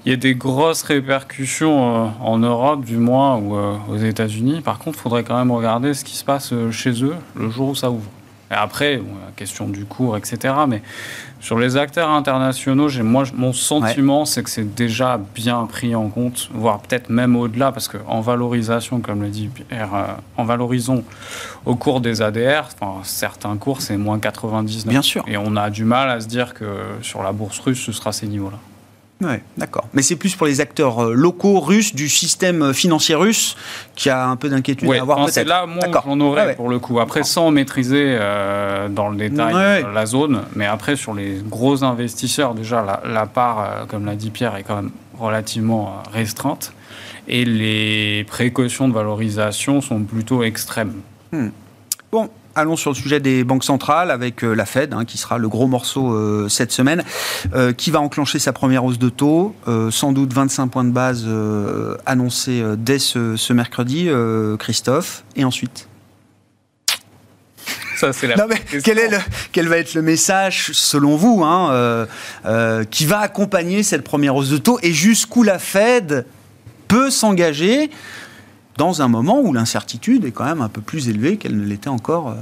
il 0.05 0.11
y 0.11 0.13
ait 0.13 0.19
des 0.19 0.35
grosses 0.35 0.83
répercussions 0.83 2.07
euh, 2.07 2.09
en 2.21 2.39
Europe, 2.39 2.85
du 2.85 2.97
moins, 2.97 3.37
ou 3.37 3.57
euh, 3.57 3.77
aux 3.91 3.97
États-Unis. 3.97 4.61
Par 4.61 4.79
contre, 4.79 4.99
il 4.99 5.03
faudrait 5.03 5.25
quand 5.25 5.37
même 5.37 5.51
regarder 5.51 5.95
ce 5.95 6.05
qui 6.05 6.17
se 6.17 6.25
passe 6.25 6.53
euh, 6.53 6.71
chez 6.71 7.03
eux 7.03 7.17
le 7.35 7.51
jour 7.51 7.71
où 7.71 7.75
ça 7.75 7.91
ouvre. 7.91 8.09
Après, 8.55 8.97
bon, 8.97 9.15
la 9.25 9.33
question 9.33 9.69
du 9.69 9.85
cours, 9.85 10.17
etc. 10.17 10.55
Mais 10.69 10.83
sur 11.41 11.59
les 11.59 11.77
acteurs 11.77 12.11
internationaux, 12.11 12.89
j'ai, 12.89 13.03
moi, 13.03 13.25
mon 13.35 13.53
sentiment, 13.53 14.25
c'est 14.25 14.43
que 14.43 14.51
c'est 14.51 14.75
déjà 14.75 15.21
bien 15.35 15.67
pris 15.67 15.95
en 15.95 16.09
compte, 16.09 16.49
voire 16.55 16.81
peut-être 16.81 17.11
même 17.11 17.37
au-delà, 17.37 17.73
parce 17.73 17.89
qu'en 17.89 18.21
valorisation, 18.21 19.01
comme 19.01 19.23
le 19.23 19.29
dit 19.29 19.49
Pierre, 19.49 19.95
euh, 19.95 20.07
en 20.37 20.45
valorisant 20.45 21.03
au 21.67 21.77
cours 21.77 22.01
des 22.01 22.23
ADR, 22.23 22.69
certains 23.03 23.57
cours, 23.57 23.83
c'est 23.83 23.97
moins 23.97 24.19
99. 24.19 24.87
Bien 24.87 25.03
sûr. 25.03 25.25
Et 25.27 25.37
on 25.37 25.57
a 25.57 25.71
du 25.71 25.85
mal 25.85 26.11
à 26.11 26.21
se 26.21 26.29
dire 26.29 26.55
que 26.55 26.65
sur 27.03 27.23
la 27.23 27.33
bourse 27.33 27.59
russe, 27.61 27.83
ce 27.85 27.93
sera 27.93 28.13
ces 28.13 28.27
niveaux-là. 28.27 28.59
Ouais, 29.23 29.43
d'accord. 29.57 29.87
Mais 29.95 30.03
c'est 30.03 30.17
plus 30.17 30.35
pour 30.35 30.47
les 30.47 30.61
acteurs 30.61 31.05
euh, 31.05 31.15
locaux 31.15 31.61
russes 31.61 31.95
du 31.95 32.09
système 32.09 32.63
euh, 32.63 32.73
financier 32.73 33.15
russe 33.15 33.57
qui 33.95 34.11
a 34.11 34.27
un 34.27 34.37
peu 34.37 34.49
d'inquiétude 34.49 34.89
Ouais, 34.89 34.99
à 34.99 35.03
avoir 35.03 35.25
peut-être. 35.25 35.47
là, 35.47 35.67
moi, 35.67 35.85
j'en 36.05 36.21
aurais 36.21 36.47
ouais. 36.47 36.55
pour 36.57 36.69
le 36.69 36.79
coup. 36.81 36.99
Après, 36.99 37.23
sans 37.23 37.51
maîtriser 37.53 38.17
euh, 38.19 38.89
dans 38.89 39.09
le 39.09 39.17
détail 39.17 39.55
Ouais, 39.55 39.85
la 39.95 40.05
zone, 40.07 40.43
mais 40.57 40.67
après, 40.67 40.97
sur 40.97 41.15
les 41.15 41.41
gros 41.49 41.85
investisseurs, 41.85 42.55
déjà, 42.55 42.83
la, 42.83 43.03
la 43.09 43.27
part, 43.27 43.61
euh, 43.61 43.87
comme 43.87 44.05
l'a 44.05 44.17
dit 44.17 44.31
Pierre, 44.31 44.57
est 44.57 44.65
quand 44.65 44.77
même 44.77 44.91
relativement 45.17 46.03
restreinte. 46.13 46.73
Et 47.29 47.45
les 47.45 48.25
précautions 48.25 48.89
de 48.89 48.93
valorisation 48.95 49.81
sont 49.81 50.01
plutôt 50.03 50.43
extrêmes. 50.43 50.95
Bon, 52.13 52.29
allons 52.55 52.77
sur 52.77 52.91
le 52.91 52.97
sujet 52.97 53.21
des 53.21 53.45
banques 53.45 53.65
centrales 53.65 54.11
avec 54.11 54.45
euh, 54.45 54.55
la 54.55 54.67
Fed, 54.67 54.95
hein, 54.95 55.05
qui 55.05 55.19
sera 55.19 55.39
le 55.39 55.49
gros 55.49 55.67
morceau 55.67 56.13
euh, 56.13 56.49
cette 56.49 56.73
semaine, 56.73 57.03
euh, 57.55 57.73
qui 57.73 57.91
va 57.91 58.01
enclencher 58.01 58.39
sa 58.39 58.53
première 58.53 58.85
hausse 58.85 58.99
de 58.99 59.09
taux, 59.09 59.55
euh, 59.69 59.91
sans 59.91 60.13
doute 60.13 60.33
25 60.33 60.69
points 60.69 60.85
de 60.85 60.91
base 60.91 61.27
annoncés 62.07 62.63
dès 62.79 62.99
ce, 62.99 63.37
ce 63.37 63.53
mercredi, 63.53 64.09
Christophe, 64.59 65.25
et 65.37 65.45
ensuite? 65.45 65.89
Ça, 67.97 68.13
c'est 68.13 68.27
la 68.27 68.37
Non, 68.37 68.45
mais 68.49 68.59
question. 68.59 68.81
quel, 68.85 68.99
est 68.99 69.09
le, 69.09 69.19
quel 69.53 69.69
va 69.69 69.79
être 69.79 69.95
le 69.95 70.03
message, 70.03 70.71
selon 70.73 71.17
vous, 71.17 71.43
hein, 71.45 72.07
qui 72.91 73.07
va 73.07 73.21
accompagner 73.21 73.83
cette 73.83 74.05
première 74.05 74.37
hausse 74.37 74.51
de 74.51 74.59
taux 74.59 74.79
et 74.83 74.93
jusqu'où 74.93 75.43
la 75.43 75.59
Fed 75.59 76.27
peut 76.89 77.11
s'engager? 77.11 77.91
Dans 78.77 79.03
un 79.03 79.09
moment 79.09 79.41
où 79.41 79.53
l'incertitude 79.53 80.25
est 80.25 80.33
quand 80.33 80.45
même 80.45 80.63
un 80.63 80.69
peu 80.69 80.81
plus 80.81 81.09
élevée 81.09 81.37
qu'elle 81.37 81.57
ne 81.57 81.65
l'était 81.65 81.89
encore 81.89 82.31
euh, 82.31 82.35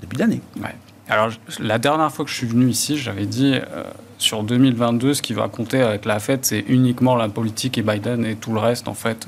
début 0.00 0.16
d'année 0.16 0.40
Ouais. 0.62 0.74
Alors, 1.08 1.30
la 1.58 1.78
dernière 1.78 2.12
fois 2.12 2.24
que 2.24 2.30
je 2.30 2.36
suis 2.36 2.46
venu 2.46 2.68
ici, 2.68 2.96
j'avais 2.96 3.26
dit 3.26 3.54
euh, 3.54 3.82
sur 4.18 4.44
2022, 4.44 5.14
ce 5.14 5.22
qui 5.22 5.32
va 5.32 5.48
compter 5.48 5.80
avec 5.82 6.04
la 6.04 6.20
Fed, 6.20 6.44
c'est 6.44 6.64
uniquement 6.68 7.16
la 7.16 7.28
politique 7.28 7.78
et 7.78 7.82
Biden 7.82 8.24
et 8.24 8.36
tout 8.36 8.52
le 8.52 8.60
reste, 8.60 8.86
en 8.86 8.94
fait, 8.94 9.26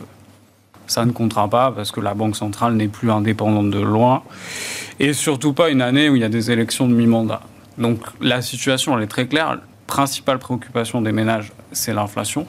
ça 0.86 1.04
ne 1.04 1.10
comptera 1.10 1.48
pas 1.48 1.72
parce 1.72 1.90
que 1.90 2.00
la 2.00 2.14
Banque 2.14 2.36
centrale 2.36 2.74
n'est 2.74 2.86
plus 2.86 3.10
indépendante 3.10 3.70
de 3.70 3.80
loin. 3.80 4.22
Et 5.00 5.12
surtout 5.12 5.54
pas 5.54 5.70
une 5.70 5.82
année 5.82 6.08
où 6.08 6.14
il 6.14 6.22
y 6.22 6.24
a 6.24 6.28
des 6.28 6.52
élections 6.52 6.86
de 6.86 6.94
mi-mandat. 6.94 7.42
Donc, 7.78 7.98
la 8.20 8.42
situation, 8.42 8.96
elle 8.96 9.02
est 9.02 9.08
très 9.08 9.26
claire. 9.26 9.58
Principale 9.88 10.38
préoccupation 10.38 11.02
des 11.02 11.10
ménages, 11.10 11.50
c'est 11.72 11.94
l'inflation. 11.94 12.46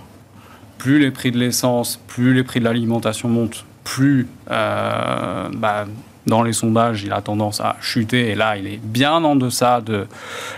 Plus 0.78 1.00
les 1.00 1.10
prix 1.10 1.32
de 1.32 1.40
l'essence, 1.40 2.00
plus 2.08 2.36
les 2.36 2.44
prix 2.44 2.60
de 2.60 2.66
l'alimentation 2.66 3.30
montent, 3.30 3.66
plus 3.84 4.28
euh, 4.52 5.50
bah, 5.54 5.86
dans 6.26 6.44
les 6.44 6.54
sondages, 6.54 7.04
il 7.04 7.12
a 7.12 7.22
tendance 7.22 7.60
à 7.60 7.76
chuter. 7.82 8.30
Et 8.30 8.36
là, 8.36 8.58
il 8.58 8.68
est 8.68 8.80
bien 8.82 9.24
en 9.24 9.36
deçà 9.36 9.82
de 9.82 10.08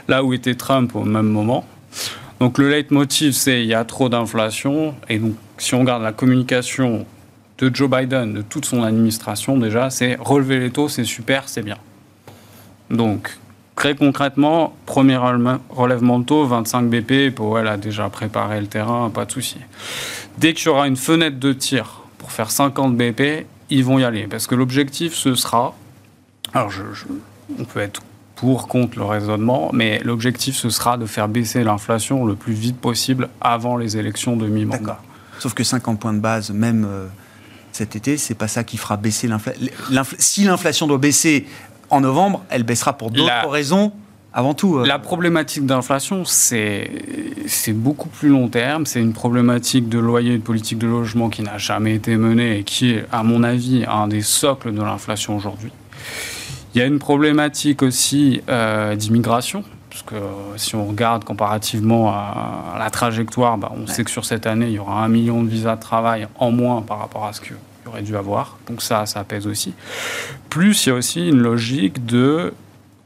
là 0.08 0.24
où 0.24 0.34
était 0.34 0.56
Trump 0.56 0.96
au 0.96 1.04
même 1.04 1.28
moment. 1.28 1.66
Donc 2.40 2.58
le 2.58 2.70
leitmotiv, 2.70 3.34
c'est 3.34 3.62
il 3.62 3.68
y 3.68 3.74
a 3.74 3.86
trop 3.86 4.10
d'inflation. 4.10 4.96
Et 5.10 5.20
donc, 5.20 5.36
si 5.58 5.74
on 5.74 5.80
regarde 5.80 6.04
la 6.04 6.12
communication 6.12 7.06
de 7.58 7.74
Joe 7.74 7.90
Biden, 7.90 8.34
de 8.34 8.42
toute 8.42 8.66
son 8.66 8.84
administration, 8.84 9.58
déjà, 9.58 9.90
c'est 9.90 10.18
relever 10.20 10.60
les 10.60 10.70
taux, 10.72 10.90
c'est 10.90 11.06
super, 11.06 11.48
c'est 11.48 11.62
bien. 11.62 11.78
Donc, 12.90 13.38
très 13.76 13.96
concrètement, 13.96 14.76
premier 14.86 15.18
relèvement- 15.18 16.20
de 16.20 16.26
taux, 16.26 16.46
25 16.46 16.90
BP, 16.90 17.34
Powell 17.34 17.68
a 17.68 17.78
déjà 17.78 18.10
préparé 18.10 18.60
le 18.60 18.68
terrain, 18.68 19.10
pas 19.10 19.26
de 19.26 19.32
souci. 19.32 19.58
Dès 20.38 20.54
qu'il 20.54 20.68
y 20.68 20.70
aura 20.70 20.88
une 20.88 20.98
fenêtre 20.98 21.40
de 21.40 21.54
tir 21.54 22.02
pour 22.26 22.32
faire 22.32 22.50
50 22.50 22.98
BP, 22.98 23.46
ils 23.70 23.86
vont 23.86 24.00
y 24.00 24.04
aller. 24.04 24.26
Parce 24.26 24.48
que 24.48 24.56
l'objectif, 24.56 25.14
ce 25.14 25.36
sera. 25.36 25.76
Alors, 26.56 26.72
je, 26.72 26.82
on 27.60 27.66
peut 27.66 27.82
être 27.82 28.02
pour, 28.36 28.68
contre 28.68 28.98
le 28.98 29.06
raisonnement, 29.06 29.70
mais 29.74 30.02
l'objectif, 30.04 30.56
ce 30.56 30.72
sera 30.72 30.98
de 30.98 31.06
faire 31.06 31.28
baisser 31.28 31.64
l'inflation 31.64 32.26
le 32.26 32.34
plus 32.34 32.54
vite 32.54 32.78
possible 32.82 33.30
avant 33.42 33.78
les 33.78 33.98
élections 33.98 34.36
de 34.36 34.48
mi-mandat. 34.48 35.00
Sauf 35.38 35.54
que 35.54 35.64
50 35.64 36.00
points 36.00 36.14
de 36.14 36.20
base, 36.20 36.50
même 36.50 36.88
euh, 36.90 37.06
cet 37.72 37.96
été, 37.96 38.18
c'est 38.18 38.34
pas 38.34 38.48
ça 38.48 38.64
qui 38.64 38.78
fera 38.78 38.98
baisser 38.98 39.28
l'inflation. 39.28 39.70
Si 40.18 40.46
l'inflation 40.46 40.88
doit 40.88 40.98
baisser 40.98 41.46
en 41.92 42.02
novembre, 42.02 42.44
elle 42.50 42.64
baissera 42.64 42.98
pour 42.98 43.12
d'autres 43.12 43.50
raisons 43.50 43.94
avant 44.36 44.54
tout. 44.54 44.78
Euh. 44.78 44.86
La 44.86 45.00
problématique 45.00 45.66
d'inflation, 45.66 46.24
c'est 46.26 46.92
beaucoup 47.70 48.10
plus 48.10 48.30
long 48.30 48.50
terme. 48.50 48.86
C'est 48.86 49.00
une 49.00 49.14
problématique 49.14 49.90
de 49.90 49.98
loyer 49.98 50.34
et 50.34 50.38
de 50.38 50.44
politique 50.44 50.78
de 50.78 50.88
logement 50.88 51.30
qui 51.30 51.42
n'a 51.42 51.58
jamais 51.58 51.96
été 51.96 52.18
menée 52.18 52.60
et 52.60 52.64
qui 52.64 52.92
est, 52.92 53.06
à 53.12 53.24
mon 53.24 53.44
avis, 53.44 53.86
un 53.88 54.08
des 54.08 54.22
socles 54.22 54.74
de 54.74 54.82
l'inflation 54.82 55.38
aujourd'hui. 55.38 55.72
Il 56.76 56.80
y 56.80 56.82
a 56.82 56.86
une 56.86 57.00
problématique 57.00 57.82
aussi 57.82 58.42
euh, 58.50 58.96
d'immigration, 58.98 59.64
parce 59.90 60.04
que 60.04 60.16
euh, 60.16 60.58
si 60.58 60.76
on 60.76 60.86
regarde 60.86 61.24
comparativement 61.24 62.10
à, 62.10 62.76
la 62.78 62.90
trajectoire, 62.90 63.58
bah, 63.58 63.72
on 63.74 63.88
sait 63.88 64.04
que 64.04 64.12
sur 64.12 64.26
cette 64.26 64.46
année, 64.46 64.68
il 64.68 64.74
y 64.74 64.80
aura 64.80 65.02
un 65.02 65.08
million 65.08 65.42
de 65.42 65.48
visas 65.48 65.78
de 65.78 65.82
travail 65.82 66.28
en 66.38 66.52
moins 66.52 66.82
par 66.82 67.00
rapport 67.00 67.26
à 67.26 67.32
ce 67.32 67.40
qu'il 67.40 67.56
y 67.86 67.88
aurait 67.88 68.02
dû 68.02 68.18
avoir. 68.18 68.58
Donc 68.68 68.82
ça, 68.82 69.06
ça 69.06 69.24
pèse 69.24 69.48
aussi. 69.48 69.74
Plus, 70.50 70.86
il 70.86 70.90
y 70.90 70.92
a 70.92 70.96
aussi 70.96 71.30
une 71.30 71.40
logique 71.40 72.06
de 72.06 72.54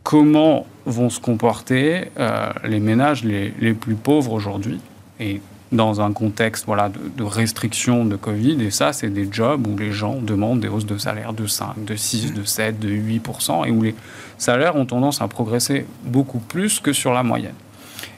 comment 0.01 0.65
vont 0.89 1.09
se 1.09 1.19
comporter 1.19 2.11
euh, 2.19 2.51
les 2.63 2.79
ménages 2.79 3.23
les, 3.23 3.53
les 3.59 3.73
plus 3.73 3.95
pauvres 3.95 4.33
aujourd'hui. 4.33 4.79
Et 5.19 5.41
dans 5.71 6.01
un 6.01 6.13
contexte 6.13 6.65
voilà, 6.65 6.89
de, 6.89 6.99
de 7.15 7.23
restriction 7.23 8.05
de 8.05 8.15
Covid. 8.15 8.61
Et 8.63 8.71
ça, 8.71 8.93
c'est 8.93 9.09
des 9.09 9.27
jobs 9.31 9.67
où 9.67 9.77
les 9.77 9.91
gens 9.91 10.15
demandent 10.15 10.59
des 10.59 10.67
hausses 10.67 10.85
de 10.85 10.97
salaire 10.97 11.33
de 11.33 11.45
5, 11.45 11.85
de 11.85 11.95
6, 11.95 12.33
de 12.33 12.43
7, 12.43 12.79
de 12.79 12.89
8%, 12.89 13.67
et 13.67 13.71
où 13.71 13.83
les 13.83 13.95
salaires 14.37 14.75
ont 14.75 14.85
tendance 14.85 15.21
à 15.21 15.27
progresser 15.27 15.85
beaucoup 16.05 16.39
plus 16.39 16.79
que 16.79 16.93
sur 16.93 17.13
la 17.13 17.23
moyenne. 17.23 17.53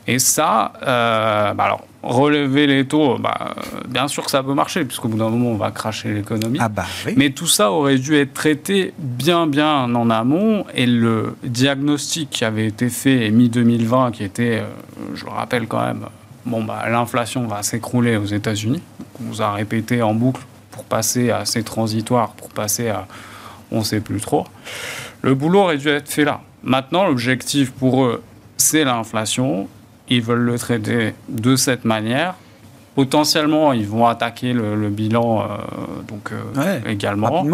Et 0.08 0.20
ça, 0.20 0.74
euh, 0.82 1.54
bah 1.54 1.66
alors, 1.66 1.86
relever 2.02 2.66
les 2.66 2.86
taux, 2.86 3.18
bah, 3.20 3.54
bien 3.88 4.08
sûr 4.08 4.26
que 4.26 4.32
ça 4.32 4.42
peut 4.42 4.54
marcher, 4.54 4.84
puisqu'au 4.84 5.08
bout 5.08 5.18
d'un 5.18 5.30
moment, 5.30 5.50
on 5.50 5.58
va 5.58 5.72
cracher 5.72 6.12
l'économie. 6.12 6.58
Ah 6.60 6.70
bah, 6.70 6.86
oui. 7.06 7.14
Mais 7.18 7.30
tout 7.30 7.48
ça 7.48 7.72
aurait 7.72 7.98
dû 7.98 8.16
être 8.16 8.34
traité 8.34 8.94
bien, 8.98 9.46
bien 9.48 9.94
en 9.94 10.10
amont. 10.10 10.66
Et 10.74 10.86
le 10.86 11.36
diagnostic 11.44 12.30
qui 12.32 12.46
avait 12.46 12.66
été 12.66 12.90
fait 12.90 13.30
mi-2020, 13.30 14.12
qui 14.12 14.24
était, 14.24 14.60
euh, 14.60 14.66
je 15.14 15.26
le 15.26 15.32
rappelle 15.32 15.68
quand 15.68 15.86
même, 15.86 16.06
bon, 16.46 16.64
bah, 16.64 16.84
l'inflation 16.90 17.46
va 17.46 17.62
s'écrouler 17.62 18.18
aux 18.18 18.26
États-Unis. 18.26 18.82
On 19.20 19.26
vous 19.30 19.42
a 19.42 19.52
répété 19.52 20.02
en 20.02 20.16
boucle 20.16 20.42
pour 20.72 20.84
passer 20.86 21.30
à 21.30 21.46
ces 21.46 21.64
transitoires, 21.64 22.32
pour 22.32 22.50
passer 22.50 22.90
à 22.90 23.06
on 23.72 23.80
ne 23.80 23.84
sait 23.84 24.02
plus 24.02 24.20
trop. 24.20 24.46
Le 25.22 25.34
boulot 25.34 25.62
aurait 25.62 25.78
dû 25.78 25.88
être 25.88 26.10
fait 26.10 26.26
là. 26.26 26.42
Maintenant, 26.64 27.08
l'objectif 27.08 27.72
pour 27.72 28.04
eux, 28.04 28.22
c'est 28.58 28.84
l'inflation. 28.84 29.68
Ils 30.12 30.22
veulent 30.22 30.40
le 30.44 30.60
traiter 30.60 31.14
de 31.30 31.56
cette 31.56 31.86
manière. 31.86 32.36
Potentiellement, 32.96 33.72
ils 33.72 33.88
vont 33.88 34.06
attaquer 34.06 34.52
le, 34.52 34.90
bilan 34.90 35.42
euh, 35.42 35.46
donc, 36.06 36.34
euh, 36.34 36.80
également. 36.86 37.46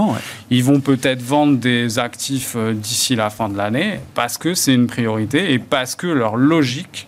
Ils 0.50 0.63
vont 0.63 0.80
peut-être 0.80 1.22
vendre 1.22 1.60
des 1.60 2.00
actifs 2.00 2.56
euh, 2.56 2.74
d'ici 2.74 3.15
la 3.15 3.30
fin 3.30 3.48
de 3.48 3.56
l'année 3.56 4.00
parce 4.15 4.39
que 4.39 4.56
c'est 4.56 4.74
une 4.74 4.88
priorité 4.88 5.54
et 5.54 5.60
parce 5.60 5.93
que 5.96 6.08
leur 6.08 6.36
logique 6.36 7.08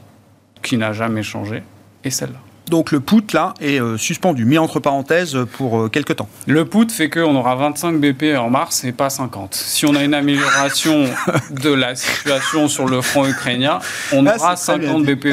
qui 0.61 0.77
n'a 0.77 0.93
jamais 0.93 1.23
changé, 1.23 1.63
est 2.03 2.11
celle-là. 2.11 2.39
Donc 2.69 2.91
le 2.91 2.99
put, 2.99 3.33
là, 3.33 3.53
est 3.59 3.81
euh, 3.81 3.97
suspendu, 3.97 4.45
mis 4.45 4.57
entre 4.57 4.79
parenthèses 4.79 5.37
pour 5.53 5.79
euh, 5.79 5.89
quelques 5.89 6.15
temps. 6.17 6.29
Le 6.45 6.65
put 6.65 6.89
fait 6.89 7.09
qu'on 7.09 7.35
aura 7.35 7.55
25 7.55 7.99
BP 7.99 8.37
en 8.37 8.49
mars 8.49 8.83
et 8.83 8.91
pas 8.91 9.09
50. 9.09 9.55
Si 9.55 9.85
on 9.85 9.95
a 9.95 10.03
une 10.03 10.13
amélioration 10.13 11.05
de 11.49 11.71
la 11.71 11.95
situation 11.95 12.67
sur 12.67 12.87
le 12.87 13.01
front 13.01 13.25
ukrainien, 13.25 13.79
on 14.13 14.25
ah, 14.27 14.35
aura 14.37 14.55
50 14.55 15.03
BP. 15.03 15.29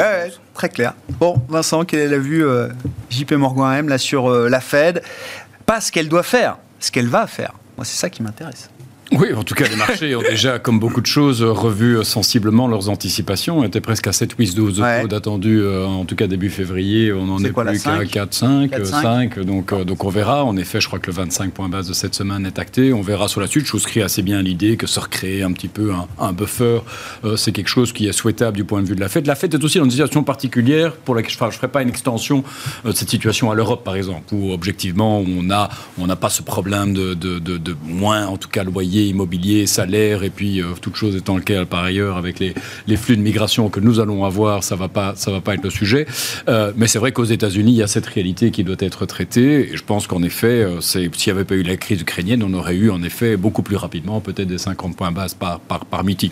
très 0.55 0.69
clair. 0.71 0.95
Bon, 1.21 1.37
Vincent, 1.49 1.85
quelle 1.85 2.01
est 2.01 2.09
la 2.09 2.19
vue 2.19 2.45
euh, 2.45 2.69
JP 3.11 3.33
Morgan 3.33 3.87
là, 3.87 3.99
sur 3.99 4.31
la 4.31 4.61
Fed? 4.61 5.03
Pas 5.67 5.81
ce 5.81 5.93
qu'elle 5.93 6.09
doit 6.09 6.23
faire, 6.23 6.57
ce 6.81 6.91
qu'elle 6.91 7.09
va 7.09 7.27
faire. 7.27 7.53
Moi, 7.77 7.85
c'est 7.85 7.99
ça 7.99 8.09
qui 8.09 8.23
m'intéresse. 8.23 8.71
Oui, 9.13 9.33
en 9.33 9.45
tout 9.45 9.55
cas, 9.55 9.69
les 9.69 9.77
marchés 9.77 10.17
ont 10.17 10.23
déjà, 10.23 10.59
comme 10.59 10.81
beaucoup 10.81 11.01
de 11.01 11.07
choses, 11.07 11.43
revu 11.43 12.05
sensiblement 12.05 12.67
leurs 12.67 12.89
anticipations. 12.89 13.61
On 13.61 13.65
était 13.65 13.81
presque 13.81 14.07
à 14.09 14.13
7 14.13 14.35
8 14.37 14.57
12 14.57 14.81
ouais. 14.81 15.07
d'attendu, 15.07 15.61
euh, 15.61 15.87
en 15.87 16.05
tout 16.05 16.17
cas 16.17 16.27
début 16.27 16.51
février. 16.51 17.13
On 17.13 17.29
en 17.29 17.39
est, 17.39 17.53
plus 17.53 17.83
qu'à 17.83 18.05
4, 18.05 18.35
5, 18.35 18.85
5. 18.85 19.39
Donc, 19.41 19.73
euh, 19.73 19.85
donc 19.85 20.05
on 20.05 20.09
verra. 20.09 20.45
En 20.45 20.57
effet, 20.57 20.81
je 20.81 20.89
crois 20.89 20.99
que 20.99 21.07
le 21.07 21.13
25 21.13 21.53
point 21.53 21.69
base 21.69 21.87
de 21.87 21.93
cette 21.93 22.15
semaine 22.15 22.45
est 22.47 22.59
acté. 22.59 22.93
On 22.93 23.01
verra 23.01 23.29
sur 23.29 23.41
la 23.41 23.47
suite. 23.47 23.67
Je 23.67 23.71
souscris 23.71 24.03
assez 24.03 24.23
bien 24.23 24.43
l'idée 24.43 24.77
que 24.77 24.89
se 24.89 24.99
recréer 24.99 25.43
un 25.43 25.53
petit 25.53 25.69
peu 25.69 25.93
un, 26.19 26.33
buffer, 26.33 26.81
euh, 27.25 27.37
c'est 27.37 27.53
quelque 27.53 27.69
chose 27.69 27.93
qui 27.93 28.09
est 28.09 28.13
souhaitable 28.13 28.57
du 28.57 28.65
point 28.65 28.83
de 28.83 28.89
vue 28.89 28.97
de 28.97 29.01
la 29.01 29.09
Fed. 29.09 29.27
La 29.27 29.37
Fed 29.37 29.55
est 29.55 29.63
aussi 29.63 29.79
dans 29.79 29.85
une 29.85 29.91
situation 29.91 30.25
particulière 30.25 30.93
pour 30.97 31.15
laquelle 31.15 31.33
je 31.39 31.45
ne 31.45 31.51
ferai 31.51 31.69
pas 31.69 31.83
une 31.83 31.89
extension 31.89 32.43
de 32.85 32.93
cette 32.93 33.09
situation 33.09 33.51
à 33.51 33.55
l'Europe, 33.55 33.85
par 33.85 33.95
exemple, 33.95 34.35
où 34.35 34.53
objectivement, 34.53 35.21
on 35.21 35.43
n'a 35.43 35.69
on 35.99 36.07
pas 36.17 36.31
ce 36.31 36.43
problème 36.43 36.93
de, 36.95 37.15
de, 37.15 37.39
de, 37.39 37.57
de 37.57 37.77
moins, 37.85 38.27
en 38.27 38.37
tout 38.37 38.49
cas, 38.49 38.65
loyer 38.65 38.96
immobilier, 39.05 39.67
salaire, 39.67 40.23
et 40.23 40.31
puis 40.31 40.61
euh, 40.61 40.67
toute 40.81 40.97
chose 40.97 41.17
étant 41.17 41.37
le 41.37 41.43
cas 41.43 41.65
par 41.65 41.85
ailleurs 41.85 42.17
avec 42.17 42.39
les, 42.39 42.55
les, 42.87 42.97
flux 42.97 43.17
de 43.17 43.23
migration 43.23 43.69
que 43.69 43.81
nous 43.81 44.01
allons 44.01 44.25
avoir, 44.25 44.65
ça 44.65 44.77
va 44.77 44.89
pas, 44.89 45.15
ça 45.17 45.31
va 45.31 45.41
pas 45.41 45.55
être 45.55 45.65
le 45.65 45.71
sujet. 45.71 46.07
Euh, 46.49 46.73
mais 46.77 46.87
c'est 46.87 46.99
vrai 46.99 47.13
qu'aux 47.13 47.25
États-Unis, 47.25 47.73
il 47.73 47.77
y 47.77 47.83
a 47.83 47.87
cette 47.87 48.07
réalité 48.07 48.51
qui 48.51 48.65
doit 48.65 48.77
être 48.79 49.07
traitée. 49.07 49.73
Et 49.73 49.77
je 49.77 49.85
pense 49.85 50.07
qu'en 50.07 50.23
effet, 50.23 50.63
euh, 50.63 50.81
s'il 50.81 51.11
n'y 51.11 51.31
avait 51.31 51.45
pas 51.45 51.55
eu 51.55 51.63
la 51.63 51.77
crise 51.77 52.01
ukrainienne, 52.01 52.43
on 52.43 52.55
aurait 52.55 52.77
eu 52.77 52.91
en 52.91 53.03
effet 53.03 53.37
beaucoup 53.37 53.63
plus 53.63 53.77
rapidement 53.77 54.21
peut-être 54.21 54.49
des 54.49 54.59
50 54.59 54.97
points 54.97 55.13
base 55.13 55.35
par, 55.35 55.61
par, 55.61 55.85
par 55.85 56.05
meeting. 56.05 56.31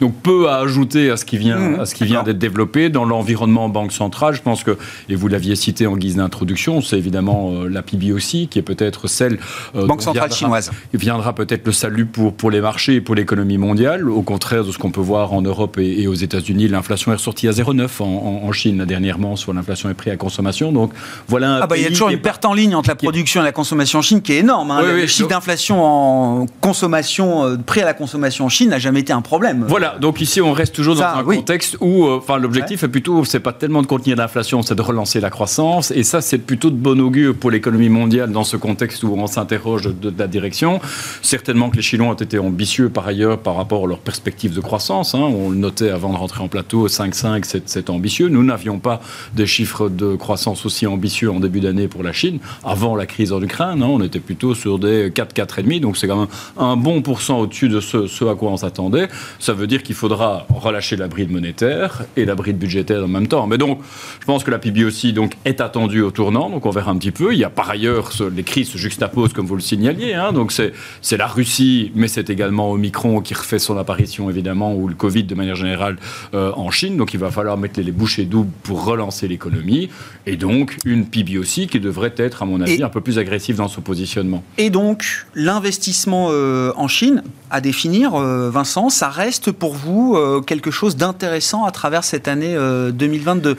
Donc 0.00 0.14
peu 0.22 0.48
à 0.48 0.58
ajouter 0.58 1.10
à 1.10 1.16
ce 1.16 1.24
qui 1.24 1.38
vient, 1.38 1.58
mmh. 1.58 1.80
à 1.80 1.86
ce 1.86 1.94
qui 1.94 2.04
vient 2.04 2.22
d'être 2.22 2.38
développé 2.38 2.88
dans 2.88 3.04
l'environnement 3.04 3.68
banque 3.68 3.92
centrale. 3.92 4.34
Je 4.34 4.42
pense 4.42 4.64
que, 4.64 4.76
et 5.08 5.14
vous 5.14 5.28
l'aviez 5.28 5.56
cité 5.56 5.86
en 5.86 5.96
guise 5.96 6.16
d'introduction, 6.16 6.80
c'est 6.80 6.98
évidemment 6.98 7.64
la 7.64 7.82
PIB 7.82 8.12
aussi, 8.12 8.48
qui 8.48 8.58
est 8.58 8.62
peut-être 8.62 9.06
celle 9.08 9.38
banque 9.74 10.02
centrale 10.02 10.32
chinoise. 10.32 10.70
Il 10.92 11.00
viendra 11.00 11.34
peut-être 11.34 11.66
le 11.66 11.72
salut 11.72 12.05
pour, 12.06 12.32
pour 12.32 12.50
les 12.50 12.60
marchés 12.60 12.96
et 12.96 13.00
pour 13.00 13.14
l'économie 13.14 13.58
mondiale. 13.58 14.08
Au 14.08 14.22
contraire 14.22 14.64
de 14.64 14.72
ce 14.72 14.78
qu'on 14.78 14.90
peut 14.90 15.00
voir 15.00 15.32
en 15.32 15.42
Europe 15.42 15.78
et, 15.78 16.06
aux 16.06 16.14
États-Unis, 16.14 16.68
l'inflation 16.68 17.12
est 17.12 17.16
ressortie 17.16 17.48
à 17.48 17.52
0,9 17.52 18.02
en, 18.02 18.04
en, 18.04 18.52
Chine 18.52 18.84
dernièrement, 18.86 19.36
soit 19.36 19.52
l'inflation 19.52 19.90
est 19.90 19.94
pris 19.94 20.10
à 20.10 20.16
consommation. 20.16 20.72
Donc 20.72 20.92
voilà. 21.28 21.60
Ah 21.62 21.66
bah, 21.66 21.76
il 21.76 21.82
y 21.82 21.86
a 21.86 21.90
toujours 21.90 22.08
une 22.08 22.20
perte 22.20 22.44
en 22.44 22.54
ligne 22.54 22.74
entre 22.74 22.88
la 22.88 22.94
production 22.94 23.42
et 23.42 23.44
la 23.44 23.52
consommation 23.52 23.98
en 23.98 24.02
Chine 24.02 24.22
qui 24.22 24.32
est 24.32 24.38
énorme. 24.38 24.70
Hein. 24.70 24.82
le, 24.82 25.06
chiffre 25.06 25.28
d'inflation 25.28 25.84
en 25.84 26.46
consommation, 26.60 27.44
euh, 27.44 27.56
prix 27.56 27.82
à 27.82 27.84
la 27.84 27.94
consommation 27.94 28.46
en 28.46 28.48
Chine 28.48 28.70
n'a 28.70 28.78
jamais 28.78 29.00
été 29.00 29.12
un 29.12 29.20
problème. 29.20 29.64
Voilà. 29.68 29.96
Donc 30.00 30.20
ici, 30.20 30.40
on 30.40 30.52
reste 30.52 30.74
toujours 30.74 30.94
dans 30.94 31.02
un 31.02 31.24
contexte 31.24 31.76
où, 31.80 32.06
euh, 32.06 32.20
l'objectif 32.38 32.82
est 32.82 32.88
plutôt, 32.88 33.24
c'est 33.24 33.40
pas 33.40 33.52
tellement 33.52 33.82
de 33.82 33.86
contenir 33.86 34.16
l'inflation, 34.16 34.62
c'est 34.62 34.74
de 34.74 34.82
relancer 34.82 35.20
la 35.20 35.30
croissance. 35.30 35.90
Et 35.90 36.02
ça, 36.02 36.20
c'est 36.20 36.38
plutôt 36.38 36.70
de 36.70 36.76
bon 36.76 37.00
augure 37.00 37.34
pour 37.34 37.50
l'économie 37.50 37.88
mondiale 37.88 38.30
dans 38.30 38.44
ce 38.44 38.56
contexte 38.56 39.02
où 39.02 39.14
on 39.16 39.26
s'interroge 39.26 39.84
de, 39.84 40.10
de, 40.10 40.18
la 40.18 40.26
direction. 40.26 40.80
Certainement 41.22 41.70
que 41.70 41.76
les 41.76 41.82
Chinois 41.82 41.95
ont 42.02 42.12
été 42.14 42.38
ambitieux 42.38 42.88
par 42.88 43.06
ailleurs 43.06 43.38
par 43.38 43.56
rapport 43.56 43.84
à 43.84 43.86
leurs 43.86 43.98
perspectives 43.98 44.54
de 44.54 44.60
croissance. 44.60 45.14
Hein. 45.14 45.20
On 45.20 45.50
le 45.50 45.56
notait 45.56 45.90
avant 45.90 46.12
de 46.12 46.16
rentrer 46.16 46.42
en 46.42 46.48
plateau, 46.48 46.88
5,5, 46.88 47.62
c'est 47.64 47.90
ambitieux. 47.90 48.28
Nous 48.28 48.42
n'avions 48.42 48.78
pas 48.78 49.00
des 49.34 49.46
chiffres 49.46 49.88
de 49.88 50.16
croissance 50.16 50.66
aussi 50.66 50.86
ambitieux 50.86 51.30
en 51.30 51.40
début 51.40 51.60
d'année 51.60 51.88
pour 51.88 52.02
la 52.02 52.12
Chine, 52.12 52.38
avant 52.64 52.96
la 52.96 53.06
crise 53.06 53.32
en 53.32 53.42
Ukraine. 53.42 53.82
Hein. 53.82 53.88
On 53.88 54.02
était 54.02 54.20
plutôt 54.20 54.54
sur 54.54 54.78
des 54.78 55.10
4, 55.14 55.34
4,5, 55.34 55.80
donc 55.80 55.96
c'est 55.96 56.06
quand 56.06 56.20
même 56.20 56.28
un 56.56 56.76
bon 56.76 57.02
pourcent 57.02 57.38
au-dessus 57.40 57.68
de 57.68 57.80
ce, 57.80 58.24
à 58.28 58.34
quoi 58.34 58.50
on 58.50 58.56
s'attendait. 58.56 59.08
Ça 59.38 59.52
veut 59.52 59.66
dire 59.66 59.82
qu'il 59.82 59.94
faudra 59.94 60.46
relâcher 60.48 60.96
la 60.96 61.08
bride 61.08 61.30
monétaire 61.30 62.04
et 62.16 62.24
la 62.24 62.34
bride 62.34 62.58
budgétaire 62.58 63.04
en 63.04 63.08
même 63.08 63.28
temps. 63.28 63.46
Mais 63.46 63.58
donc, 63.58 63.80
je 64.20 64.24
pense 64.24 64.44
que 64.44 64.50
la 64.50 64.58
PIB 64.58 64.84
aussi 64.84 65.12
donc, 65.12 65.36
est 65.44 65.60
attendue 65.60 66.02
au 66.02 66.10
tournant, 66.10 66.50
donc 66.50 66.66
on 66.66 66.70
verra 66.70 66.90
un 66.90 66.96
petit 66.96 67.10
peu. 67.10 67.32
Il 67.32 67.38
y 67.38 67.44
a 67.44 67.50
par 67.50 67.70
ailleurs, 67.70 68.10
les 68.34 68.42
crises 68.42 68.70
se 68.70 68.78
juxtaposent, 68.78 69.32
comme 69.32 69.46
vous 69.46 69.56
le 69.56 69.60
signaliez. 69.60 70.14
Hein. 70.14 70.32
Donc 70.32 70.52
c'est 70.52 71.16
la 71.16 71.26
Russie, 71.26 71.85
mais 71.94 72.08
c'est 72.08 72.30
également 72.30 72.70
Omicron 72.70 73.20
qui 73.20 73.34
refait 73.34 73.58
son 73.58 73.76
apparition 73.76 74.30
évidemment, 74.30 74.74
ou 74.74 74.88
le 74.88 74.94
Covid 74.94 75.24
de 75.24 75.34
manière 75.34 75.56
générale 75.56 75.96
euh, 76.34 76.52
en 76.54 76.70
Chine. 76.70 76.96
Donc 76.96 77.14
il 77.14 77.20
va 77.20 77.30
falloir 77.30 77.56
mettre 77.56 77.80
les 77.80 77.92
bouchées 77.92 78.24
doubles 78.24 78.50
pour 78.62 78.84
relancer 78.84 79.28
l'économie. 79.28 79.90
Et 80.26 80.36
donc 80.36 80.76
une 80.84 81.06
PIB 81.06 81.38
aussi 81.38 81.66
qui 81.66 81.80
devrait 81.80 82.14
être, 82.16 82.42
à 82.42 82.46
mon 82.46 82.60
avis, 82.60 82.82
un 82.82 82.88
peu 82.88 83.00
plus 83.00 83.18
agressive 83.18 83.56
dans 83.56 83.68
son 83.68 83.80
positionnement. 83.80 84.42
Et 84.58 84.70
donc 84.70 85.26
l'investissement 85.34 86.28
euh, 86.30 86.72
en 86.76 86.88
Chine, 86.88 87.22
à 87.50 87.60
définir, 87.60 88.14
euh, 88.14 88.50
Vincent, 88.50 88.88
ça 88.90 89.08
reste 89.08 89.52
pour 89.52 89.74
vous 89.74 90.18
quelque 90.46 90.70
chose 90.70 90.96
d'intéressant 90.96 91.64
à 91.64 91.70
travers 91.70 92.04
cette 92.04 92.28
année 92.28 92.56
2022. 92.92 93.56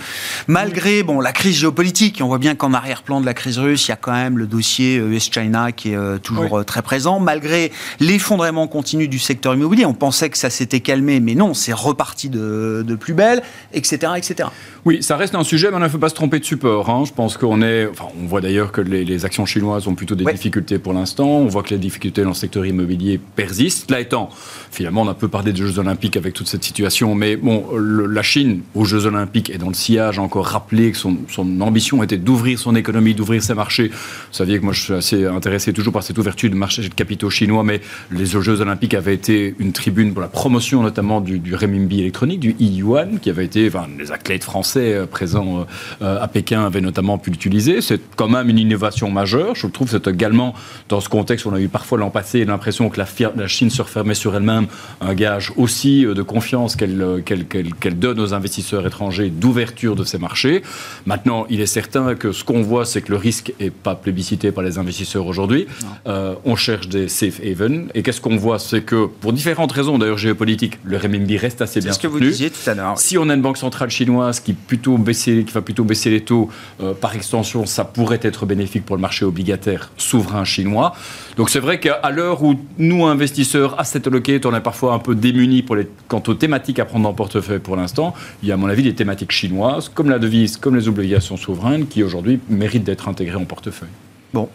Malgré 0.48 1.04
bon, 1.04 1.20
la 1.20 1.32
crise 1.32 1.58
géopolitique, 1.58 2.20
on 2.22 2.28
voit 2.28 2.38
bien 2.38 2.56
qu'en 2.56 2.74
arrière-plan 2.74 3.22
de 3.22 3.26
la 3.26 3.34
crise 3.34 3.60
russe, 3.60 3.88
il 3.88 3.92
y 3.92 3.94
a 3.94 3.98
quand 3.98 4.12
même 4.12 4.38
le 4.38 4.48
dossier 4.48 4.96
US-China 4.96 5.72
qui 5.72 5.94
est 5.94 6.20
toujours 6.22 6.66
très 6.66 6.82
présent. 6.82 7.20
Malgré 7.20 7.72
les 8.00 8.17
l'effondrement 8.18 8.66
continu 8.66 9.08
du 9.08 9.20
secteur 9.20 9.54
immobilier. 9.54 9.86
On 9.86 9.94
pensait 9.94 10.32
que 10.32 10.40
ça 10.40 10.50
s'était 10.50 10.80
calmé, 10.80 11.20
mais 11.20 11.36
non, 11.36 11.54
c'est 11.54 11.72
reparti 11.72 12.30
de, 12.30 12.98
plus 13.00 13.14
belle, 13.14 13.44
etc., 13.74 14.14
etc. 14.18 14.50
Oui, 14.86 15.04
ça 15.04 15.18
reste 15.18 15.36
un 15.36 15.44
sujet, 15.44 15.70
mais 15.70 15.78
il 15.78 15.84
ne 15.84 15.88
faut 15.88 16.00
pas 16.00 16.10
se 16.10 16.16
tromper 16.16 16.40
de 16.40 16.44
support. 16.44 16.90
Hein. 16.90 17.04
Je 17.06 17.14
pense 17.14 17.38
qu'on 17.38 17.62
est. 17.62 17.86
Enfin, 17.86 18.06
on 18.20 18.26
voit 18.26 18.42
d'ailleurs 18.42 18.72
que 18.72 18.82
les, 18.82 19.24
actions 19.24 19.46
chinoises 19.46 19.88
ont 19.88 19.94
plutôt 19.94 20.16
des 20.16 20.26
difficultés 20.26 20.80
pour 20.80 20.94
l'instant. 20.94 21.28
On 21.28 21.46
voit 21.46 21.62
que 21.62 21.70
les 21.70 21.78
difficultés 21.78 22.24
dans 22.24 22.30
le 22.30 22.36
secteur 22.36 22.66
immobilier 22.66 23.20
persistent. 23.36 23.92
Là 23.92 24.00
étant, 24.00 24.30
finalement, 24.72 25.02
on 25.02 25.08
a 25.08 25.14
peu 25.14 25.28
parlé 25.28 25.54
des 25.54 25.62
Jeux 25.62 25.80
Olympiques 25.80 26.18
avec 26.18 26.34
toute 26.34 26.48
cette 26.48 26.64
situation, 26.64 27.16
mais 27.16 27.36
bon, 27.36 27.66
la 27.78 28.22
Chine 28.22 28.62
aux 28.76 28.86
Jeux 28.86 29.06
Olympiques 29.06 29.50
est 29.50 29.58
dans 29.58 29.68
le 29.68 29.74
sillage 29.74 30.20
encore 30.20 30.46
rappelé 30.46 30.92
que 30.92 30.98
son, 30.98 31.18
ambition 31.62 32.04
était 32.04 32.18
d'ouvrir 32.18 32.60
son 32.60 32.76
économie, 32.76 33.14
d'ouvrir 33.14 33.42
ses 33.42 33.54
marchés. 33.54 33.88
Vous 33.88 33.94
saviez 34.32 34.60
que 34.60 34.64
moi 34.64 34.74
je 34.74 34.82
suis 34.82 34.94
assez 34.94 35.26
intéressé 35.26 35.74
toujours 35.74 35.94
par 35.94 36.04
cette 36.04 36.18
ouverture 36.18 36.50
de 36.50 36.56
marché 36.56 36.82
de 36.82 36.94
capitaux 36.94 37.30
chinois, 37.30 37.64
mais 37.64 37.82
les 38.12 38.26
Jeux 38.26 38.62
Olympiques 38.62 38.94
avaient 38.94 39.16
été 39.16 39.56
une 39.60 39.72
tribune 39.72 40.14
pour 40.14 40.22
la 40.22 40.28
promotion 40.28 40.84
notamment 40.84 41.22
du, 41.22 41.40
du 41.40 41.56
renminbi 41.56 42.02
électronique, 42.02 42.40
du 42.40 42.56
e-yuan, 42.62 43.20
qui 43.20 43.30
avait 43.30 43.46
été, 43.46 43.68
enfin, 43.68 43.88
les 43.98 44.12
athlètes 44.12 44.44
français 44.44 44.94
euh, 44.94 45.06
présents 45.06 45.66
euh, 46.02 46.22
à 46.22 46.28
Pékin 46.28 46.66
avaient 46.66 46.82
notamment 46.82 47.18
pu 47.18 47.32
l'utiliser. 47.32 47.82
C'est 47.82 48.02
quand 48.16 48.28
même 48.28 48.50
une 48.50 48.60
innovation 48.60 49.10
majeure. 49.10 49.56
Je 49.56 49.68
trouve 49.68 49.90
c'est 49.90 50.08
également 50.08 50.54
dans 50.90 51.00
ce 51.00 51.10
contexte 51.10 51.46
on 51.46 51.54
a 51.54 51.60
eu 51.60 51.68
parfois 51.68 51.98
l'an 51.98 52.10
passé 52.10 52.46
l'impression 52.46 52.90
que 52.90 53.00
la, 53.00 53.48
Chine 53.48 53.70
se 53.70 53.82
refermait 53.82 54.14
sur 54.14 54.36
elle-même, 54.36 54.67
un 55.02 55.14
gage 55.14 55.54
aussi 55.58 56.06
euh, 56.06 56.14
de 56.14 56.22
confiance 56.22 56.76
qu'elle 56.76 57.24
qu'elle 57.24 58.00
donne 58.00 58.20
aux 58.20 58.34
investisseurs 58.34 58.86
étrangers 58.86 59.30
d'ouverture 59.30 59.96
de 59.96 60.04
ces 60.04 60.18
marchés. 60.18 60.62
Maintenant, 61.06 61.46
il 61.50 61.62
est 61.62 61.66
certain 61.66 62.16
que 62.16 62.32
ce 62.32 62.44
qu'on 62.44 62.62
voit, 62.62 62.86
c'est 62.86 63.02
que 63.02 63.12
le 63.12 63.18
risque 63.18 63.54
n'est 63.60 63.70
pas 63.70 63.96
plébiscité 63.96 64.52
par 64.52 64.64
les 64.64 64.78
investisseurs 64.78 65.26
aujourd'hui. 65.26 65.68
Euh, 66.08 66.36
on 66.46 66.56
cherche 66.56 66.88
des 66.88 67.08
safe 67.08 67.40
haven. 67.44 67.90
Et 67.94 68.04
qu'est-ce 68.04 68.22
qu'on 68.22 68.38
voit 68.38 68.60
C'est 68.60 68.82
que, 68.82 69.06
pour 69.06 69.34
différentes 69.34 69.72
raisons, 69.72 69.98
d'ailleurs 69.98 70.18
géopolitiques, 70.18 70.80
le 70.84 70.98
renminbi 70.98 71.38
reste 71.38 71.62
assez 71.62 71.80
bien 71.80 71.94
ce 71.94 72.00
que 72.00 72.08
vous 72.08 72.20
disiez 72.20 72.50
tout 72.50 72.70
à 72.70 72.74
l'heure. 72.74 72.98
Si 72.98 73.18
on 73.18 73.30
a 73.30 73.34
une 73.34 73.42
banque 73.42 73.58
centrale 73.58 73.90
chinoise 73.90 74.40
qui, 74.40 74.54
plutôt 74.54 74.98
baisser, 74.98 75.44
qui 75.46 75.54
va 75.54 75.62
plutôt 75.62 75.84
baisser 75.84 76.10
les 76.10 76.22
taux, 76.22 76.50
euh, 76.82 76.94
par 76.94 77.16
extension, 77.16 77.66
ça 77.66 77.86
pourrait 77.86 78.20
être 78.22 78.46
bénéfique 78.46 78.86
pour 78.86 78.96
le 78.96 79.02
marché 79.02 79.26
obligataire 79.26 79.92
souverain 79.98 80.46
chinois. 80.46 80.94
Donc 81.38 81.50
c'est 81.50 81.60
vrai 81.60 81.80
qu'à 81.80 82.10
l'heure 82.10 82.44
où 82.44 82.56
nous, 82.78 83.06
investisseurs, 83.06 83.80
asset 83.80 84.08
allocate, 84.08 84.46
on 84.48 84.56
est 84.56 84.62
parfois 84.62 84.94
un 84.94 85.00
peu 85.00 85.16
démunis 85.16 85.62
pour 85.62 85.76
les, 85.76 85.88
quant 86.08 86.24
aux 86.28 86.34
thématiques 86.34 86.80
à 86.80 86.86
prendre 86.86 87.08
en 87.08 87.14
portefeuille 87.14 87.60
pour 87.60 87.76
l'instant, 87.76 88.14
il 88.42 88.50
y 88.50 88.52
a 88.52 88.56
à 88.56 88.58
mon 88.58 88.68
avis 88.68 88.84
des 88.84 88.96
thématiques 88.96 89.32
chinoises, 89.32 89.90
comme 89.90 90.10
la 90.10 90.20
devise, 90.20 90.58
comme 90.58 90.76
les 90.76 90.88
obligations 90.88 91.38
souveraines, 91.38 91.88
qui 91.88 92.04
aujourd'hui 92.04 92.40
méritent 92.50 92.84
d'être 92.84 93.08
intégrées 93.08 93.38
en 93.38 93.46
portefeuille. 93.46 93.90
Bon. 94.34 94.50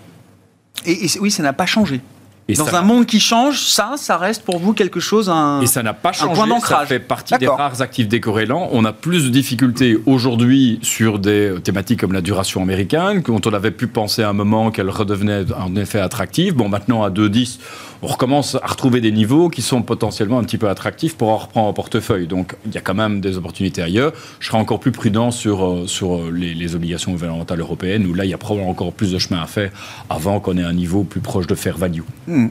Et, 0.86 1.06
oui, 1.20 1.30
ça 1.30 1.42
n'a 1.42 1.52
pas 1.52 1.66
changé. 1.66 2.00
Et 2.48 2.54
Dans 2.54 2.74
un 2.74 2.82
monde 2.82 3.06
qui 3.06 3.20
change, 3.20 3.60
ça, 3.60 3.94
ça 3.96 4.16
reste 4.16 4.42
pour 4.42 4.58
vous 4.58 4.72
quelque 4.72 4.98
chose, 4.98 5.30
un 5.30 5.60
Et 5.60 5.66
ça 5.66 5.82
n'a 5.84 5.94
pas 5.94 6.10
changé, 6.12 6.40
ça 6.66 6.84
fait 6.86 6.98
partie 6.98 7.38
des 7.38 7.46
rares 7.46 7.80
actifs 7.80 8.08
décorrélants. 8.08 8.68
On 8.72 8.84
a 8.84 8.92
plus 8.92 9.24
de 9.24 9.28
difficultés 9.28 9.96
aujourd'hui 10.06 10.80
sur 10.82 11.20
des 11.20 11.54
thématiques 11.62 12.00
comme 12.00 12.12
la 12.12 12.20
duration 12.20 12.60
américaine, 12.60 13.22
dont 13.22 13.40
on 13.46 13.52
avait 13.52 13.70
pu 13.70 13.86
penser 13.86 14.22
à 14.22 14.30
un 14.30 14.32
moment 14.32 14.72
qu'elle 14.72 14.90
redevenait 14.90 15.44
en 15.52 15.76
effet 15.76 16.00
attractive. 16.00 16.54
Bon, 16.54 16.68
maintenant 16.68 17.04
à 17.04 17.10
2,10, 17.10 17.58
on 18.02 18.08
recommence 18.08 18.56
à 18.56 18.66
retrouver 18.66 19.00
des 19.00 19.12
niveaux 19.12 19.48
qui 19.48 19.62
sont 19.62 19.82
potentiellement 19.82 20.40
un 20.40 20.42
petit 20.42 20.58
peu 20.58 20.68
attractifs 20.68 21.16
pour 21.16 21.28
en 21.28 21.36
reprendre 21.36 21.68
en 21.68 21.72
portefeuille. 21.72 22.26
Donc 22.26 22.56
il 22.66 22.74
y 22.74 22.78
a 22.78 22.80
quand 22.80 22.94
même 22.94 23.20
des 23.20 23.36
opportunités 23.36 23.80
ailleurs. 23.80 24.12
Je 24.40 24.48
serai 24.48 24.58
encore 24.58 24.80
plus 24.80 24.90
prudent 24.90 25.30
sur, 25.30 25.64
euh, 25.64 25.86
sur 25.86 26.16
euh, 26.16 26.30
les, 26.32 26.74
obligations 26.74 27.12
gouvernementales 27.12 27.60
européennes, 27.60 28.06
où 28.06 28.14
là, 28.14 28.24
il 28.24 28.30
y 28.30 28.34
a 28.34 28.38
probablement 28.38 28.70
encore 28.70 28.92
plus 28.92 29.12
de 29.12 29.18
chemin 29.18 29.40
à 29.40 29.46
faire 29.46 29.70
avant 30.10 30.40
qu'on 30.40 30.56
ait 30.56 30.64
un 30.64 30.72
niveau 30.72 31.04
plus 31.04 31.20
proche 31.20 31.46
de 31.46 31.54
fair 31.54 31.78
value. 31.78 32.02
Hmm. 32.32 32.48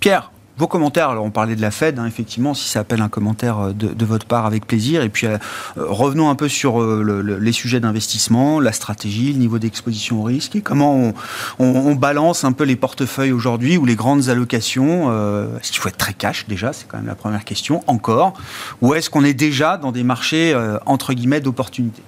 Pierre 0.00 0.30
vos 0.60 0.66
commentaires, 0.66 1.08
alors 1.08 1.24
on 1.24 1.30
parlait 1.30 1.56
de 1.56 1.62
la 1.62 1.70
Fed, 1.70 1.98
hein, 1.98 2.04
effectivement, 2.04 2.52
si 2.52 2.68
ça 2.68 2.80
appelle 2.80 3.00
un 3.00 3.08
commentaire 3.08 3.58
euh, 3.58 3.72
de, 3.72 4.04
votre 4.04 4.26
part, 4.26 4.44
avec 4.44 4.66
plaisir. 4.66 5.00
Et 5.02 5.08
puis 5.08 5.26
euh, 5.26 5.38
euh, 5.78 5.86
revenons 5.88 6.28
un 6.28 6.34
peu 6.34 6.48
sur 6.48 6.82
les 6.82 7.52
sujets 7.52 7.80
d'investissement, 7.80 8.60
la 8.60 8.72
stratégie, 8.72 9.32
le 9.32 9.38
niveau 9.38 9.58
d'exposition 9.58 10.20
au 10.20 10.24
risque 10.24 10.56
et 10.56 10.60
comment 10.60 11.14
on, 11.58 11.94
balance 11.94 12.44
un 12.44 12.52
peu 12.52 12.64
les 12.64 12.76
portefeuilles 12.76 13.32
aujourd'hui 13.32 13.78
ou 13.78 13.86
les 13.86 13.94
grandes 13.94 14.28
allocations. 14.28 15.10
est-ce 15.56 15.72
qu'il 15.72 15.80
faut 15.80 15.88
être 15.88 15.96
très 15.96 16.12
cash 16.12 16.46
déjà 16.46 16.74
C'est 16.74 16.86
quand 16.86 16.98
même 16.98 17.06
la 17.06 17.14
première 17.14 17.44
question, 17.44 17.82
encore. 17.86 18.34
Ou 18.82 18.92
est-ce 18.94 19.08
qu'on 19.08 19.24
est 19.24 19.34
déjà 19.34 19.78
dans 19.78 19.92
des 19.92 20.02
marchés, 20.02 20.54
entre 20.84 21.14
guillemets, 21.14 21.40
d'opportunités? 21.40 22.02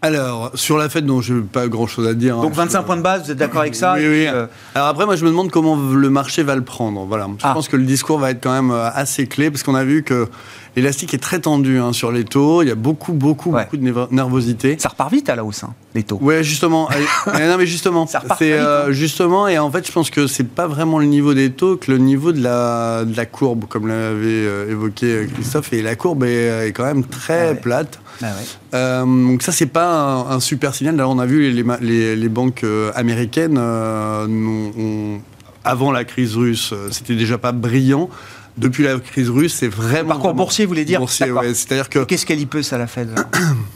Alors, 0.00 0.52
sur 0.54 0.78
la 0.78 0.88
fête, 0.88 1.04
non, 1.04 1.20
je 1.20 1.34
n'ai 1.34 1.40
pas 1.40 1.66
grand-chose 1.66 2.06
à 2.06 2.14
dire. 2.14 2.38
Hein. 2.38 2.42
Donc 2.42 2.52
25 2.52 2.82
points 2.82 2.96
de 2.96 3.02
base, 3.02 3.24
vous 3.24 3.32
êtes 3.32 3.36
d'accord 3.38 3.62
avec 3.62 3.74
ça 3.74 3.94
Oui, 3.96 4.06
oui. 4.06 4.26
Euh, 4.28 4.46
Alors 4.76 4.86
après, 4.86 5.06
moi, 5.06 5.16
je 5.16 5.24
me 5.24 5.30
demande 5.30 5.50
comment 5.50 5.74
le 5.74 6.08
marché 6.08 6.44
va 6.44 6.54
le 6.54 6.62
prendre. 6.62 7.04
Voilà. 7.04 7.26
Je 7.36 7.42
ah. 7.42 7.52
pense 7.52 7.66
que 7.66 7.76
le 7.76 7.82
discours 7.82 8.20
va 8.20 8.30
être 8.30 8.40
quand 8.40 8.52
même 8.52 8.70
euh, 8.70 8.88
assez 8.94 9.26
clé, 9.26 9.50
parce 9.50 9.64
qu'on 9.64 9.74
a 9.74 9.82
vu 9.82 10.04
que 10.04 10.28
l'élastique 10.76 11.14
est 11.14 11.18
très 11.18 11.40
tendu 11.40 11.80
hein, 11.80 11.92
sur 11.92 12.12
les 12.12 12.22
taux. 12.22 12.62
Il 12.62 12.68
y 12.68 12.70
a 12.70 12.76
beaucoup, 12.76 13.12
beaucoup, 13.12 13.50
beaucoup 13.50 13.76
de 13.76 14.06
nervosité. 14.12 14.76
Ça 14.78 14.90
repart 14.90 15.10
vite 15.10 15.28
à 15.30 15.34
la 15.34 15.44
hausse, 15.44 15.64
hein, 15.64 15.74
les 15.96 16.04
taux. 16.04 16.20
Oui, 16.22 16.44
justement. 16.44 16.88
non, 17.26 17.58
mais 17.58 17.66
justement. 17.66 18.06
Ça 18.06 18.20
repart 18.20 18.40
vite, 18.40 18.52
euh, 18.52 18.92
Justement, 18.92 19.48
et 19.48 19.58
en 19.58 19.70
fait, 19.72 19.84
je 19.84 19.90
pense 19.90 20.10
que 20.10 20.28
c'est 20.28 20.46
pas 20.46 20.68
vraiment 20.68 21.00
le 21.00 21.06
niveau 21.06 21.34
des 21.34 21.50
taux 21.50 21.76
que 21.76 21.90
le 21.90 21.98
niveau 21.98 22.30
de 22.30 22.40
la, 22.40 23.04
de 23.04 23.16
la 23.16 23.26
courbe, 23.26 23.64
comme 23.68 23.88
l'avait 23.88 24.70
évoqué 24.70 25.26
Christophe. 25.34 25.72
Et 25.72 25.82
la 25.82 25.96
courbe 25.96 26.22
est, 26.22 26.72
quand 26.72 26.84
même 26.84 27.02
très 27.02 27.56
plate. 27.56 27.98
Ah 28.22 28.32
euh, 28.74 29.04
donc 29.04 29.42
ça, 29.42 29.52
c'est 29.52 29.66
pas 29.66 30.26
un, 30.28 30.40
super 30.40 30.74
signal. 30.74 30.96
D'ailleurs, 30.96 31.10
on 31.10 31.18
a 31.18 31.26
vu 31.26 31.50
les, 31.50 32.16
les, 32.16 32.28
banques 32.28 32.64
euh, 32.64 32.90
américaines, 32.94 33.56
euh, 33.58 35.16
avant 35.64 35.92
la 35.92 36.04
crise 36.04 36.36
russe, 36.36 36.74
c'était 36.90 37.14
déjà 37.14 37.38
pas 37.38 37.52
brillant. 37.52 38.08
Depuis 38.56 38.82
la 38.82 38.98
crise 38.98 39.30
russe, 39.30 39.54
c'est 39.54 39.68
vraiment... 39.68 40.08
Parcours 40.08 40.34
boursier, 40.34 40.64
vous 40.64 40.70
voulez 40.70 40.84
dire 40.84 40.98
Boursier, 40.98 41.30
ouais. 41.30 41.54
C'est-à-dire 41.54 41.88
que... 41.88 42.00
Qu'est-ce 42.00 42.26
qu'elle 42.26 42.40
y 42.40 42.46
peut, 42.46 42.62
ça, 42.62 42.76
la 42.76 42.88
Fed 42.88 43.14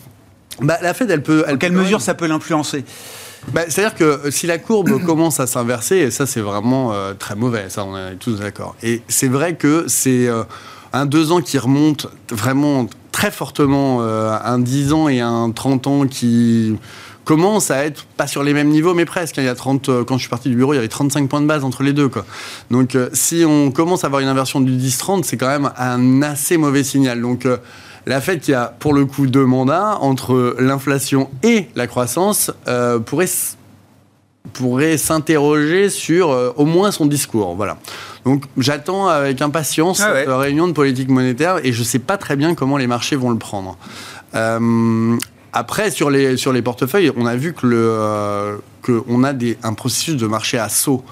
bah, 0.61 0.79
La 0.83 0.93
Fed, 0.93 1.09
elle 1.09 1.23
peut... 1.23 1.45
Elle 1.47 1.59
quelle 1.59 1.73
mesure 1.73 2.01
ça 2.01 2.15
peut 2.15 2.27
l'influencer 2.27 2.85
bah, 3.53 3.61
C'est-à-dire 3.69 3.95
que 3.95 4.33
si 4.33 4.49
la 4.49 4.59
courbe 4.59 5.01
commence 5.07 5.39
à 5.39 5.47
s'inverser, 5.47 5.99
et 5.99 6.11
ça, 6.11 6.27
c'est 6.27 6.41
vraiment 6.41 6.93
très 7.17 7.37
mauvais, 7.37 7.67
ça, 7.69 7.85
on 7.85 7.97
est 7.97 8.17
tous 8.17 8.41
d'accord. 8.41 8.75
Et 8.83 9.03
c'est 9.07 9.29
vrai 9.29 9.55
que 9.55 9.85
c'est 9.87 10.29
un 10.93 11.07
deux 11.07 11.33
ans 11.33 11.41
qui 11.41 11.59
remonte 11.59 12.09
vraiment 12.31 12.89
très 13.13 13.31
fortement 13.31 13.99
euh, 14.01 14.37
un 14.45 14.59
10 14.59 14.93
ans 14.93 15.09
et 15.09 15.21
un 15.21 15.51
30 15.51 15.87
ans 15.87 16.07
qui 16.07 16.77
commence 17.25 17.71
à 17.71 17.85
être 17.85 18.05
pas 18.17 18.27
sur 18.27 18.43
les 18.43 18.53
mêmes 18.53 18.69
niveaux, 18.69 18.95
mais 18.95 19.05
presque. 19.05 19.37
Il 19.37 19.45
y 19.45 19.49
a 19.49 19.55
30, 19.55 19.89
euh, 19.89 20.05
quand 20.05 20.17
je 20.17 20.23
suis 20.23 20.31
parti 20.31 20.49
du 20.49 20.57
bureau, 20.57 20.73
il 20.73 20.77
y 20.77 20.79
avait 20.79 20.89
35 20.89 21.29
points 21.29 21.41
de 21.41 21.47
base 21.47 21.63
entre 21.63 21.85
les 21.85 21.93
deux. 21.93 22.09
Quoi. 22.09 22.25
Donc, 22.71 22.97
euh, 22.97 23.09
si 23.13 23.45
on 23.47 23.71
commence 23.71 24.03
à 24.03 24.09
avoir 24.09 24.23
une 24.23 24.29
inversion 24.29 24.61
du 24.61 24.73
10-30, 24.73 25.23
c'est 25.23 25.37
quand 25.37 25.47
même 25.47 25.71
un 25.77 26.23
assez 26.23 26.57
mauvais 26.57 26.83
signal. 26.83 27.21
Donc, 27.21 27.47
la 28.07 28.21
Fed, 28.21 28.41
qui 28.41 28.53
a 28.55 28.75
pour 28.77 28.93
le 28.93 29.07
coup 29.07 29.29
deux 29.29 29.47
mandats 29.47 29.99
entre 30.01 30.57
l'inflation 30.59 31.31
et 31.45 31.69
la 31.77 31.87
croissance, 31.87 32.51
pourrait 33.07 33.29
pourrait 34.53 34.97
s'interroger 34.97 35.91
sur 35.91 36.29
au 36.57 36.65
moins 36.65 36.91
son 36.91 37.07
discours. 37.07 37.55
Voilà. 37.55 37.79
Donc 38.25 38.45
j'attends 38.57 39.09
avec 39.09 39.43
impatience 39.43 40.01
ah 40.01 40.13
cette 40.15 40.29
réunion 40.29 40.69
de 40.69 40.73
politique 40.73 41.09
monétaire 41.09 41.59
et 41.65 41.73
je 41.73 41.81
ne 41.81 41.85
sais 41.85 41.99
pas 41.99 42.17
très 42.17 42.37
bien 42.37 42.55
comment 42.55 42.77
les 42.77 42.87
marchés 42.87 43.17
vont 43.17 43.31
le 43.31 43.39
prendre. 43.39 43.77
Euh, 44.35 45.17
après, 45.53 45.91
sur 45.91 46.11
les, 46.11 46.37
sur 46.37 46.53
les 46.53 46.63
portefeuilles, 46.63 47.13
on 47.17 47.27
a 47.27 47.37
vu 47.37 47.53
que 47.53 47.67
le, 47.67 47.77
euh, 47.91 48.57
qu'on 48.83 49.23
a 49.25 49.33
des, 49.33 49.59
un 49.63 49.75
processus 49.75 50.17
de 50.17 50.27
marché 50.27 50.59
à 50.59 50.69
saut. 50.69 51.05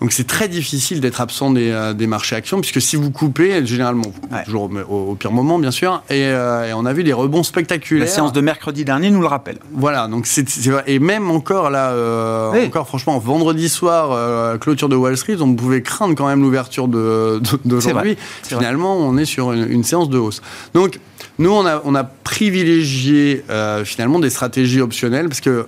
Donc 0.00 0.12
c'est 0.12 0.26
très 0.26 0.48
difficile 0.48 1.00
d'être 1.00 1.20
absent 1.20 1.50
des, 1.50 1.70
euh, 1.70 1.92
des, 1.92 2.06
marchés 2.06 2.36
actions, 2.36 2.60
puisque 2.60 2.80
si 2.80 2.94
vous 2.94 3.10
coupez, 3.10 3.66
généralement, 3.66 4.04
toujours 4.44 4.70
au, 4.88 5.14
pire 5.16 5.32
moment, 5.32 5.58
bien 5.58 5.72
sûr, 5.72 6.02
euh, 6.10 6.68
et, 6.68 6.72
on 6.72 6.86
a 6.86 6.92
vu 6.92 7.02
des 7.02 7.12
rebonds 7.12 7.42
spectaculaires. 7.42 8.06
La 8.06 8.10
séance 8.10 8.32
de 8.32 8.40
mercredi 8.40 8.84
dernier 8.84 9.10
nous 9.10 9.20
le 9.20 9.26
rappelle. 9.26 9.58
Voilà, 9.72 10.06
donc 10.06 10.26
c'est, 10.26 10.46
et 10.86 10.98
même 11.00 11.30
encore 11.30 11.70
là, 11.70 11.90
euh, 11.90 12.66
encore 12.66 12.86
franchement, 12.86 13.18
vendredi 13.18 13.68
soir, 13.68 14.58
clôture 14.60 14.88
de 14.88 14.94
Wall 14.94 15.16
Street, 15.16 15.36
on 15.40 15.54
pouvait 15.54 15.82
craindre 15.82 16.14
quand 16.14 16.28
même 16.28 16.42
l'ouverture 16.42 16.86
de, 16.86 17.40
d'aujourd'hui. 17.64 18.16
Finalement, 18.44 18.96
on 18.96 19.16
est 19.16 19.24
sur 19.24 19.52
une, 19.52 19.82
séance 19.82 20.10
de 20.10 20.18
hausse. 20.18 20.42
Donc 20.74 21.00
nous, 21.38 21.50
on 21.50 21.66
a, 21.66 21.80
on 21.84 21.94
a 21.94 22.04
privilégié 22.04 23.42
finalement 23.84 24.20
des 24.20 24.30
stratégies 24.30 24.80
optionnelles, 24.80 25.28
parce 25.28 25.40
que 25.40 25.66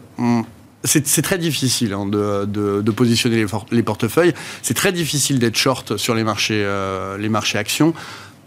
c'est 0.84 1.22
très 1.22 1.38
difficile 1.38 1.92
hein, 1.92 2.06
de, 2.06 2.90
positionner 2.90 3.44
les, 3.70 3.82
portefeuilles. 3.82 4.34
C'est 4.62 4.74
très 4.74 4.92
difficile 4.92 5.38
d'être 5.38 5.56
short 5.56 5.96
sur 5.96 6.14
les 6.14 6.24
marchés, 6.24 6.62
euh, 6.64 7.40
actions. 7.54 7.94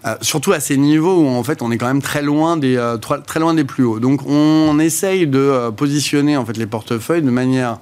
Euh, 0.05 0.15
surtout 0.21 0.51
à 0.51 0.59
ces 0.59 0.75
niveaux 0.75 1.21
où 1.21 1.27
en 1.27 1.43
fait 1.43 1.61
on 1.61 1.71
est 1.71 1.77
quand 1.77 1.87
même 1.87 2.01
très 2.01 2.21
loin 2.21 2.57
des 2.57 2.75
euh, 2.75 2.97
très 2.97 3.39
loin 3.39 3.53
des 3.53 3.63
plus 3.63 3.85
hauts. 3.85 3.99
Donc 3.99 4.27
on 4.27 4.77
essaye 4.79 5.27
de 5.27 5.69
positionner 5.69 6.35
en 6.35 6.45
fait 6.45 6.57
les 6.57 6.65
portefeuilles 6.65 7.21
de 7.21 7.29
manière 7.29 7.77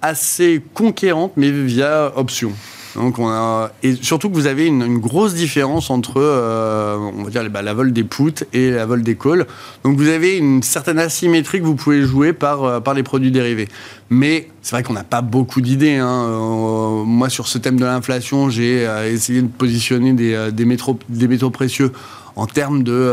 assez 0.00 0.62
conquérante, 0.74 1.32
mais 1.36 1.50
via 1.50 2.12
option. 2.16 2.52
Donc 2.96 3.18
on 3.18 3.28
a 3.28 3.70
et 3.82 3.94
surtout 3.94 4.30
que 4.30 4.34
vous 4.34 4.46
avez 4.46 4.66
une, 4.66 4.98
grosse 4.98 5.34
différence 5.34 5.90
entre 5.90 6.14
euh, 6.16 6.96
on 6.96 7.24
va 7.24 7.30
dire 7.30 7.48
bah, 7.50 7.62
la 7.62 7.74
vol 7.74 7.92
des 7.92 8.04
puts 8.04 8.44
et 8.52 8.70
la 8.70 8.86
vol 8.86 9.02
des 9.02 9.16
calls. 9.16 9.46
Donc 9.84 9.96
vous 9.96 10.08
avez 10.08 10.36
une 10.36 10.62
certaine 10.62 10.98
asymétrie 10.98 11.60
que 11.60 11.64
vous 11.64 11.76
pouvez 11.76 12.02
jouer 12.02 12.32
par 12.32 12.64
euh, 12.64 12.80
par 12.80 12.94
les 12.94 13.02
produits 13.02 13.30
dérivés. 13.30 13.68
Mais 14.10 14.48
c'est 14.62 14.76
vrai 14.76 14.82
qu'on 14.82 14.92
n'a 14.92 15.04
pas 15.04 15.22
beaucoup 15.22 15.60
d'idées. 15.60 15.96
Hein. 15.96 16.24
Euh, 16.28 17.04
moi 17.04 17.28
sur 17.28 17.46
ce 17.46 17.58
thème 17.58 17.78
de 17.78 17.84
l'inflation, 17.84 18.50
j'ai 18.50 18.88
essayé 19.06 19.42
de 19.42 19.48
positionner 19.48 20.12
des 20.12 20.50
des, 20.52 20.64
métaux, 20.64 20.98
des 21.08 21.28
métaux 21.28 21.50
précieux 21.50 21.92
en 22.36 22.46
termes 22.46 22.82
de 22.82 23.12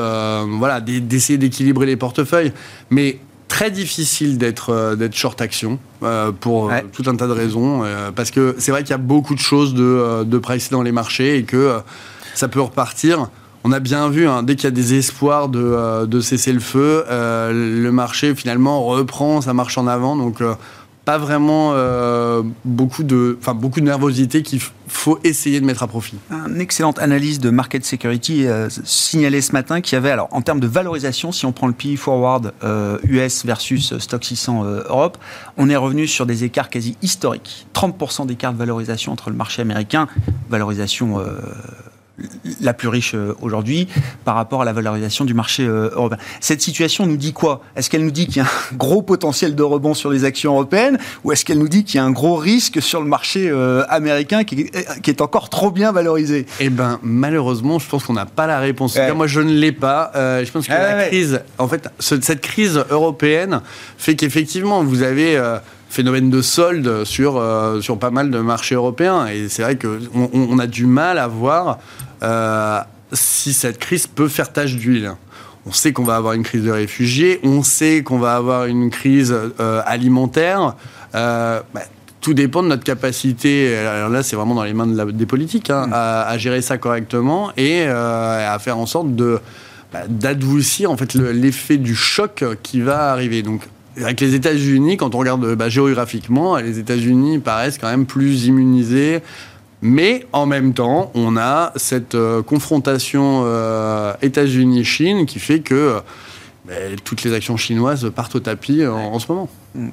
voilà 0.57 0.81
d'essayer 0.81 1.37
d'équilibrer 1.37 1.85
les 1.85 1.97
portefeuilles. 1.97 2.51
Mais 2.89 3.19
très 3.47 3.71
difficile 3.71 4.37
d'être 4.37 4.71
euh, 4.71 4.95
d'être 4.95 5.15
short 5.15 5.41
action 5.41 5.79
euh, 6.03 6.31
pour 6.31 6.71
euh, 6.71 6.79
tout 6.91 7.03
un 7.07 7.15
tas 7.15 7.27
de 7.27 7.31
raisons 7.31 7.83
parce 8.15 8.31
que 8.31 8.55
c'est 8.57 8.71
vrai 8.71 8.83
qu'il 8.83 8.91
y 8.91 8.93
a 8.93 8.99
beaucoup 8.99 9.35
de 9.35 9.39
choses 9.39 9.73
de 9.73 10.23
de 10.23 10.37
price 10.37 10.69
dans 10.69 10.81
les 10.81 10.91
marchés 10.91 11.37
et 11.37 11.43
que 11.43 11.79
ça 12.33 12.47
peut 12.47 12.61
repartir. 12.61 13.29
On 13.63 13.71
a 13.71 13.79
bien 13.79 14.07
vu, 14.09 14.27
hein, 14.27 14.43
dès 14.43 14.55
qu'il 14.55 14.65
y 14.65 14.67
a 14.67 14.71
des 14.71 14.93
espoirs 14.93 15.49
de, 15.49 16.05
de 16.05 16.19
cesser 16.21 16.53
le 16.53 16.59
feu, 16.59 17.03
le 17.09 17.89
marché 17.89 18.33
finalement 18.35 18.85
reprend, 18.85 19.41
ça 19.41 19.53
marche 19.53 19.77
en 19.77 19.87
avant. 19.87 20.15
Donc 20.15 20.41
pas 21.07 21.17
vraiment 21.17 21.71
euh, 21.71 22.43
beaucoup, 22.65 23.03
de, 23.03 23.39
beaucoup 23.55 23.79
de 23.79 23.85
nervosité 23.85 24.43
qu'il 24.43 24.59
faut 24.87 25.19
essayer 25.23 25.61
de 25.61 25.65
mettre 25.65 25.81
à 25.83 25.87
profit. 25.87 26.17
Une 26.29 26.59
excellente 26.59 26.99
analyse 26.99 27.39
de 27.39 27.49
Market 27.49 27.85
Security 27.85 28.45
euh, 28.45 28.67
signalait 28.83 29.39
ce 29.39 29.53
matin 29.53 29.79
qu'il 29.79 29.95
y 29.95 29.95
avait, 29.95 30.11
alors 30.11 30.27
en 30.31 30.41
termes 30.41 30.59
de 30.59 30.67
valorisation, 30.67 31.31
si 31.31 31.45
on 31.45 31.53
prend 31.53 31.67
le 31.67 31.73
PE 31.73 31.95
forward 31.95 32.51
US 33.05 33.45
euh, 33.45 33.47
versus 33.47 33.97
Stock 33.99 34.25
600 34.25 34.65
Europe, 34.89 35.17
on 35.55 35.69
est 35.69 35.77
revenu 35.77 36.07
sur 36.07 36.25
des 36.25 36.43
écarts 36.43 36.69
quasi 36.69 36.97
historiques. 37.01 37.67
30% 37.73 38.25
d'écart 38.25 38.51
de 38.51 38.57
valorisation 38.57 39.13
entre 39.13 39.29
le 39.29 39.37
marché 39.37 39.61
américain, 39.61 40.09
valorisation 40.49 41.21
la 42.61 42.73
plus 42.73 42.87
riche 42.87 43.13
euh, 43.13 43.33
aujourd'hui 43.41 43.87
par 44.25 44.35
rapport 44.35 44.61
à 44.61 44.65
la 44.65 44.73
valorisation 44.73 45.25
du 45.25 45.33
marché 45.33 45.65
euh, 45.65 45.89
européen. 45.93 46.17
Cette 46.39 46.61
situation 46.61 47.05
nous 47.05 47.17
dit 47.17 47.33
quoi? 47.33 47.61
Est-ce 47.75 47.89
qu'elle 47.89 48.03
nous 48.03 48.11
dit 48.11 48.25
qu'il 48.25 48.37
y 48.37 48.39
a 48.39 48.45
un 48.45 48.75
gros 48.75 49.01
potentiel 49.01 49.55
de 49.55 49.63
rebond 49.63 49.93
sur 49.93 50.09
les 50.09 50.23
actions 50.23 50.53
européennes 50.53 50.97
ou 51.23 51.31
est-ce 51.31 51.45
qu'elle 51.45 51.59
nous 51.59 51.67
dit 51.67 51.83
qu'il 51.83 51.97
y 51.97 51.99
a 51.99 52.03
un 52.03 52.11
gros 52.11 52.35
risque 52.35 52.81
sur 52.81 53.01
le 53.01 53.07
marché 53.07 53.49
euh, 53.49 53.83
américain 53.89 54.43
qui, 54.43 54.69
est 55.07 55.21
encore 55.21 55.49
trop 55.49 55.69
bien 55.69 55.91
valorisé? 55.91 56.47
Eh 56.59 56.69
ben 56.69 56.99
malheureusement, 57.03 57.77
je 57.77 57.87
pense 57.87 58.03
qu'on 58.03 58.13
n'a 58.13 58.25
pas 58.25 58.47
la 58.47 58.59
réponse. 58.59 58.97
Moi, 59.15 59.27
je 59.27 59.41
ne 59.41 59.53
l'ai 59.53 59.71
pas. 59.71 60.11
je 60.15 60.49
pense 60.51 60.67
que 60.67 60.71
la 60.71 61.07
crise, 61.07 61.41
en 61.57 61.67
fait, 61.67 61.87
cette 61.99 62.41
crise 62.41 62.83
européenne 62.89 63.61
fait 63.97 64.15
qu'effectivement, 64.15 64.83
vous 64.83 65.03
avez 65.03 65.41
phénomène 65.89 66.29
de 66.29 66.41
solde 66.41 67.03
sur, 67.05 67.41
sur 67.81 67.97
pas 67.97 68.11
mal 68.11 68.29
de 68.31 68.39
marchés 68.39 68.75
européens. 68.75 69.27
Et 69.27 69.49
c'est 69.49 69.61
vrai 69.61 69.77
qu'on 69.77 70.29
on 70.33 70.59
a 70.59 70.67
du 70.67 70.85
mal 70.85 71.17
à 71.17 71.27
voir 71.27 71.79
euh, 72.23 72.79
si 73.13 73.53
cette 73.53 73.79
crise 73.79 74.07
peut 74.07 74.27
faire 74.27 74.51
tache 74.51 74.75
d'huile. 74.75 75.13
On 75.65 75.71
sait 75.71 75.91
qu'on 75.91 76.03
va 76.03 76.15
avoir 76.15 76.33
une 76.33 76.43
crise 76.43 76.63
de 76.63 76.71
réfugiés, 76.71 77.39
on 77.43 77.61
sait 77.61 78.01
qu'on 78.03 78.19
va 78.19 78.35
avoir 78.35 78.65
une 78.65 78.89
crise 78.89 79.35
euh, 79.59 79.81
alimentaire. 79.85 80.75
Euh, 81.15 81.61
bah, 81.73 81.81
tout 82.21 82.33
dépend 82.33 82.63
de 82.63 82.67
notre 82.67 82.83
capacité, 82.83 83.77
alors 83.77 84.09
là 84.09 84.23
c'est 84.23 84.35
vraiment 84.35 84.55
dans 84.55 84.63
les 84.63 84.73
mains 84.73 84.87
de 84.87 85.11
des 85.11 85.25
politiques, 85.25 85.69
hein, 85.69 85.87
mm. 85.87 85.93
à, 85.93 86.37
gérer 86.37 86.61
ça 86.61 86.77
correctement 86.77 87.51
et 87.55 87.83
à 87.83 88.57
faire 88.59 88.77
en 88.77 88.85
sorte 88.85 89.15
de 89.15 89.39
bah, 89.93 90.01
d'adoucir 90.09 90.91
en 90.91 90.97
fait 90.97 91.13
l'effet 91.13 91.77
du 91.77 91.95
choc 91.95 92.43
qui 92.63 92.81
va 92.81 93.11
arriver. 93.11 93.43
Donc 93.43 93.61
avec 93.97 94.21
les 94.21 94.35
États-Unis, 94.35 94.97
quand 94.97 95.15
on 95.15 95.19
regarde 95.19 95.55
bah, 95.55 95.69
géographiquement, 95.69 96.57
les 96.57 96.79
États-Unis 96.79 97.39
paraissent 97.39 97.77
quand 97.77 97.89
même 97.89 98.05
plus 98.05 98.45
immunisés, 98.45 99.21
mais 99.81 100.25
en 100.33 100.45
même 100.45 100.73
temps, 100.73 101.11
on 101.13 101.37
a 101.37 101.71
cette 101.75 102.15
euh, 102.15 102.41
confrontation 102.41 103.43
euh, 103.45 104.13
États-Unis-Chine 104.21 105.25
qui 105.25 105.39
fait 105.39 105.59
que 105.59 105.75
euh, 105.75 105.99
ben, 106.65 106.95
toutes 107.03 107.23
les 107.23 107.33
actions 107.33 107.57
chinoises 107.57 108.11
partent 108.15 108.35
au 108.35 108.39
tapis 108.39 108.85
en, 108.85 109.19
ce 109.19 109.31
moment. 109.31 109.49
Mm. 109.75 109.89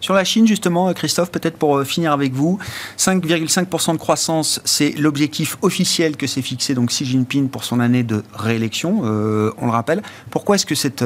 Sur 0.00 0.14
la 0.14 0.24
Chine, 0.24 0.48
justement, 0.48 0.92
Christophe, 0.94 1.30
peut-être 1.30 1.56
pour 1.56 1.84
finir 1.84 2.10
avec 2.10 2.32
vous, 2.32 2.58
5,5% 2.98 3.92
de 3.92 3.98
croissance, 3.98 4.60
c'est 4.64 4.90
l'objectif 4.98 5.56
officiel 5.62 6.16
que 6.16 6.26
s'est 6.26 6.42
fixé 6.42 6.74
donc 6.74 6.88
Xi 6.88 7.04
Jinping 7.04 7.48
pour 7.48 7.62
son 7.62 7.78
année 7.78 8.02
de 8.02 8.24
réélection, 8.34 9.02
on 9.02 9.66
le 9.66 9.70
rappelle. 9.70 10.02
Pourquoi 10.28 10.56
est-ce 10.56 10.66
que 10.66 10.74
c'est 10.74 11.04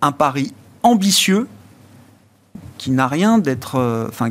un 0.00 0.10
pari 0.10 0.52
ambitieux 0.82 1.46
qui 2.82 2.90
n'a 2.90 3.06
rien 3.06 3.38
d'être, 3.38 3.76
euh, 3.76 4.08
enfin, 4.08 4.30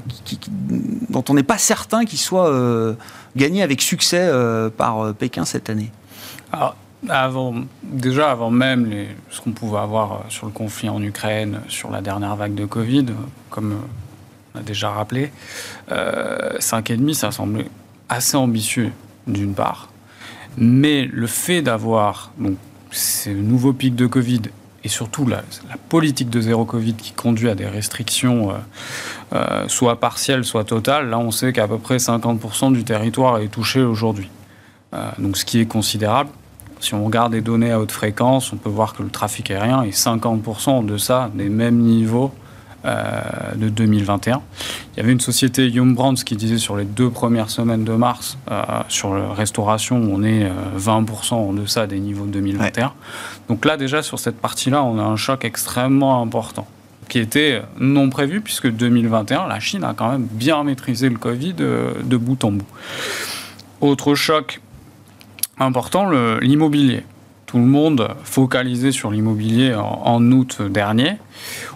dont 1.09 1.23
on 1.29 1.33
n'est 1.33 1.41
pas 1.41 1.57
certain 1.57 2.03
qu'il 2.03 2.19
soit 2.19 2.49
euh, 2.49 2.95
gagné 3.37 3.63
avec 3.63 3.81
succès 3.81 4.19
euh, 4.19 4.69
par 4.69 5.13
Pékin 5.13 5.45
cette 5.45 5.69
année 5.69 5.89
Alors, 6.51 6.75
avant, 7.07 7.55
déjà 7.81 8.29
avant 8.29 8.51
même 8.51 8.87
les, 8.87 9.07
ce 9.29 9.39
qu'on 9.39 9.51
pouvait 9.53 9.79
avoir 9.79 10.25
sur 10.27 10.47
le 10.47 10.51
conflit 10.51 10.89
en 10.89 11.01
Ukraine, 11.01 11.61
sur 11.69 11.91
la 11.91 12.01
dernière 12.01 12.35
vague 12.35 12.53
de 12.53 12.65
Covid, 12.65 13.05
comme 13.49 13.73
on 14.53 14.59
a 14.59 14.63
déjà 14.63 14.89
rappelé, 14.89 15.31
5,5, 15.89 17.13
ça 17.13 17.31
semblait 17.31 17.69
assez 18.09 18.35
ambitieux 18.35 18.91
d'une 19.27 19.53
part. 19.53 19.87
Mais 20.57 21.05
le 21.05 21.25
fait 21.25 21.61
d'avoir 21.61 22.33
donc, 22.37 22.57
ces 22.91 23.33
nouveaux 23.33 23.71
pics 23.71 23.95
de 23.95 24.07
Covid 24.07 24.41
et 24.83 24.89
surtout 24.89 25.25
la, 25.27 25.43
politique 25.89 26.29
de 26.29 26.41
zéro 26.41 26.65
Covid 26.65 26.93
qui 26.93 27.11
conduit 27.11 27.49
à 27.49 27.55
des 27.55 27.67
restrictions 27.67 28.51
euh, 28.51 28.53
euh, 29.33 29.67
soit 29.67 29.99
partielles, 29.99 30.43
soit 30.43 30.63
totales, 30.63 31.09
là 31.09 31.19
on 31.19 31.31
sait 31.31 31.53
qu'à 31.53 31.67
peu 31.67 31.77
près 31.77 31.97
50% 31.97 32.73
du 32.73 32.83
territoire 32.83 33.39
est 33.39 33.49
touché 33.49 33.81
aujourd'hui. 33.81 34.29
Euh, 34.93 35.09
donc 35.19 35.37
ce 35.37 35.45
qui 35.45 35.59
est 35.59 35.65
considérable. 35.65 36.29
Si 36.79 36.95
on 36.95 37.05
regarde 37.05 37.33
les 37.33 37.41
données 37.41 37.71
à 37.71 37.79
haute 37.79 37.91
fréquence, 37.91 38.51
on 38.53 38.57
peut 38.57 38.69
voir 38.69 38.95
que 38.95 39.03
le 39.03 39.09
trafic 39.09 39.51
aérien 39.51 39.83
est 39.83 39.95
50% 39.95 40.83
de 40.83 40.97
ça, 40.97 41.29
des 41.35 41.47
mêmes 41.47 41.77
niveaux 41.77 42.33
euh, 42.83 43.21
de 43.55 43.69
2021. 43.69 44.41
Il 44.93 44.97
y 44.97 45.03
avait 45.03 45.11
une 45.11 45.19
société 45.19 45.69
Young 45.69 45.93
Brands 45.93 46.15
qui 46.15 46.35
disait 46.35 46.57
sur 46.57 46.75
les 46.75 46.83
deux 46.83 47.11
premières 47.11 47.51
semaines 47.51 47.83
de 47.83 47.93
mars, 47.93 48.39
euh, 48.49 48.63
sur 48.89 49.13
la 49.13 49.33
restauration, 49.33 49.97
on 49.97 50.23
est 50.23 50.49
20% 50.77 51.33
euh, 51.33 51.35
en 51.35 51.53
deçà 51.53 51.85
des 51.85 51.99
niveaux 51.99 52.25
de 52.25 52.31
2021. 52.31 52.91
Donc 53.49 53.65
là, 53.65 53.77
déjà, 53.77 54.01
sur 54.01 54.17
cette 54.17 54.37
partie-là, 54.37 54.83
on 54.83 54.97
a 54.97 55.03
un 55.03 55.15
choc 55.15 55.45
extrêmement 55.45 56.23
important 56.23 56.67
qui 57.07 57.19
était 57.19 57.61
non 57.79 58.09
prévu, 58.09 58.41
puisque 58.41 58.71
2021, 58.71 59.47
la 59.47 59.59
Chine 59.59 59.83
a 59.83 59.93
quand 59.93 60.09
même 60.09 60.27
bien 60.31 60.63
maîtrisé 60.63 61.09
le 61.09 61.17
Covid 61.17 61.53
de 61.53 62.17
bout 62.17 62.43
en 62.43 62.51
bout. 62.53 62.67
Autre 63.81 64.15
choc 64.15 64.59
important, 65.59 66.09
l'immobilier 66.39 67.03
tout 67.51 67.57
le 67.57 67.65
monde 67.65 68.07
focalisé 68.23 68.93
sur 68.93 69.11
l'immobilier 69.11 69.75
en, 69.75 70.31
août 70.31 70.61
dernier. 70.61 71.17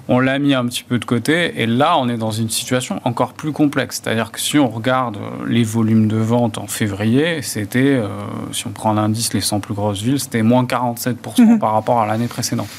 On 0.07 0.19
l'a 0.21 0.39
mis 0.39 0.53
un 0.53 0.65
petit 0.67 0.83
peu 0.83 0.99
de 0.99 1.03
côté 1.03 1.61
et 1.61 1.65
là, 1.65 1.97
on 1.97 2.07
est 2.07 2.15
dans 2.15 2.31
une 2.31 2.49
situation 2.49 3.01
encore 3.03 3.33
plus 3.33 3.51
complexe. 3.51 4.01
C'est-à-dire 4.01 4.31
que 4.31 4.39
si 4.39 4.57
on 4.57 4.69
regarde 4.69 5.17
les 5.45 5.65
volumes 5.65 6.07
de 6.07 6.15
vente 6.15 6.57
en 6.59 6.67
février, 6.67 7.41
c'était, 7.41 7.79
euh, 7.79 8.07
si 8.53 8.67
on 8.67 8.69
prend 8.69 8.93
l'indice 8.93 9.33
les 9.33 9.41
100 9.41 9.59
plus 9.59 9.73
grosses 9.73 10.01
villes, 10.01 10.19
c'était 10.21 10.43
moins 10.43 10.63
47% 10.63 11.41
mhm. 11.41 11.59
par 11.59 11.73
rapport 11.73 11.99
à 11.99 12.07
l'année 12.07 12.27
précédente. 12.27 12.69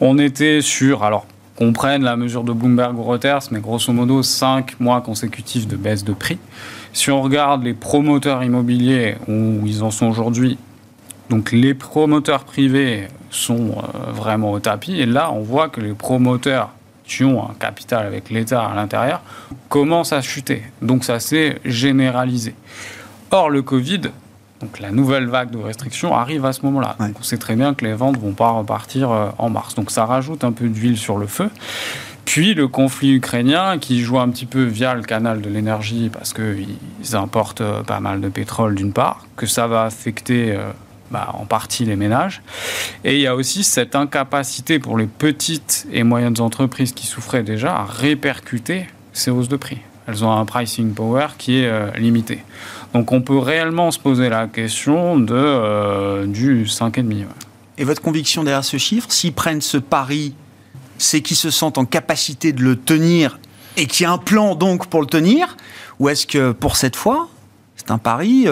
On 0.00 0.16
était 0.16 0.60
sur, 0.60 1.02
alors 1.02 1.26
qu'on 1.56 1.72
prenne 1.72 2.04
la 2.04 2.14
mesure 2.14 2.44
de 2.44 2.52
Bloomberg 2.52 2.96
ou 2.96 3.02
Reuters, 3.02 3.42
mais 3.50 3.58
grosso 3.58 3.92
modo 3.92 4.22
5 4.22 4.78
mois 4.78 5.00
consécutifs 5.00 5.66
de 5.66 5.74
baisse 5.74 6.04
de 6.04 6.12
prix. 6.12 6.38
Si 6.92 7.10
on 7.10 7.22
regarde 7.22 7.64
les 7.64 7.74
promoteurs 7.74 8.44
immobiliers 8.44 9.16
où 9.26 9.66
ils 9.66 9.82
en 9.82 9.90
sont 9.90 10.06
aujourd'hui, 10.06 10.58
donc 11.30 11.52
les 11.52 11.74
promoteurs 11.74 12.42
privés 12.42 13.06
sont 13.30 13.70
euh, 13.70 14.10
vraiment 14.10 14.50
au 14.50 14.58
tapis. 14.58 15.00
Et 15.00 15.06
là, 15.06 15.30
on 15.32 15.40
voit 15.40 15.68
que 15.68 15.80
les 15.80 15.92
promoteurs 15.92 16.70
qui 17.04 17.24
ont 17.24 17.48
un 17.48 17.54
capital 17.54 18.04
avec 18.04 18.30
l'État 18.30 18.64
à 18.64 18.74
l'intérieur 18.74 19.22
commencent 19.68 20.12
à 20.12 20.22
chuter. 20.22 20.64
Donc 20.82 21.04
ça 21.04 21.20
s'est 21.20 21.60
généralisé. 21.64 22.54
Or, 23.30 23.48
le 23.48 23.62
Covid, 23.62 24.00
donc 24.60 24.80
la 24.80 24.90
nouvelle 24.90 25.28
vague 25.28 25.50
de 25.50 25.58
restrictions 25.58 26.16
arrive 26.16 26.44
à 26.44 26.52
ce 26.52 26.62
moment-là. 26.66 26.96
On 26.98 27.22
sait 27.22 27.38
très 27.38 27.54
bien 27.54 27.74
que 27.74 27.84
les 27.84 27.94
ventes 27.94 28.16
ne 28.16 28.20
vont 28.20 28.32
pas 28.32 28.50
repartir 28.50 29.12
euh, 29.12 29.28
en 29.38 29.50
mars. 29.50 29.76
Donc 29.76 29.92
ça 29.92 30.06
rajoute 30.06 30.42
un 30.42 30.52
peu 30.52 30.68
d'huile 30.68 30.98
sur 30.98 31.16
le 31.16 31.28
feu. 31.28 31.48
Puis 32.24 32.54
le 32.54 32.66
conflit 32.66 33.14
ukrainien 33.14 33.78
qui 33.78 34.00
joue 34.00 34.18
un 34.18 34.28
petit 34.30 34.46
peu 34.46 34.64
via 34.64 34.94
le 34.94 35.02
canal 35.02 35.40
de 35.40 35.48
l'énergie 35.48 36.10
parce 36.12 36.32
qu'ils 36.32 37.14
importent 37.14 37.60
euh, 37.60 37.84
pas 37.84 38.00
mal 38.00 38.20
de 38.20 38.28
pétrole 38.28 38.74
d'une 38.74 38.92
part, 38.92 39.26
que 39.36 39.46
ça 39.46 39.68
va 39.68 39.84
affecter 39.84 40.56
bah, 41.10 41.30
en 41.34 41.44
partie 41.44 41.84
les 41.84 41.96
ménages. 41.96 42.42
Et 43.04 43.16
il 43.16 43.20
y 43.20 43.26
a 43.26 43.34
aussi 43.34 43.64
cette 43.64 43.96
incapacité 43.96 44.78
pour 44.78 44.96
les 44.96 45.06
petites 45.06 45.86
et 45.92 46.02
moyennes 46.04 46.40
entreprises 46.40 46.92
qui 46.92 47.06
souffraient 47.06 47.42
déjà 47.42 47.74
à 47.76 47.84
répercuter 47.84 48.86
ces 49.12 49.30
hausses 49.30 49.48
de 49.48 49.56
prix. 49.56 49.78
Elles 50.06 50.24
ont 50.24 50.32
un 50.32 50.44
pricing 50.44 50.92
power 50.92 51.28
qui 51.36 51.58
est 51.58 51.66
euh, 51.66 51.90
limité. 51.96 52.42
Donc 52.94 53.12
on 53.12 53.22
peut 53.22 53.38
réellement 53.38 53.90
se 53.90 53.98
poser 53.98 54.28
la 54.28 54.46
question 54.46 55.18
de, 55.18 55.34
euh, 55.34 56.26
du 56.26 56.64
5,5. 56.64 57.24
Et 57.78 57.84
votre 57.84 58.02
conviction 58.02 58.44
derrière 58.44 58.64
ce 58.64 58.76
chiffre, 58.76 59.10
s'ils 59.10 59.32
prennent 59.32 59.60
ce 59.60 59.78
pari, 59.78 60.34
c'est 60.98 61.22
qu'ils 61.22 61.36
se 61.36 61.50
sentent 61.50 61.78
en 61.78 61.84
capacité 61.84 62.52
de 62.52 62.62
le 62.62 62.76
tenir 62.76 63.38
et 63.76 63.86
qu'il 63.86 64.04
y 64.04 64.06
a 64.06 64.12
un 64.12 64.18
plan 64.18 64.54
donc 64.54 64.86
pour 64.86 65.00
le 65.00 65.06
tenir? 65.06 65.56
Ou 65.98 66.08
est-ce 66.08 66.26
que 66.26 66.52
pour 66.52 66.76
cette 66.76 66.96
fois, 66.96 67.28
c'est 67.76 67.90
un 67.90 67.98
pari 67.98 68.46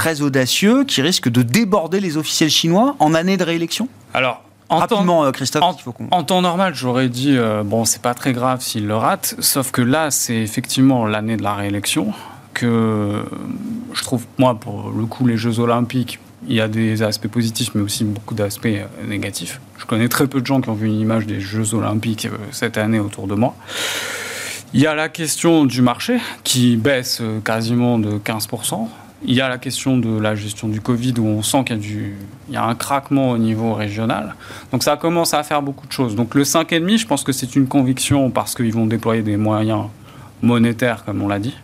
très 0.00 0.22
audacieux 0.22 0.84
qui 0.84 1.02
risque 1.02 1.28
de 1.28 1.42
déborder 1.42 2.00
les 2.00 2.16
officiels 2.16 2.48
chinois 2.50 2.96
en 3.00 3.12
année 3.12 3.36
de 3.36 3.44
réélection 3.44 3.86
Alors, 4.14 4.42
en 4.70 4.78
Rapidement, 4.78 5.24
temps, 5.24 5.32
Christophe. 5.32 5.64
En, 6.10 6.22
temps 6.24 6.40
normal, 6.40 6.74
j'aurais 6.74 7.08
dit, 7.08 7.36
bon, 7.64 7.84
c'est 7.84 8.00
pas 8.00 8.14
très 8.14 8.32
grave 8.32 8.62
s'il 8.62 8.86
le 8.86 8.96
rate, 8.96 9.34
sauf 9.40 9.72
que 9.72 9.82
là, 9.82 10.10
c'est 10.10 10.36
effectivement 10.36 11.06
l'année 11.06 11.36
de 11.36 11.42
la 11.42 11.54
réélection 11.54 12.14
que 12.54 13.24
je 13.92 14.02
trouve, 14.02 14.24
moi, 14.38 14.54
pour 14.54 14.90
le 14.90 15.04
coup, 15.06 15.26
les 15.26 15.36
Jeux 15.36 15.58
Olympiques, 15.60 16.18
il 16.48 16.54
y 16.54 16.60
a 16.60 16.68
des 16.68 17.02
aspects 17.02 17.28
positifs, 17.28 17.70
mais 17.74 17.82
aussi 17.82 18.04
beaucoup 18.04 18.34
d'aspects 18.34 18.66
euh, 18.66 18.86
négatifs. 19.06 19.60
Je 19.78 19.84
connais 19.84 20.08
très 20.08 20.26
peu 20.26 20.40
de 20.40 20.46
gens 20.46 20.60
qui 20.60 20.68
ont 20.68 20.74
vu 20.74 20.86
une 20.86 21.00
image 21.00 21.26
des 21.26 21.40
Jeux 21.40 21.74
Olympiques 21.74 22.26
euh, 22.26 22.36
cette 22.50 22.78
année 22.78 22.98
autour 22.98 23.26
de 23.26 23.34
moi. 23.34 23.54
Il 24.72 24.80
y 24.80 24.86
a 24.86 24.94
la 24.94 25.08
question 25.08 25.64
du 25.64 25.82
marché 25.82 26.18
qui 26.44 26.76
baisse 26.76 27.18
euh, 27.20 27.40
quasiment 27.40 27.98
de 27.98 28.18
15%. 28.18 28.88
Il 29.22 29.34
y 29.34 29.40
a 29.40 29.48
la 29.48 29.58
question 29.58 29.98
de 29.98 30.18
la 30.18 30.34
gestion 30.34 30.68
du 30.68 30.80
Covid 30.80 31.14
où 31.18 31.26
on 31.26 31.42
sent 31.42 31.64
qu'il 31.64 31.76
y 31.76 31.78
a, 31.78 31.82
du, 31.82 32.14
un 32.54 32.74
craquement 32.74 33.30
au 33.30 33.38
niveau 33.38 33.74
régional. 33.74 34.34
Donc 34.72 34.82
ça 34.82 34.96
commence 34.96 35.34
à 35.34 35.42
faire 35.42 35.60
beaucoup 35.60 35.86
de 35.86 35.92
choses. 35.92 36.16
Donc 36.16 36.34
le 36.34 36.44
5,5, 36.44 36.96
je 36.96 37.06
pense 37.06 37.22
que 37.22 37.32
c'est 37.32 37.54
une 37.54 37.66
conviction 37.66 38.30
parce 38.30 38.54
qu'ils 38.54 38.72
vont 38.72 38.86
déployer 38.86 39.22
des 39.22 39.36
moyens 39.36 39.84
monétaires, 40.42 41.04
comme 41.04 41.22
on 41.22 41.28
l'a 41.28 41.38
dit, 41.38 41.56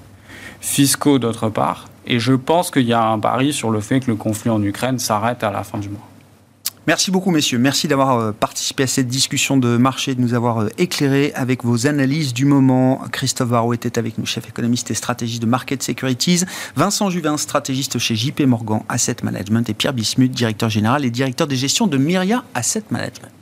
fiscaux 0.60 1.18
d'autre 1.18 1.48
part, 1.48 1.86
et 2.06 2.18
je 2.18 2.34
pense 2.34 2.70
qu'il 2.70 2.84
y 2.84 2.92
a 2.92 3.02
un 3.02 3.18
pari 3.18 3.52
sur 3.52 3.70
le 3.70 3.80
fait 3.80 4.00
que 4.00 4.10
le 4.10 4.16
conflit 4.16 4.50
en 4.50 4.62
Ukraine 4.62 4.98
s'arrête 4.98 5.42
à 5.42 5.50
la 5.50 5.64
fin 5.64 5.78
du 5.78 5.88
mois. 5.88 6.06
Merci 6.86 7.10
beaucoup, 7.10 7.32
messieurs. 7.32 7.58
Merci 7.58 7.88
d'avoir 7.88 8.18
euh, 8.18 8.32
participé 8.32 8.84
à 8.84 8.86
cette 8.86 9.08
discussion 9.08 9.56
de 9.56 9.76
marché, 9.76 10.14
de 10.14 10.20
nous 10.20 10.34
avoir 10.34 10.62
euh, 10.62 10.68
éclairé 10.78 11.32
avec 11.34 11.64
vos 11.64 11.88
analyses 11.88 12.32
du 12.32 12.44
moment. 12.44 13.00
Christophe 13.10 13.48
Varro 13.48 13.72
était 13.72 13.98
avec 13.98 14.18
nous, 14.18 14.26
chef 14.26 14.48
économiste 14.48 14.92
et 14.92 14.94
stratégiste 14.94 15.42
de 15.42 15.46
Market 15.46 15.82
Securities. 15.82 16.44
Vincent 16.76 17.10
Juvin, 17.10 17.38
stratégiste 17.38 17.98
chez 17.98 18.14
JP 18.14 18.42
Morgan 18.42 18.82
Asset 18.88 19.16
Management. 19.24 19.68
Et 19.68 19.74
Pierre 19.74 19.94
Bismuth, 19.94 20.30
directeur 20.30 20.70
général 20.70 21.04
et 21.04 21.10
directeur 21.10 21.48
des 21.48 21.56
gestions 21.56 21.88
de 21.88 21.96
Myria 21.96 22.44
Asset 22.54 22.84
Management. 22.90 23.32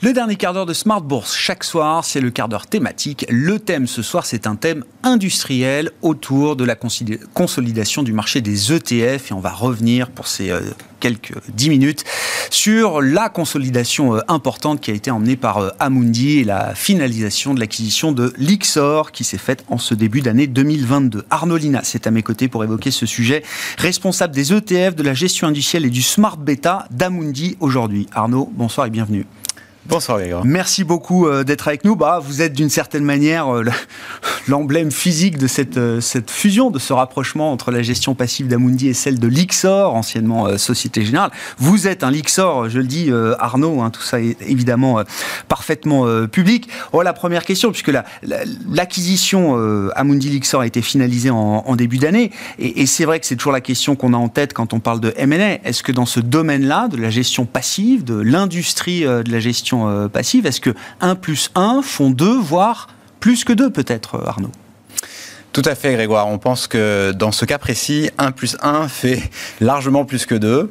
Le 0.00 0.12
dernier 0.12 0.36
quart 0.36 0.52
d'heure 0.52 0.64
de 0.64 0.74
Smart 0.74 1.00
Bourse, 1.00 1.34
chaque 1.34 1.64
soir, 1.64 2.04
c'est 2.04 2.20
le 2.20 2.30
quart 2.30 2.48
d'heure 2.48 2.68
thématique. 2.68 3.26
Le 3.30 3.58
thème 3.58 3.88
ce 3.88 4.00
soir, 4.00 4.26
c'est 4.26 4.46
un 4.46 4.54
thème 4.54 4.84
industriel 5.02 5.90
autour 6.02 6.54
de 6.54 6.62
la 6.62 6.76
consolidation 6.76 8.04
du 8.04 8.12
marché 8.12 8.40
des 8.40 8.72
ETF. 8.72 9.32
Et 9.32 9.34
on 9.34 9.40
va 9.40 9.50
revenir 9.50 10.08
pour 10.10 10.28
ces 10.28 10.50
euh, 10.50 10.60
quelques 11.00 11.32
dix 11.52 11.68
minutes 11.68 12.04
sur 12.48 13.02
la 13.02 13.28
consolidation 13.28 14.14
euh, 14.14 14.20
importante 14.28 14.80
qui 14.80 14.92
a 14.92 14.94
été 14.94 15.10
emmenée 15.10 15.34
par 15.34 15.58
euh, 15.58 15.70
Amundi 15.80 16.38
et 16.38 16.44
la 16.44 16.76
finalisation 16.76 17.52
de 17.52 17.58
l'acquisition 17.58 18.12
de 18.12 18.32
Lixor 18.38 19.10
qui 19.10 19.24
s'est 19.24 19.36
faite 19.36 19.64
en 19.68 19.78
ce 19.78 19.94
début 19.94 20.20
d'année 20.20 20.46
2022. 20.46 21.24
Arnaud 21.28 21.56
Lina, 21.56 21.80
c'est 21.82 22.06
à 22.06 22.12
mes 22.12 22.22
côtés 22.22 22.46
pour 22.46 22.62
évoquer 22.62 22.92
ce 22.92 23.04
sujet, 23.04 23.42
responsable 23.78 24.32
des 24.32 24.52
ETF, 24.52 24.94
de 24.94 25.02
la 25.02 25.14
gestion 25.14 25.48
industrielle 25.48 25.86
et 25.86 25.90
du 25.90 26.02
Smart 26.02 26.36
Beta 26.36 26.86
d'Amundi 26.92 27.56
aujourd'hui. 27.58 28.06
Arnaud, 28.12 28.48
bonsoir 28.54 28.86
et 28.86 28.90
bienvenue. 28.90 29.26
Bonsoir. 29.88 30.20
Merci 30.44 30.84
beaucoup 30.84 31.26
euh, 31.26 31.44
d'être 31.44 31.66
avec 31.66 31.82
nous. 31.82 31.96
Bah, 31.96 32.20
vous 32.22 32.42
êtes 32.42 32.52
d'une 32.52 32.68
certaine 32.68 33.04
manière 33.04 33.48
euh, 33.48 33.64
l'emblème 34.46 34.90
physique 34.90 35.38
de 35.38 35.46
cette, 35.46 35.78
euh, 35.78 36.02
cette 36.02 36.30
fusion, 36.30 36.70
de 36.70 36.78
ce 36.78 36.92
rapprochement 36.92 37.52
entre 37.52 37.70
la 37.70 37.80
gestion 37.80 38.14
passive 38.14 38.48
d'Amundi 38.48 38.88
et 38.88 38.92
celle 38.92 39.18
de 39.18 39.26
Lixor, 39.26 39.94
anciennement 39.94 40.58
Société 40.58 41.06
Générale. 41.06 41.30
Vous 41.56 41.88
êtes 41.88 42.04
un 42.04 42.10
Lixor, 42.10 42.68
je 42.68 42.80
le 42.80 42.84
dis 42.84 43.10
Arnaud, 43.38 43.80
hein, 43.80 43.88
tout 43.88 44.02
ça 44.02 44.20
est 44.20 44.36
évidemment 44.42 45.02
parfaitement 45.48 46.06
public. 46.26 46.68
Oh, 46.92 47.02
la 47.02 47.12
première 47.12 47.44
question, 47.44 47.70
puisque 47.70 47.92
l'acquisition 48.68 49.56
Amundi 49.94 50.28
Lixor 50.28 50.62
a 50.62 50.66
été 50.66 50.82
finalisée 50.82 51.30
en, 51.30 51.76
début 51.76 51.98
d'année, 51.98 52.30
et, 52.58 52.82
et 52.82 52.86
c'est 52.86 53.04
vrai 53.04 53.20
que 53.20 53.26
c'est 53.26 53.36
toujours 53.36 53.52
la 53.52 53.60
question 53.60 53.96
qu'on 53.96 54.12
a 54.12 54.16
en 54.16 54.28
tête 54.28 54.52
quand 54.52 54.72
on 54.72 54.80
parle 54.80 55.00
de 55.00 55.12
M&A. 55.16 55.66
Est-ce 55.66 55.82
que 55.82 55.92
dans 55.92 56.06
ce 56.06 56.20
domaine-là, 56.20 56.88
de 56.88 56.96
la 56.96 57.10
gestion 57.10 57.46
passive, 57.46 58.04
de 58.04 58.14
l'industrie 58.14 59.02
de 59.02 59.30
la 59.30 59.40
gestion 59.40 59.77
euh, 59.86 60.08
passive, 60.08 60.46
est-ce 60.46 60.60
que 60.60 60.70
1 61.00 61.14
plus 61.14 61.50
1 61.54 61.82
font 61.82 62.10
2, 62.10 62.38
voire 62.38 62.88
plus 63.20 63.44
que 63.44 63.52
2 63.52 63.70
peut-être, 63.70 64.16
euh, 64.16 64.26
Arnaud? 64.26 64.50
Tout 65.52 65.62
à 65.64 65.74
fait, 65.74 65.92
Grégoire. 65.94 66.28
On 66.28 66.38
pense 66.38 66.66
que 66.66 67.12
dans 67.12 67.32
ce 67.32 67.44
cas 67.44 67.58
précis, 67.58 68.10
1 68.18 68.32
plus 68.32 68.56
1 68.62 68.88
fait 68.88 69.22
largement 69.60 70.04
plus 70.04 70.26
que 70.26 70.34
2. 70.34 70.70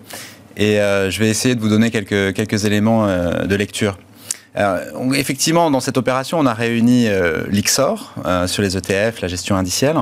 Et 0.58 0.80
euh, 0.82 1.12
je 1.12 1.20
vais 1.20 1.30
essayer 1.30 1.56
de 1.56 1.62
vous 1.62 1.70
donner 1.70 1.92
quelques, 1.92 2.34
quelques 2.34 2.66
éléments 2.66 3.06
de 3.08 3.56
lecture. 3.56 3.98
effectivement, 5.14 5.70
dans 5.70 5.80
cette 5.80 5.98
opération, 5.98 6.40
on 6.40 6.46
a 6.48 6.54
réuni 6.54 7.08
l'IXOR 7.50 8.16
sur 8.48 8.64
les 8.64 8.76
ETF, 8.76 9.22
la 9.22 9.28
gestion 9.28 9.56
indicielle 9.56 9.98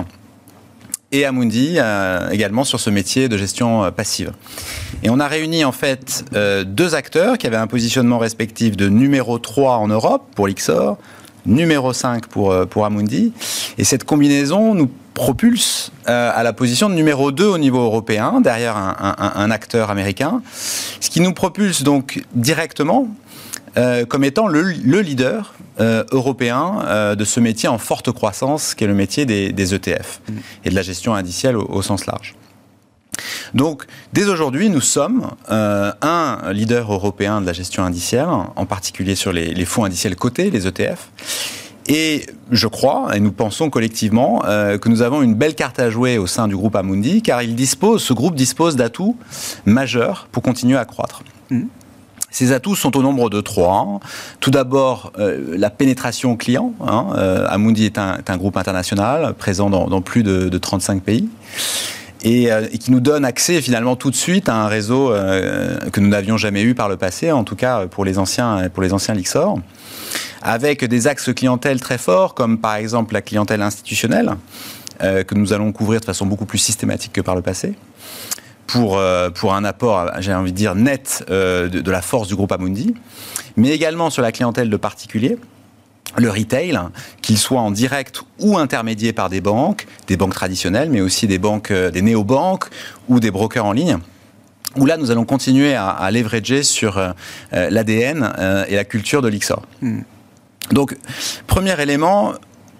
et 1.11 1.25
Amundi 1.25 1.75
euh, 1.77 2.29
également 2.29 2.63
sur 2.63 2.79
ce 2.79 2.89
métier 2.89 3.29
de 3.29 3.37
gestion 3.37 3.83
euh, 3.83 3.91
passive. 3.91 4.31
Et 5.03 5.09
on 5.09 5.19
a 5.19 5.27
réuni 5.27 5.63
en 5.63 5.71
fait 5.71 6.25
euh, 6.33 6.63
deux 6.63 6.95
acteurs 6.95 7.37
qui 7.37 7.47
avaient 7.47 7.55
un 7.55 7.67
positionnement 7.67 8.17
respectif 8.17 8.75
de 8.75 8.89
numéro 8.89 9.39
3 9.39 9.77
en 9.77 9.87
Europe 9.87 10.23
pour 10.35 10.47
l'Ixor, 10.47 10.97
numéro 11.45 11.93
5 11.93 12.27
pour, 12.27 12.55
pour 12.67 12.85
Amundi. 12.85 13.33
Et 13.77 13.83
cette 13.83 14.03
combinaison 14.03 14.73
nous 14.73 14.89
propulse 15.13 15.91
à 16.05 16.43
la 16.43 16.51
position 16.51 16.89
de 16.89 16.95
numéro 16.95 17.31
2 17.31 17.45
au 17.45 17.57
niveau 17.57 17.79
européen, 17.79 18.41
derrière 18.41 18.75
un, 18.75 19.49
acteur 19.49 19.89
américain, 19.89 20.41
ce 20.99 21.09
qui 21.09 21.21
nous 21.21 21.33
propulse 21.33 21.83
donc 21.83 22.21
directement 22.33 23.07
comme 24.09 24.25
étant 24.25 24.47
le, 24.47 24.61
leader 24.99 25.53
euh, 25.79 26.03
européen 26.11 26.79
euh, 26.85 27.15
de 27.15 27.25
ce 27.25 27.39
métier 27.39 27.67
en 27.67 27.77
forte 27.77 28.11
croissance, 28.11 28.75
qui 28.75 28.85
est 28.85 28.87
le 28.87 28.93
métier 28.93 29.25
des, 29.25 29.73
ETF 29.73 30.21
mm. 30.27 30.33
et 30.63 30.69
de 30.69 30.75
la 30.75 30.81
gestion 30.81 31.13
indicielle 31.13 31.57
au, 31.57 31.81
sens 31.81 32.05
large. 32.05 32.35
Donc, 33.53 33.85
dès 34.13 34.25
aujourd'hui, 34.27 34.69
nous 34.69 34.81
sommes 34.81 35.31
un 35.47 36.39
leader 36.51 36.91
européen 36.91 37.41
de 37.41 37.45
la 37.45 37.53
gestion 37.53 37.83
indicielle, 37.83 38.27
en 38.27 38.65
particulier 38.65 39.15
sur 39.15 39.31
les, 39.31 39.65
fonds 39.65 39.85
indiciels 39.85 40.15
cotés, 40.15 40.49
les 40.49 40.67
ETF. 40.67 41.09
Et 41.87 42.25
je 42.51 42.67
crois, 42.67 43.15
et 43.15 43.19
nous 43.19 43.31
pensons 43.31 43.69
collectivement, 43.69 44.39
que 44.41 44.89
nous 44.89 45.01
avons 45.01 45.21
une 45.21 45.35
belle 45.35 45.55
carte 45.55 45.79
à 45.79 45.89
jouer 45.89 46.17
au 46.17 46.27
sein 46.27 46.49
du 46.49 46.57
groupe 46.57 46.75
Amundi, 46.75 47.21
car 47.21 47.41
il 47.41 47.55
dispose, 47.55 48.03
ce 48.03 48.11
groupe 48.11 48.35
dispose 48.35 48.75
d'atouts 48.75 49.17
majeurs 49.65 50.27
pour 50.31 50.43
continuer 50.43 50.77
à 50.77 50.83
croître. 50.83 51.23
Mm. 51.49 51.67
Ces 52.35 52.51
atouts 52.51 52.75
sont 52.75 52.97
au 52.97 53.01
nombre 53.01 53.29
de 53.29 53.39
trois. 53.39 54.01
Tout 54.41 54.51
d'abord, 54.51 55.13
euh, 55.19 55.55
la 55.57 55.69
pénétration 55.69 56.35
client. 56.35 56.73
Hein. 56.85 57.07
Euh, 57.15 57.47
Amundi 57.47 57.85
est 57.85 57.97
un, 57.97 58.37
groupe 58.37 58.57
international 58.57 59.33
présent 59.35 59.69
dans, 59.69 60.01
plus 60.01 60.21
de, 60.21 60.57
35 60.57 61.01
pays. 61.01 61.29
Euh, 62.25 62.67
et, 62.73 62.77
qui 62.77 62.91
nous 62.91 62.99
donne 62.99 63.23
accès 63.23 63.61
finalement 63.61 63.95
tout 63.95 64.11
de 64.11 64.17
suite 64.17 64.49
à 64.49 64.55
un 64.55 64.67
réseau 64.67 65.13
que 65.93 66.01
nous 66.01 66.09
n'avions 66.09 66.35
jamais 66.35 66.61
eu 66.63 66.75
par 66.75 66.89
le 66.89 66.97
passé, 66.97 67.31
en 67.31 67.45
tout 67.45 67.55
cas 67.55 67.87
pour 67.87 68.03
les 68.03 68.19
anciens, 68.19 68.67
pour 68.67 68.83
les 68.83 68.91
anciens 68.91 69.13
Lixor, 69.13 69.61
avec 70.41 70.83
des 70.83 71.07
axes 71.07 71.31
clientèle 71.33 71.79
très 71.79 71.97
forts, 71.97 72.33
comme 72.33 72.57
par 72.57 72.75
exemple 72.75 73.13
la 73.13 73.21
clientèle 73.21 73.61
institutionnelle, 73.61 74.35
que 74.99 75.35
nous 75.35 75.53
allons 75.53 75.71
couvrir 75.71 76.01
de 76.01 76.05
façon 76.05 76.25
beaucoup 76.25 76.45
plus 76.45 76.57
systématique 76.57 77.13
que 77.13 77.21
par 77.21 77.35
le 77.35 77.41
passé 77.41 77.75
pour, 78.67 78.97
euh, 78.97 79.29
pour 79.29 79.53
un 79.53 79.63
apport, 79.63 80.09
j'ai 80.19 80.33
envie 80.33 80.51
de 80.51 80.57
dire, 80.57 80.75
net 80.75 81.25
euh, 81.29 81.69
de, 81.69 81.91
la 81.91 82.01
force 82.01 82.27
du 82.27 82.35
groupe 82.35 82.51
Amundi, 82.51 82.93
mais 83.57 83.69
également 83.69 84.09
sur 84.09 84.21
la 84.21 84.31
clientèle 84.31 84.69
de 84.69 84.77
particuliers 84.77 85.37
le 86.17 86.29
retail, 86.29 86.79
qu'il 87.21 87.37
soit 87.37 87.59
en 87.59 87.71
direct 87.71 88.21
ou 88.39 88.57
intermédié 88.57 89.11
par 89.11 89.29
des 89.29 89.41
banques, 89.41 89.85
des 90.07 90.15
banques 90.15 90.33
traditionnelles, 90.33 90.89
mais 90.89 91.01
aussi 91.01 91.27
des 91.27 91.39
banques, 91.39 91.71
euh, 91.71 91.91
des 91.91 92.01
néobanques 92.01 92.69
ou 93.09 93.19
des 93.19 93.31
brokers 93.31 93.65
en 93.65 93.73
ligne 93.73 93.97
où 94.77 94.85
là, 94.85 94.97
nous 94.97 95.09
allons 95.09 95.23
continuer 95.23 95.73
à, 95.73 95.87
à 95.87 96.11
leverager 96.11 96.61
sur 96.61 97.01
l'ADN 97.53 98.65
et 98.67 98.75
la 98.75 98.83
culture 98.83 99.21
de 99.21 99.29
l'IXOR. 99.29 99.61
Hmm. 99.81 100.01
Donc, 100.71 100.97
premier 101.47 101.79
élément, 101.81 102.33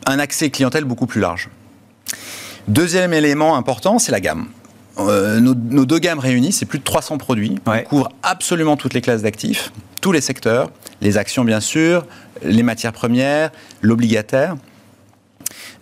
un 0.05 0.19
accès 0.19 0.49
clientèle 0.49 0.83
beaucoup 0.83 1.05
plus 1.05 1.21
large. 1.21 1.49
Deuxième 2.67 3.13
élément 3.13 3.55
important, 3.55 3.97
c'est 3.97 4.11
la 4.11 4.19
gamme. 4.19 4.47
Euh, 4.97 5.39
nos, 5.39 5.85
deux 5.85 5.99
gammes 5.99 6.19
réunies, 6.19 6.51
c'est 6.51 6.65
plus 6.65 6.79
de 6.79 6.83
300 6.83 7.17
produits. 7.17 7.59
On 7.65 7.79
couvre 7.81 8.09
absolument 8.23 8.77
toutes 8.77 8.93
les 8.93 9.01
classes 9.01 9.21
d'actifs, 9.21 9.71
tous 10.01 10.11
les 10.11 10.21
secteurs, 10.21 10.69
les 11.01 11.17
actions 11.17 11.43
bien 11.43 11.59
sûr, 11.59 12.05
les 12.43 12.63
matières 12.63 12.93
premières, 12.93 13.51
l'obligataire. 13.81 14.55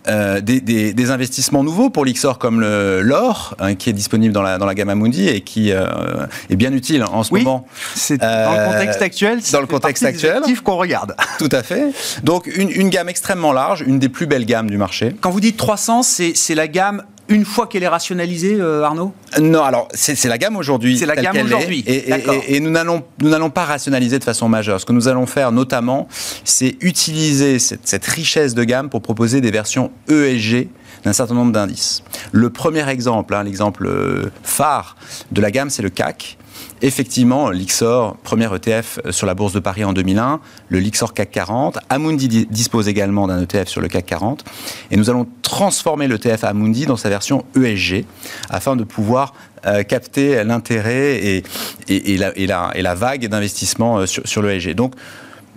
Euh, 0.06 0.42
des, 0.42 1.10
investissements 1.10 1.64
nouveaux 1.64 1.88
pour 1.88 2.04
l'Ixor 2.04 2.38
comme 2.38 2.60
l'or, 2.60 3.56
hein, 3.58 3.74
qui 3.74 3.88
est 3.88 3.94
disponible 3.94 4.34
dans 4.34 4.42
la, 4.42 4.58
dans 4.58 4.66
la 4.66 4.74
gamme 4.74 4.90
Amundi 4.90 5.28
et 5.28 5.40
qui 5.40 5.72
euh, 5.72 6.26
est 6.50 6.56
bien 6.56 6.72
utile 6.74 7.04
en 7.04 7.22
ce 7.22 7.32
moment. 7.32 7.66
C'est 7.94 8.18
dans 8.18 8.52
le 8.52 8.72
contexte 8.72 9.02
actuel. 9.02 9.38
Dans 9.52 9.60
le 9.60 9.66
contexte 9.66 10.04
actuel. 10.04 10.42
qu'on 10.62 10.76
regarde. 10.76 11.16
Tout 11.38 11.48
à 11.52 11.62
fait. 11.62 11.92
Donc 12.22 12.46
une, 12.46 12.70
une, 12.70 12.90
gamme 12.90 13.08
extrêmement 13.08 13.52
large, 13.52 13.82
une 13.86 13.98
des 13.98 14.10
plus 14.10 14.26
belles 14.26 14.44
gammes 14.44 14.68
du 14.68 14.76
marché. 14.76 15.14
Quand 15.20 15.30
vous 15.30 15.40
dites 15.40 15.56
300, 15.56 16.02
c'est 16.02 16.54
la 16.54 16.68
gamme 16.68 17.02
une 17.28 17.44
fois 17.44 17.66
qu'elle 17.66 17.82
est 17.82 17.88
rationalisée, 17.88 18.60
Arnaud? 18.60 19.12
Non, 19.40 19.62
alors 19.62 19.88
c'est 19.92 20.22
la 20.24 20.38
gamme 20.38 20.56
aujourd'hui. 20.56 20.98
C'est 20.98 21.06
la 21.06 21.16
gamme 21.16 21.36
aujourd'hui. 21.44 21.82
Et, 21.86 22.10
et, 22.10 22.56
et, 22.56 22.60
nous 22.60 22.70
n'allons 22.70 23.50
pas 23.50 23.64
rationaliser 23.64 24.18
de 24.18 24.24
façon 24.24 24.48
majeure. 24.48 24.80
Ce 24.80 24.86
que 24.86 24.92
nous 24.92 25.08
allons 25.08 25.26
faire 25.26 25.52
notamment, 25.52 26.08
c'est 26.44 26.76
utiliser 26.80 27.58
cette, 27.58 27.86
cette, 27.86 28.04
richesse 28.04 28.54
de 28.54 28.64
gamme 28.64 28.90
pour 28.90 29.02
proposer 29.02 29.40
des 29.40 29.50
versions 29.50 29.90
ESG 30.08 30.68
d'un 31.04 31.12
certain 31.12 31.34
nombre 31.34 31.52
d'indices. 31.52 32.02
Le 32.32 32.50
premier 32.50 32.88
exemple, 32.88 33.34
hein, 33.34 33.42
l'exemple 33.42 34.30
phare 34.42 34.96
de 35.32 35.40
la 35.40 35.50
gamme, 35.50 35.70
c'est 35.70 35.82
le 35.82 35.90
CAC 35.90 36.38
effectivement, 36.82 37.50
l'Ixor, 37.50 38.16
premier 38.18 38.48
ETF 38.54 39.00
sur 39.10 39.26
la 39.26 39.34
Bourse 39.34 39.52
de 39.52 39.60
Paris 39.60 39.84
en 39.84 39.92
2001, 39.92 40.40
le 40.68 40.78
Lixor 40.78 41.14
CAC 41.14 41.30
40. 41.30 41.78
Amundi 41.88 42.46
dispose 42.46 42.88
également 42.88 43.26
d'un 43.26 43.42
ETF 43.42 43.68
sur 43.68 43.80
le 43.80 43.88
CAC 43.88 44.06
40. 44.06 44.44
Et 44.90 44.96
nous 44.96 45.10
allons 45.10 45.26
transformer 45.42 46.08
l'ETF 46.08 46.44
Amundi 46.44 46.86
dans 46.86 46.96
sa 46.96 47.08
version 47.08 47.44
ESG 47.56 48.04
afin 48.50 48.76
de 48.76 48.84
pouvoir 48.84 49.34
euh, 49.66 49.82
capter 49.82 50.44
l'intérêt 50.44 51.42
et, 51.88 52.16
la, 52.16 52.94
vague 52.94 53.28
d'investissement 53.28 54.00
euh, 54.00 54.06
sur, 54.06 54.42
l'ESG. 54.42 54.74
Donc, 54.74 54.94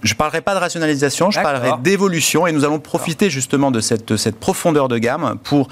je 0.04 0.14
ne 0.14 0.18
parlerai 0.18 0.42
pas 0.42 0.54
de 0.54 0.60
rationalisation, 0.60 1.32
je 1.32 1.42
parlerai 1.42 1.72
d'évolution 1.82 2.48
et 2.48 2.52
nous 2.52 2.64
allons 2.66 2.80
profiter 2.80 3.30
justement 3.30 3.72
de 3.72 3.80
cette, 3.80 4.16
cette 4.16 4.40
profondeur 4.40 4.88
de 4.88 4.98
gamme 4.98 5.38
pour 5.44 5.70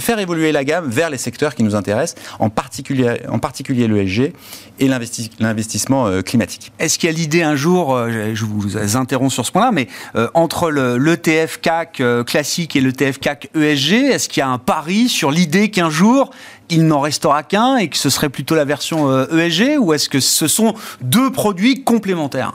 faire 0.00 0.18
évoluer 0.18 0.52
la 0.52 0.64
gamme 0.64 0.88
vers 0.88 1.10
les 1.10 1.18
secteurs 1.18 1.54
qui 1.54 1.62
nous 1.62 1.74
intéressent, 1.74 2.22
en 2.38 2.50
particulier, 2.50 3.20
en 3.28 3.38
particulier 3.38 3.88
l'ESG 3.88 4.32
et 4.80 4.88
l'investissement 4.88 6.06
euh, 6.06 6.22
climatique. 6.22 6.72
Est-ce 6.78 6.98
qu'il 6.98 7.10
y 7.10 7.12
a 7.12 7.16
l'idée 7.16 7.42
un 7.42 7.56
jour, 7.56 7.94
euh, 7.94 8.32
je 8.34 8.44
vous 8.44 8.96
interromps 8.96 9.32
sur 9.32 9.46
ce 9.46 9.52
point-là, 9.52 9.70
mais 9.72 9.88
euh, 10.16 10.28
entre 10.34 10.70
l'ETF 10.70 11.60
CAC 11.60 12.02
classique 12.26 12.76
et 12.76 12.80
l'ETF 12.80 13.18
CAC 13.18 13.50
ESG, 13.54 13.92
est-ce 13.92 14.28
qu'il 14.28 14.40
y 14.40 14.44
a 14.44 14.48
un 14.48 14.58
pari 14.58 15.08
sur 15.08 15.30
l'idée 15.30 15.70
qu'un 15.70 15.90
jour, 15.90 16.30
il 16.68 16.86
n'en 16.86 17.00
restera 17.00 17.42
qu'un 17.42 17.76
et 17.76 17.88
que 17.88 17.96
ce 17.96 18.10
serait 18.10 18.30
plutôt 18.30 18.54
la 18.54 18.64
version 18.64 19.26
ESG, 19.26 19.78
ou 19.78 19.92
est-ce 19.92 20.08
que 20.08 20.20
ce 20.20 20.48
sont 20.48 20.74
deux 21.00 21.30
produits 21.30 21.84
complémentaires? 21.84 22.54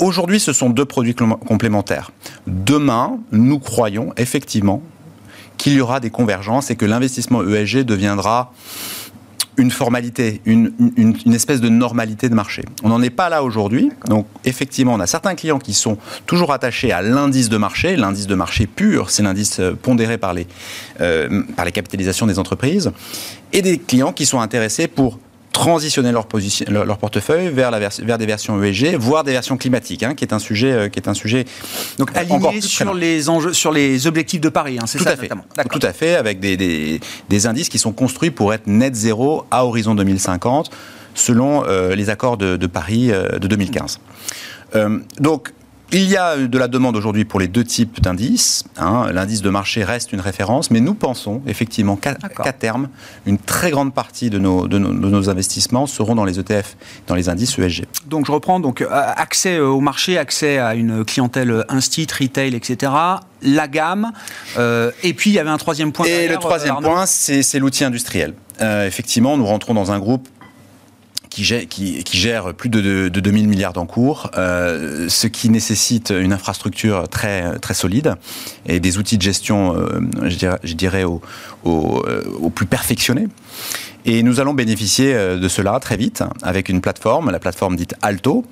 Aujourd'hui, 0.00 0.40
ce 0.40 0.54
sont 0.54 0.70
deux 0.70 0.86
produits 0.86 1.14
complémentaires. 1.14 2.10
Demain, 2.46 3.18
nous 3.32 3.58
croyons 3.58 4.12
effectivement 4.16 4.82
qu'il 5.58 5.74
y 5.74 5.80
aura 5.82 6.00
des 6.00 6.08
convergences 6.08 6.70
et 6.70 6.76
que 6.76 6.86
l'investissement 6.86 7.42
ESG 7.46 7.84
deviendra 7.84 8.52
une 9.58 9.70
formalité, 9.70 10.40
une, 10.46 10.72
espèce 11.34 11.60
de 11.60 11.68
normalité 11.68 12.30
de 12.30 12.34
marché. 12.34 12.64
On 12.82 12.88
n'en 12.88 13.02
est 13.02 13.10
pas 13.10 13.28
là 13.28 13.42
aujourd'hui. 13.42 13.90
Donc, 14.06 14.26
effectivement, 14.46 14.94
on 14.94 15.00
a 15.00 15.06
certains 15.06 15.34
clients 15.34 15.58
qui 15.58 15.74
sont 15.74 15.98
toujours 16.24 16.52
attachés 16.54 16.92
à 16.92 17.02
l'indice 17.02 17.50
de 17.50 17.58
marché. 17.58 17.96
L'indice 17.96 18.26
de 18.26 18.34
marché 18.34 18.66
pur, 18.66 19.10
c'est 19.10 19.22
l'indice 19.22 19.60
euh, 19.60 19.74
pondéré 19.74 20.16
par 20.16 20.32
les, 20.32 20.46
euh, 21.02 21.42
par 21.56 21.66
les 21.66 21.72
capitalisations 21.72 22.26
des 22.26 22.38
entreprises. 22.38 22.90
Et 23.52 23.60
des 23.60 23.78
clients 23.78 24.12
qui 24.12 24.24
sont 24.24 24.40
intéressés 24.40 24.88
pour 24.88 25.18
transitionner 25.52 26.12
leur, 26.12 26.26
position, 26.26 26.66
leur, 26.70 26.98
portefeuille 26.98 27.48
vers, 27.48 27.70
la 27.70 27.78
vers 27.78 28.18
des 28.18 28.26
versions 28.26 28.62
ESG, 28.62 28.96
voire 28.96 29.24
des 29.24 29.32
versions 29.32 29.56
climatiques, 29.56 30.02
hein, 30.02 30.14
qui 30.14 30.24
est 30.24 30.32
un 30.32 30.38
sujet, 30.38 30.72
euh, 30.72 30.88
qui 30.88 30.98
est 30.98 31.08
un 31.08 31.14
sujet 31.14 31.44
donc 31.98 32.16
aligné 32.16 32.60
sur 32.60 32.94
les 32.94 33.28
enjeux, 33.28 33.52
sur 33.52 33.72
les 33.72 34.06
objectifs 34.06 34.40
de 34.40 34.48
Paris, 34.48 34.78
hein, 34.80 34.86
c'est 34.86 34.98
ça 34.98 35.10
à 35.10 35.16
fait. 35.16 35.28
Tout 35.70 35.80
à 35.82 35.92
fait, 35.92 36.14
avec 36.14 36.40
des, 36.40 36.56
des, 36.56 37.00
des, 37.28 37.46
indices 37.46 37.68
qui 37.68 37.78
sont 37.78 37.92
construits 37.92 38.30
pour 38.30 38.54
être 38.54 38.66
net 38.66 38.94
zéro 38.94 39.44
à 39.50 39.64
horizon 39.64 39.94
2050, 39.94 40.70
selon 41.14 41.64
euh, 41.66 41.94
les 41.94 42.10
accords 42.10 42.36
de, 42.36 42.56
de 42.56 42.66
Paris 42.66 43.10
euh, 43.10 43.38
de 43.38 43.48
2015. 43.48 44.00
donc 45.18 45.52
il 45.92 46.08
y 46.08 46.16
a 46.16 46.36
de 46.36 46.58
la 46.58 46.68
demande 46.68 46.96
aujourd'hui 46.96 47.24
pour 47.24 47.40
les 47.40 47.48
deux 47.48 47.64
types 47.64 48.00
d'indices. 48.00 48.64
Hein. 48.76 49.10
L'indice 49.12 49.42
de 49.42 49.50
marché 49.50 49.84
reste 49.84 50.12
une 50.12 50.20
référence, 50.20 50.70
mais 50.70 50.80
nous 50.80 50.94
pensons 50.94 51.42
effectivement 51.46 51.96
qu'à 51.96 52.14
terme, 52.52 52.88
une 53.26 53.38
très 53.38 53.70
grande 53.70 53.92
partie 53.92 54.30
de 54.30 54.38
nos, 54.38 54.68
de, 54.68 54.78
nos, 54.78 55.28
investissements 55.28 55.86
seront 55.86 56.14
dans 56.14 56.24
les 56.24 56.38
ETF, 56.38 56.76
dans 57.06 57.14
les 57.14 57.28
indices 57.28 57.58
ESG. 57.58 57.84
Donc 58.06 58.26
je 58.26 58.32
reprends, 58.32 58.60
donc 58.60 58.82
euh, 58.82 58.88
accès 58.90 59.56
euh, 59.56 59.66
au 59.66 59.80
marché, 59.80 60.18
accès 60.18 60.58
à 60.58 60.74
une 60.74 61.04
clientèle 61.04 61.64
instit, 61.68 62.06
retail, 62.18 62.54
etc 62.54 62.92
la 63.42 63.68
gamme. 63.68 64.12
Euh, 64.58 64.90
et 65.02 65.14
puis, 65.14 65.30
il 65.30 65.32
y 65.32 65.38
avait 65.38 65.48
un 65.48 65.56
troisième 65.56 65.92
point. 65.92 66.04
Et 66.04 66.28
le 66.28 66.36
troisième 66.36 66.76
point, 66.82 67.06
c'est 67.06 67.58
l'outil 67.58 67.84
industriel. 67.84 68.34
effectivement, 68.60 69.38
nous 69.38 69.46
rentrons 69.46 69.72
dans 69.72 69.92
un 69.92 69.98
groupe 69.98 70.28
qui 71.30 71.44
gère, 71.44 72.54
plus 72.54 72.68
de, 72.68 72.80
de, 72.80 73.08
de 73.08 73.20
2000 73.20 73.48
milliards 73.48 73.72
d'encours, 73.72 74.30
euh, 74.36 75.08
ce 75.08 75.26
qui 75.28 75.48
nécessite 75.48 76.10
une 76.10 76.32
infrastructure 76.32 77.08
très, 77.08 77.58
très 77.60 77.74
solide 77.74 78.16
et 78.66 78.80
des 78.80 78.98
outils 78.98 79.16
de 79.16 79.22
gestion, 79.22 79.74
euh, 79.76 80.00
je 80.24 80.36
dirais, 80.36 80.58
je 80.64 80.74
dirais 80.74 81.04
au, 81.04 81.22
euh, 81.64 82.24
au 82.40 82.50
plus 82.50 82.66
perfectionnés. 82.66 83.28
Et 84.04 84.22
nous 84.22 84.40
allons 84.40 84.54
bénéficier 84.54 85.14
euh, 85.14 85.38
de 85.38 85.48
cela 85.48 85.78
très 85.80 85.96
vite 85.96 86.22
avec 86.42 86.68
une 86.68 86.80
plateforme, 86.80 87.30
la 87.30 87.38
plateforme 87.38 87.76
dite 87.76 87.94
Alto, 88.02 88.44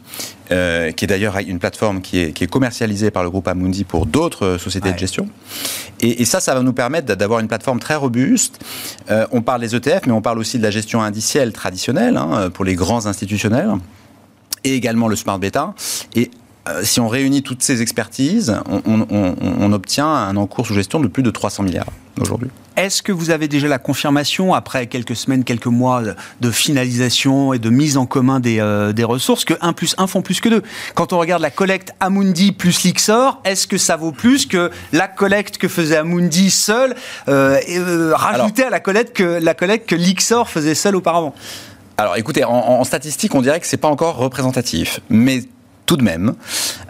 euh, 0.51 0.92
qui 0.92 1.05
est 1.05 1.09
d'ailleurs 1.09 1.36
une 1.38 1.59
plateforme 1.59 2.01
qui 2.01 2.20
est, 2.20 2.32
qui 2.32 2.44
est, 2.44 2.46
commercialisée 2.46 3.11
par 3.11 3.22
le 3.22 3.28
groupe 3.28 3.46
Amundi 3.49 3.84
pour 3.84 4.07
d'autres 4.07 4.46
euh, 4.46 4.59
sociétés 4.59 4.92
de 4.92 4.99
gestion. 4.99 5.28
Et, 6.01 6.22
et, 6.22 6.24
ça, 6.24 6.40
ça 6.40 6.55
va 6.55 6.62
nous 6.62 6.72
permettre 6.72 7.14
d'avoir 7.14 7.40
une 7.40 7.49
plateforme 7.49 7.80
très 7.80 7.96
robuste. 7.96 8.59
Euh, 9.11 9.26
on 9.30 9.42
parle 9.42 9.61
des 9.61 9.74
ETF, 9.74 10.07
mais 10.07 10.12
on 10.12 10.22
parle 10.22 10.38
aussi 10.38 10.57
de 10.57 10.62
la 10.62 10.70
gestion 10.70 11.03
indicielle 11.03 11.53
traditionnelle 11.53 12.16
hein, 12.16 12.49
pour 12.49 12.64
les 12.64 12.74
grands 12.74 13.05
institutionnels 13.07 13.72
et 14.64 14.74
également 14.74 15.09
le 15.09 15.16
smart 15.16 15.38
beta. 15.38 15.74
Et 16.14 16.30
si 16.83 17.01
on 17.01 17.09
réunit 17.09 17.43
toutes 17.43 17.62
ces 17.62 17.83
expertises, 17.83 18.57
on, 18.69 19.07
on, 19.11 19.35
on, 19.41 19.73
obtient 19.73 20.09
un 20.09 20.37
encours 20.37 20.66
sous 20.66 20.75
gestion 20.75 21.01
de 21.01 21.09
plus 21.09 21.23
de 21.23 21.31
300 21.31 21.62
milliards 21.62 21.87
aujourd'hui. 22.21 22.51
Est-ce 22.77 23.03
que 23.03 23.11
vous 23.11 23.31
avez 23.31 23.49
déjà 23.49 23.66
la 23.66 23.79
confirmation, 23.79 24.55
après 24.55 24.87
quelques 24.87 25.16
semaines, 25.16 25.43
quelques 25.43 25.66
mois 25.66 26.03
de 26.41 26.51
finalisation 26.51 27.53
et 27.53 27.59
de 27.59 27.71
mise 27.71 27.97
en 27.97 28.07
commun 28.07 28.39
des, 28.39 28.61
euh, 28.61 28.93
des 28.93 29.03
ressources, 29.03 29.45
que 29.45 29.55
1 29.61 29.73
plus 29.73 29.97
1 29.99 30.07
font 30.07 30.23
plus 30.23 30.41
que 30.41 30.49
2 30.49 30.62
Quand 30.95 31.12
on 31.12 31.19
regarde 31.19 31.43
la 31.43 31.51
collecte 31.51 31.93
Amundi 31.99 32.53
plus 32.53 32.85
Lixor, 32.85 33.41
est-ce 33.45 33.66
que 33.66 33.79
ça 33.79 33.97
vaut 33.97 34.12
plus 34.12 34.47
que 34.47 34.71
la 34.93 35.09
collecte 35.09 35.59
que 35.59 35.66
faisait 35.66 35.97
Amundi 35.97 36.51
seul, 36.51 36.95
euh, 37.29 37.59
euh 37.69 38.12
rajoutée 38.14 38.64
à 38.64 38.71
la 38.71 38.81
collecte 38.81 39.16
que, 39.16 39.41
la 39.43 39.55
collecte 39.55 39.89
que 39.89 39.97
Lixor 39.97 40.49
faisait 40.49 40.77
seul 40.77 40.95
auparavant? 40.95 41.35
Alors 41.97 42.16
écoutez, 42.16 42.45
en, 42.45 42.53
en, 42.53 42.85
statistique, 42.85 43.35
on 43.35 43.43
dirait 43.43 43.59
que 43.59 43.66
c'est 43.66 43.77
pas 43.77 43.89
encore 43.89 44.19
représentatif. 44.19 45.01
Mais 45.11 45.43
tout 45.89 45.97
de 45.97 46.05
même. 46.05 46.34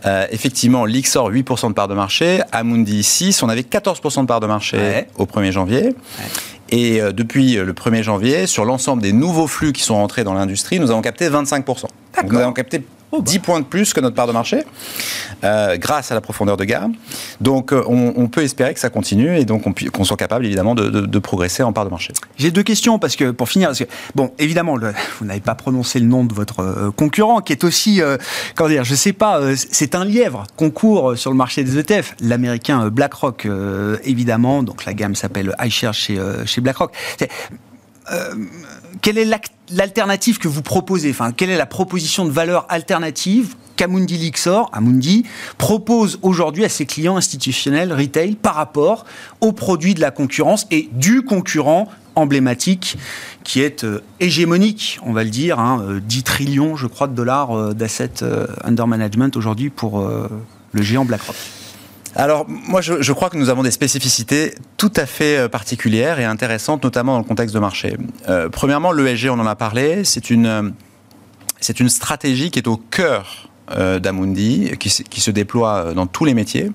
Euh, 0.05 0.26
effectivement, 0.30 0.84
l'Ixor, 0.84 1.30
8% 1.30 1.68
de 1.68 1.72
part 1.72 1.88
de 1.88 1.94
marché, 1.94 2.40
Amundi 2.53 3.03
6, 3.03 3.42
on 3.42 3.49
avait 3.49 3.62
14% 3.62 4.22
de 4.22 4.26
part 4.26 4.40
de 4.40 4.46
marché 4.46 5.07
au 5.16 5.24
1er 5.24 5.53
janvier. 5.53 5.94
Et 6.70 7.01
euh, 7.01 7.12
depuis 7.12 7.55
le 7.55 7.72
1er 7.72 8.03
janvier, 8.03 8.46
sur 8.46 8.64
l'ensemble 8.64 9.01
des 9.01 9.12
nouveaux 9.12 9.46
flux 9.46 9.72
qui 9.72 9.82
sont 9.82 9.94
rentrés 9.94 10.24
dans 10.24 10.34
l'industrie, 10.34 10.80
nous 10.80 10.90
avons 10.90 11.01
capté 11.01 11.30
25%. 11.30 11.64
Donc 12.22 12.32
nous 12.32 12.38
avons 12.40 12.53
capté 12.53 12.82
10 13.16 13.38
points 13.40 13.61
de 13.61 13.64
plus 13.64 13.92
que 13.92 14.00
notre 14.00 14.14
part 14.14 14.26
de 14.26 14.32
marché, 14.32 14.64
euh, 15.44 15.76
grâce 15.76 16.12
à 16.12 16.14
la 16.14 16.20
profondeur 16.20 16.56
de 16.56 16.64
gamme. 16.64 16.94
Donc 17.40 17.72
euh, 17.72 17.82
on, 17.86 18.28
peut 18.28 18.42
espérer 18.42 18.74
que 18.74 18.80
ça 18.80 18.90
continue 18.90 19.38
et 19.38 19.44
donc 19.44 19.64
qu'on 19.90 20.04
soit 20.04 20.16
capable 20.16 20.44
évidemment 20.44 20.74
de, 20.74 21.18
progresser 21.18 21.62
en 21.62 21.72
part 21.72 21.84
de 21.84 21.90
marché. 21.90 22.12
J'ai 22.36 22.50
deux 22.50 22.62
questions 22.62 22.98
parce 22.98 23.16
que 23.16 23.30
pour 23.30 23.48
finir, 23.48 23.68
parce 23.68 23.80
que, 23.80 23.84
bon 24.14 24.32
évidemment 24.38 24.76
vous 25.18 25.26
n'avez 25.26 25.40
pas 25.40 25.54
prononcé 25.54 25.98
le 25.98 26.06
nom 26.06 26.24
de 26.24 26.32
votre 26.32 26.61
euh, 26.61 26.90
concurrent 26.90 27.40
qui 27.40 27.52
est 27.52 27.64
aussi, 27.64 28.00
comment 28.54 28.70
dire, 28.70 28.84
je 28.84 28.94
sais 28.94 29.12
pas, 29.12 29.40
c'est 29.56 29.94
un 29.94 30.04
lièvre 30.04 30.44
concours 30.56 31.16
sur 31.16 31.30
le 31.30 31.36
marché 31.36 31.64
des 31.64 31.78
ETF, 31.78 32.14
l'américain 32.20 32.88
BlackRock 32.88 33.48
évidemment, 34.04 34.62
donc 34.62 34.84
la 34.84 34.94
gamme 34.94 35.14
s'appelle 35.14 35.54
iShares 35.61 35.94
chez, 35.94 36.20
chez 36.44 36.61
BlackRock 36.61 36.92
quelle 39.03 39.18
est 39.18 39.28
l'alternative 39.70 40.38
que 40.38 40.49
vous 40.49 40.62
proposez? 40.62 41.11
Enfin, 41.11 41.32
quelle 41.32 41.51
est 41.51 41.57
la 41.57 41.66
proposition 41.66 42.24
de 42.24 42.30
valeur 42.30 42.66
alternative 42.68 43.55
qu'Amundi 43.76 44.16
Lixor, 44.16 44.70
Amundi, 44.72 45.24
propose 45.57 46.18
aujourd'hui 46.22 46.64
à 46.64 46.68
ses 46.68 46.84
clients 46.84 47.16
institutionnels 47.16 47.92
retail 47.92 48.34
par 48.34 48.55
rapport 48.55 49.05
aux 49.40 49.53
produits 49.53 49.94
de 49.94 50.01
la 50.01 50.11
concurrence 50.11 50.66
et 50.70 50.88
du 50.92 51.22
concurrent 51.22 51.88
emblématique 52.16 52.96
qui 53.44 53.61
est 53.61 53.84
euh, 53.84 54.03
hégémonique, 54.18 54.99
on 55.05 55.12
va 55.12 55.22
le 55.22 55.30
dire, 55.30 55.57
10 55.57 55.61
hein, 55.62 56.22
trillions, 56.24 56.76
je 56.76 56.88
crois, 56.88 57.07
de 57.07 57.14
dollars 57.14 57.57
euh, 57.57 57.72
d'assets 57.72 58.22
euh, 58.22 58.46
under 58.64 58.88
management 58.88 59.36
aujourd'hui 59.36 59.70
pour 59.70 60.05
le 60.72 60.82
géant 60.82 61.05
BlackRock. 61.05 61.36
Alors, 62.19 62.47
moi, 62.49 62.81
je, 62.81 63.12
crois 63.12 63.31
que 63.31 63.37
nous 63.37 63.49
avons 63.49 63.62
des 63.62 63.71
spécificités 63.71 64.53
tout 64.77 64.91
à 64.97 65.07
fait 65.07 65.39
euh, 65.39 65.49
particulières 65.49 66.19
et 66.19 66.25
intéressantes, 66.25 66.83
notamment 66.83 67.12
dans 67.12 67.21
le 67.21 67.25
contexte 67.25 67.55
de 67.55 67.61
marché. 67.61 67.97
Euh, 68.29 68.49
premièrement, 68.49 68.91
l'ESG, 68.91 69.29
on 69.31 69.39
en 69.39 69.47
a 69.47 69.55
parlé, 69.55 70.03
c'est 70.03 70.29
une, 70.29 70.47
euh, 70.47 70.62
c'est 71.61 71.79
une 71.79 71.89
stratégie 71.89 72.51
qui 72.51 72.59
est 72.59 72.66
au 72.66 72.77
cœur 72.77 73.49
d'Amundi, 73.71 74.73
qui, 74.81 75.21
se 75.21 75.31
déploie 75.31 75.93
dans 75.93 76.07
tous 76.07 76.25
les 76.25 76.33
métiers. 76.33 76.73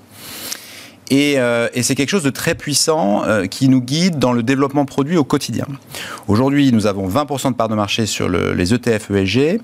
Et, 1.10 1.32
et 1.32 1.82
c'est 1.82 1.96
quelque 1.96 2.08
chose 2.08 2.22
de 2.22 2.30
très 2.30 2.54
puissant 2.54 3.24
qui 3.50 3.68
nous 3.68 3.80
guide 3.80 4.20
dans 4.20 4.32
le 4.32 4.44
développement 4.44 4.84
produit 4.84 5.16
au 5.16 5.24
quotidien. 5.24 5.66
Aujourd'hui, 6.28 6.70
nous 6.70 6.86
avons 6.86 7.08
20% 7.08 7.50
de 7.50 7.56
part 7.56 7.68
de 7.68 7.74
marché 7.74 8.06
sur 8.06 8.28
le, 8.28 8.52
les 8.52 8.72
ETF 8.72 9.10
ESG, 9.10 9.60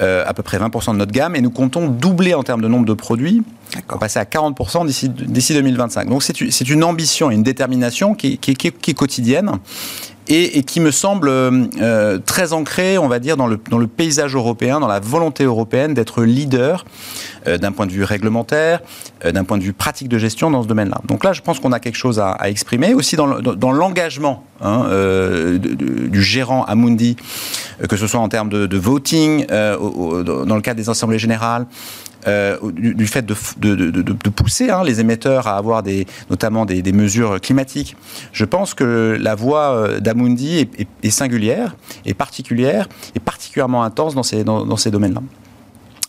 euh, 0.00 0.24
à 0.26 0.34
peu 0.34 0.42
près 0.42 0.58
20% 0.58 0.92
de 0.92 0.98
notre 0.98 1.12
gamme, 1.12 1.36
et 1.36 1.40
nous 1.40 1.50
comptons 1.50 1.88
doubler 1.88 2.34
en 2.34 2.42
termes 2.42 2.60
de 2.62 2.68
nombre 2.68 2.86
de 2.86 2.94
produits, 2.94 3.42
pour 3.88 3.98
passer 3.98 4.18
à 4.18 4.24
40% 4.24 4.86
d'ici 4.86 5.08
d'ici 5.08 5.52
2025. 5.54 6.08
Donc 6.08 6.22
c'est 6.22 6.38
une- 6.70 6.84
ambition 6.84 7.30
et 7.30 7.34
une 7.34 7.42
détermination 7.42 8.14
qui, 8.14 8.38
qui 8.38 8.54
qui 8.54 8.68
est 8.90 8.94
quotidienne 8.94 9.50
et, 10.28 10.58
et 10.58 10.62
qui 10.62 10.80
me 10.80 10.90
semble 10.90 11.28
euh, 11.28 12.18
très 12.24 12.52
ancrée, 12.52 12.96
on 12.98 13.08
va 13.08 13.18
dire, 13.18 13.36
dans 13.36 13.46
le, 13.46 13.58
dans 13.70 13.78
le 13.78 13.86
paysage 13.86 14.34
européen, 14.34 14.80
dans 14.80 14.86
la 14.88 15.00
volonté 15.00 15.44
européenne 15.44 15.92
d'être 15.94 16.22
leader 16.22 16.84
euh, 17.46 17.58
d'un 17.58 17.72
point 17.72 17.86
de 17.86 17.92
vue 17.92 18.04
réglementaire, 18.04 18.80
euh, 19.24 19.32
d'un 19.32 19.44
point 19.44 19.58
de 19.58 19.62
vue 19.62 19.72
pratique 19.74 20.08
de 20.08 20.16
gestion 20.18 20.50
dans 20.50 20.62
ce 20.62 20.68
domaine-là. 20.68 21.00
Donc 21.06 21.24
là, 21.24 21.32
je 21.34 21.42
pense 21.42 21.60
qu'on 21.60 21.72
a 21.72 21.80
quelque 21.80 21.96
chose 21.96 22.18
à, 22.20 22.30
à 22.30 22.48
exprimer, 22.48 22.94
aussi 22.94 23.16
dans 23.16 23.26
le- 23.26 23.42
l'engagement 23.76 24.44
hein, 24.62 24.86
euh, 24.88 25.58
du 25.58 26.22
gérant 26.22 26.64
Amundi, 26.64 27.16
euh, 27.82 27.86
que 27.86 27.96
ce 27.96 28.06
soit 28.06 28.20
en 28.20 28.28
termes 28.28 28.48
de, 28.48 28.66
de 28.66 28.78
voting, 28.78 29.44
euh, 29.50 29.76
au- 29.76 30.20
au- 30.20 30.22
dans 30.22 30.56
le 30.56 30.62
cadre 30.62 30.76
des 30.78 30.88
assemblées 30.88 31.18
générales, 31.18 31.66
euh, 32.26 32.58
du, 32.72 33.06
fait 33.06 33.24
de, 33.24 33.34
pousser 34.30 34.70
hein, 34.70 34.82
les 34.84 35.00
émetteurs 35.00 35.46
à 35.46 35.56
avoir 35.56 35.82
des, 35.82 36.06
notamment 36.30 36.64
des, 36.64 36.92
mesures 36.92 37.40
climatiques. 37.40 37.96
Je 38.32 38.44
pense 38.44 38.74
que 38.74 39.16
la 39.20 39.34
voix 39.34 39.72
euh, 39.74 40.00
d'Amundi 40.00 40.58
est, 40.58 40.80
est- 40.80 40.88
est 41.02 41.10
singulière, 41.10 41.76
est 42.06 42.14
particulière, 42.14 42.88
et 43.14 43.20
particulièrement 43.20 43.82
intense 43.82 44.14
dans 44.14 44.22
ces 44.22 44.90
domaines-là. 44.90 45.22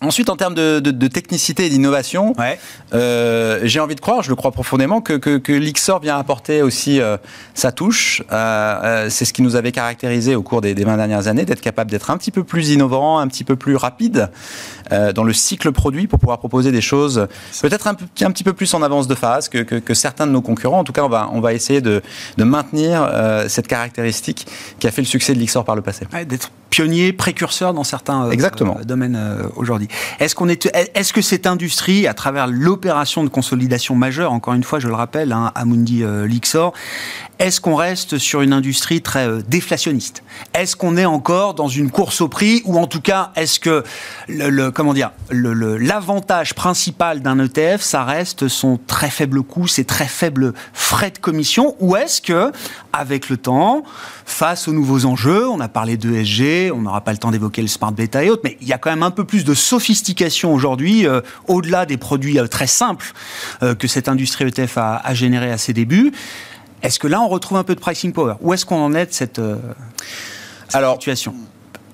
Ensuite, 0.02 0.30
en 0.30 0.36
termes 0.36 0.56
de, 0.56 0.80
de- 0.82 0.92
de 0.92 1.08
technicité 1.08 1.66
et 1.66 1.70
d'innovation, 1.70 2.34
Ouais. 2.38 2.60
euh, 2.94 3.62
j'ai 3.64 3.80
envie 3.80 3.96
de 3.96 4.02
croire, 4.02 4.22
je 4.24 4.30
le 4.30 4.36
crois 4.36 4.52
profondément, 4.52 5.00
que, 5.00 5.14
que, 5.14 5.38
que 5.38 5.54
l'Ixor 5.54 6.02
vient 6.02 6.18
apporter 6.18 6.62
aussi 6.62 7.00
euh, 7.00 7.16
sa 7.54 7.72
touche. 7.72 8.22
Euh, 8.32 9.08
c'est 9.10 9.24
ce 9.24 9.32
qui 9.32 9.42
nous 9.42 9.56
avait 9.56 9.72
caractérisé 9.72 10.36
au 10.36 10.44
cours 10.44 10.60
des, 10.60 10.76
des 10.76 10.84
20 10.84 10.98
dernières 10.98 11.28
années, 11.30 11.46
d'être 11.46 11.62
capable 11.62 11.90
d'être 11.90 12.12
un 12.12 12.18
petit 12.18 12.32
peu 12.32 12.44
plus 12.44 12.72
innovant, 12.72 13.20
un 13.20 13.28
petit 13.30 13.46
peu 13.46 13.56
plus 13.56 13.76
rapide 13.78 14.30
dans 15.16 15.24
le 15.24 15.34
cycle 15.34 15.72
produit 15.72 16.06
pour 16.06 16.20
pouvoir 16.20 16.38
proposer 16.38 16.72
des 16.72 16.80
choses 16.82 17.28
peut-être 17.60 17.88
un, 17.88 17.96
petit- 17.96 18.24
un 18.24 18.30
petit 18.30 18.44
peu 18.44 18.54
plus 18.54 18.72
en 18.76 18.84
avance 18.84 19.08
de 19.08 19.16
phase 19.16 19.50
que, 19.50 19.58
que, 19.64 19.94
certains 19.96 20.28
de 20.28 20.32
nos 20.32 20.44
concurrents. 20.44 20.78
En 20.80 20.84
tout 20.84 20.94
cas, 20.94 21.02
on 21.04 21.10
va, 21.10 21.28
on 21.34 21.40
va 21.42 21.54
essayer 21.54 21.82
de, 21.82 22.04
de 22.38 22.44
maintenir 22.44 23.10
cette 23.48 23.68
caractéristique 23.68 24.46
qui 24.80 24.86
a 24.86 24.92
fait 24.92 25.02
le 25.02 25.08
succès 25.08 25.34
de 25.34 25.40
l'Ixor 25.40 25.66
par 25.66 25.76
le 25.76 25.82
passé. 25.82 26.06
Ouais, 26.14 26.26
d'être 26.26 26.52
pionnier, 26.70 27.14
précurseur 27.14 27.74
dans 27.74 27.84
certains 27.84 28.30
Exactement. 28.30 28.78
domaines 28.86 29.16
euh, 29.16 29.48
Est-ce 30.20 31.14
que 31.14 31.22
cette 31.22 31.48
industrie, 31.48 32.08
à 32.08 32.14
travers 32.14 32.48
l'opération 32.48 33.24
de 33.24 33.30
consolidation 33.30 33.96
majeure, 33.96 34.32
encore 34.32 34.54
une 34.54 34.64
fois, 34.64 34.80
je 34.80 34.88
le 34.88 34.94
rappelle, 34.94 35.32
hein, 35.32 35.52
Amundi 35.56 36.04
euh, 36.04 36.28
Lixor, 36.28 36.74
est-ce 37.40 37.60
qu'on 37.60 37.76
reste 37.76 38.18
sur 38.18 38.42
une 38.42 38.54
industrie 38.54 39.02
très 39.02 39.28
euh, 39.28 39.42
déflationniste? 39.48 40.24
Est-ce 40.54 40.76
qu'on 40.76 40.96
est 40.98 41.06
encore 41.06 41.54
dans 41.54 41.68
une 41.68 41.92
course 41.92 42.22
au 42.22 42.28
prix, 42.28 42.62
ou 42.66 42.78
en 42.78 42.88
tout 42.88 43.02
cas, 43.02 43.32
est-ce 43.36 43.60
que 43.60 43.84
comment 44.74 44.94
dire, 44.94 45.12
l'avantage 45.30 46.54
principal 46.54 47.22
d'un 47.22 47.40
ETF, 47.40 47.82
ça 47.82 48.04
reste 48.04 48.48
son 48.48 48.78
très 48.78 49.10
faible 49.10 49.44
coût, 49.44 49.68
ses 49.68 49.86
très 49.86 50.08
faibles 50.08 50.54
frais 50.74 51.12
de 51.12 51.18
commission, 51.18 51.76
ou 51.80 51.96
est-ce 51.96 52.22
que, 52.22 52.52
avec 52.94 53.30
le 53.30 53.38
temps, 53.38 53.84
face 54.26 54.68
aux 54.68 54.74
nouveaux 54.74 55.06
enjeux, 55.06 55.48
on 55.48 55.60
a 55.60 55.68
parlé 55.68 55.98
de 55.98 56.14
SG, 56.14 56.72
on 56.72 56.82
n'aura 56.82 57.02
pas 57.02 57.12
le 57.12 57.18
temps 57.18 57.32
d'évoquer 57.32 57.62
le 57.62 57.68
smart 57.68 57.92
beta 57.92 58.24
et 58.24 58.30
autres, 58.30 58.42
mais 58.44 58.58
il 58.60 58.68
y 58.68 58.74
a 58.74 58.78
quand 58.78 58.90
même 58.90 59.04
un 59.04 59.12
peu 59.12 59.24
plus 59.24 59.46
de 59.46 59.54
sophistication 59.54 60.54
aujourd'hui, 60.54 61.08
euh, 61.08 61.22
au-delà 61.48 61.86
des 61.86 61.98
produits 61.98 62.40
euh, 62.40 62.48
très 62.48 62.68
simples 62.68 63.14
euh, 63.64 63.76
que 63.76 63.88
cette 63.88 64.10
industrie 64.10 64.46
ETF 64.46 64.78
a, 64.78 64.98
a 64.98 65.14
généré 65.14 65.52
à 65.52 65.58
ses 65.58 65.74
débuts. 65.74 66.12
Est-ce 66.86 67.00
que 67.00 67.08
là, 67.08 67.20
on 67.22 67.28
retrouve 67.28 67.58
un 67.58 67.64
peu 67.64 67.74
de 67.74 67.80
pricing 67.80 68.14
power? 68.14 68.36
Où 68.42 68.54
est-ce 68.54 68.66
qu'on 68.66 68.80
en 68.80 68.94
est 68.94 69.08
de 69.08 69.14
cette, 69.14 69.40
euh, 69.40 69.58
cette 70.68 70.76
Alors, 70.76 70.96
situation? 70.96 71.34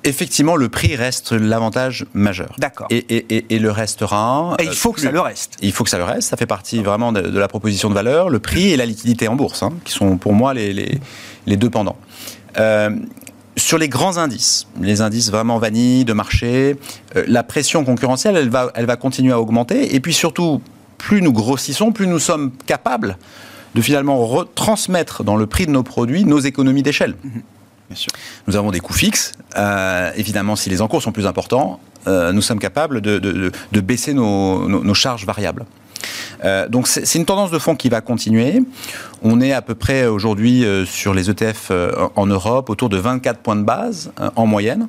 Effectivement, 0.03 0.55
le 0.55 0.67
prix 0.69 0.95
reste 0.95 1.31
l'avantage 1.31 2.05
majeur. 2.13 2.55
D'accord. 2.57 2.87
Et, 2.89 2.97
et- 3.15 3.35
et- 3.37 3.45
et 3.55 3.59
le 3.59 3.69
restera. 3.71 4.55
Et 4.59 4.63
il 4.63 4.71
faut 4.73 4.89
euh, 4.89 4.93
que 4.93 5.01
ça 5.01 5.07
plus- 5.09 5.13
le 5.13 5.21
reste. 5.21 5.57
Il 5.61 5.71
faut 5.71 5.83
que 5.83 5.89
ça 5.89 5.97
le 5.97 6.03
reste. 6.03 6.29
Ça 6.29 6.37
fait 6.37 6.45
partie 6.47 6.81
vraiment 6.81 7.11
de, 7.11 7.21
de 7.21 7.39
la 7.39 7.47
proposition 7.47 7.89
de 7.89 7.93
valeur. 7.93 8.29
Le 8.29 8.39
prix 8.39 8.71
et 8.71 8.77
la 8.77 8.85
liquidité 8.85 9.27
en 9.27 9.35
bourse, 9.35 9.61
hein, 9.63 9.71
qui 9.85 9.91
sont 9.93 10.17
pour 10.17 10.33
moi 10.33 10.53
les, 10.53 10.73
les, 10.73 10.99
les 11.45 11.55
deux 11.57 11.69
pendants. 11.69 11.97
Euh, 12.57 12.89
sur 13.57 13.77
les 13.77 13.89
grands 13.89 14.17
indices, 14.17 14.65
les 14.81 15.01
indices 15.01 15.29
vraiment 15.29 15.57
vanille, 15.59 16.05
de 16.05 16.13
marché, 16.13 16.77
euh, 17.15 17.23
la 17.27 17.43
pression 17.43 17.83
concurrentielle, 17.83 18.35
elle 18.37 18.49
va, 18.49 18.71
elle 18.75 18.85
va 18.85 18.95
continuer 18.95 19.33
à 19.33 19.39
augmenter. 19.39 19.93
Et 19.93 19.99
puis 19.99 20.13
surtout, 20.13 20.61
plus 20.97 21.21
nous 21.21 21.33
grossissons, 21.33 21.91
plus 21.91 22.07
nous 22.07 22.19
sommes 22.19 22.51
capables 22.65 23.17
de 23.75 23.81
finalement 23.81 24.25
retransmettre 24.25 25.23
dans 25.23 25.35
le 25.35 25.45
prix 25.47 25.65
de 25.65 25.71
nos 25.71 25.83
produits 25.83 26.25
nos 26.25 26.39
économies 26.39 26.83
d'échelle. 26.83 27.15
Nous 28.47 28.55
avons 28.55 28.71
des 28.71 28.79
coûts 28.79 28.93
fixes. 28.93 29.33
Euh, 29.57 30.11
évidemment, 30.15 30.55
si 30.55 30.69
les 30.69 30.81
encours 30.81 31.01
sont 31.01 31.11
plus 31.11 31.27
importants, 31.27 31.79
euh, 32.07 32.31
nous 32.31 32.41
sommes 32.41 32.59
capables 32.59 33.01
de, 33.01 33.19
de- 33.19 33.51
de- 33.71 33.81
baisser 33.81 34.13
nos, 34.13 34.67
nos- 34.67 34.93
charges 34.93 35.25
variables. 35.25 35.65
Euh, 36.43 36.67
donc 36.67 36.87
c'est 36.87 37.15
une 37.15 37.25
tendance 37.25 37.51
de 37.51 37.59
fond 37.59 37.75
qui 37.75 37.89
va 37.89 38.01
continuer. 38.01 38.61
On 39.21 39.39
est 39.39 39.53
à 39.53 39.61
peu 39.61 39.75
près 39.75 40.07
aujourd'hui 40.07 40.65
sur 40.85 41.13
les 41.13 41.29
ETF 41.29 41.71
en 42.15 42.25
Europe 42.25 42.69
autour 42.71 42.89
de 42.89 42.97
24 42.97 43.39
points 43.39 43.55
de 43.55 43.63
base 43.63 44.11
en 44.35 44.45
moyenne. 44.47 44.87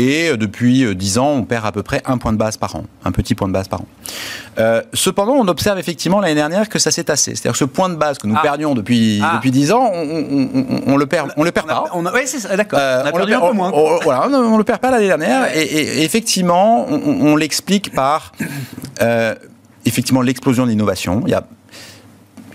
Et 0.00 0.28
euh, 0.28 0.36
depuis 0.36 0.84
euh, 0.84 0.94
10 0.94 1.18
ans, 1.18 1.30
on 1.30 1.42
perd 1.42 1.66
à 1.66 1.72
peu 1.72 1.82
près 1.82 2.00
un 2.06 2.18
point 2.18 2.32
de 2.32 2.38
base 2.38 2.56
par 2.56 2.76
an, 2.76 2.84
un 3.04 3.10
petit 3.10 3.34
point 3.34 3.48
de 3.48 3.52
base 3.52 3.66
par 3.66 3.80
an. 3.80 3.86
Euh, 4.58 4.80
cependant, 4.94 5.32
on 5.34 5.48
observe 5.48 5.78
effectivement 5.78 6.20
l'année 6.20 6.36
dernière 6.36 6.68
que 6.68 6.78
ça 6.78 6.90
s'est 6.92 7.02
tassé. 7.04 7.32
C'est-à-dire 7.34 7.52
que 7.52 7.58
ce 7.58 7.64
point 7.64 7.88
de 7.88 7.96
base 7.96 8.18
que 8.18 8.26
nous 8.28 8.36
Ah. 8.38 8.42
perdions 8.42 8.74
depuis, 8.74 9.20
Ah. 9.24 9.32
depuis 9.36 9.50
10 9.50 9.72
ans, 9.72 9.90
on, 9.92 9.98
on- 10.00 10.48
on- 10.54 10.82
on 10.86 10.96
le 10.96 11.06
perd, 11.06 11.32
on 11.36 11.42
le 11.42 11.50
perd 11.50 11.66
pas. 11.66 11.84
ouais, 12.14 12.26
c'est 12.26 12.38
ça, 12.38 12.56
d'accord. 12.56 12.78
Euh, 12.80 13.02
on 13.02 13.06
a 13.06 13.10
le 13.10 13.12
perdu 13.12 13.34
un 13.34 13.40
peu 13.40 13.52
moins. 13.52 13.72
voilà, 14.04 14.28
on 14.28 14.52
ne 14.52 14.58
le 14.58 14.64
perd 14.64 14.78
pas 14.78 14.90
l'année 14.92 15.08
dernière. 15.08 15.56
Et, 15.56 15.62
et- 15.62 15.98
et 16.00 16.04
effectivement, 16.04 16.86
on, 16.88 17.34
l'explique 17.36 17.92
par 17.92 18.32
euh, 19.02 19.34
effectivement 19.84 20.22
l'explosion 20.22 20.64
de 20.64 20.70
l'innovation. 20.70 21.22
Il 21.26 21.30
y 21.30 21.34
a 21.34 21.42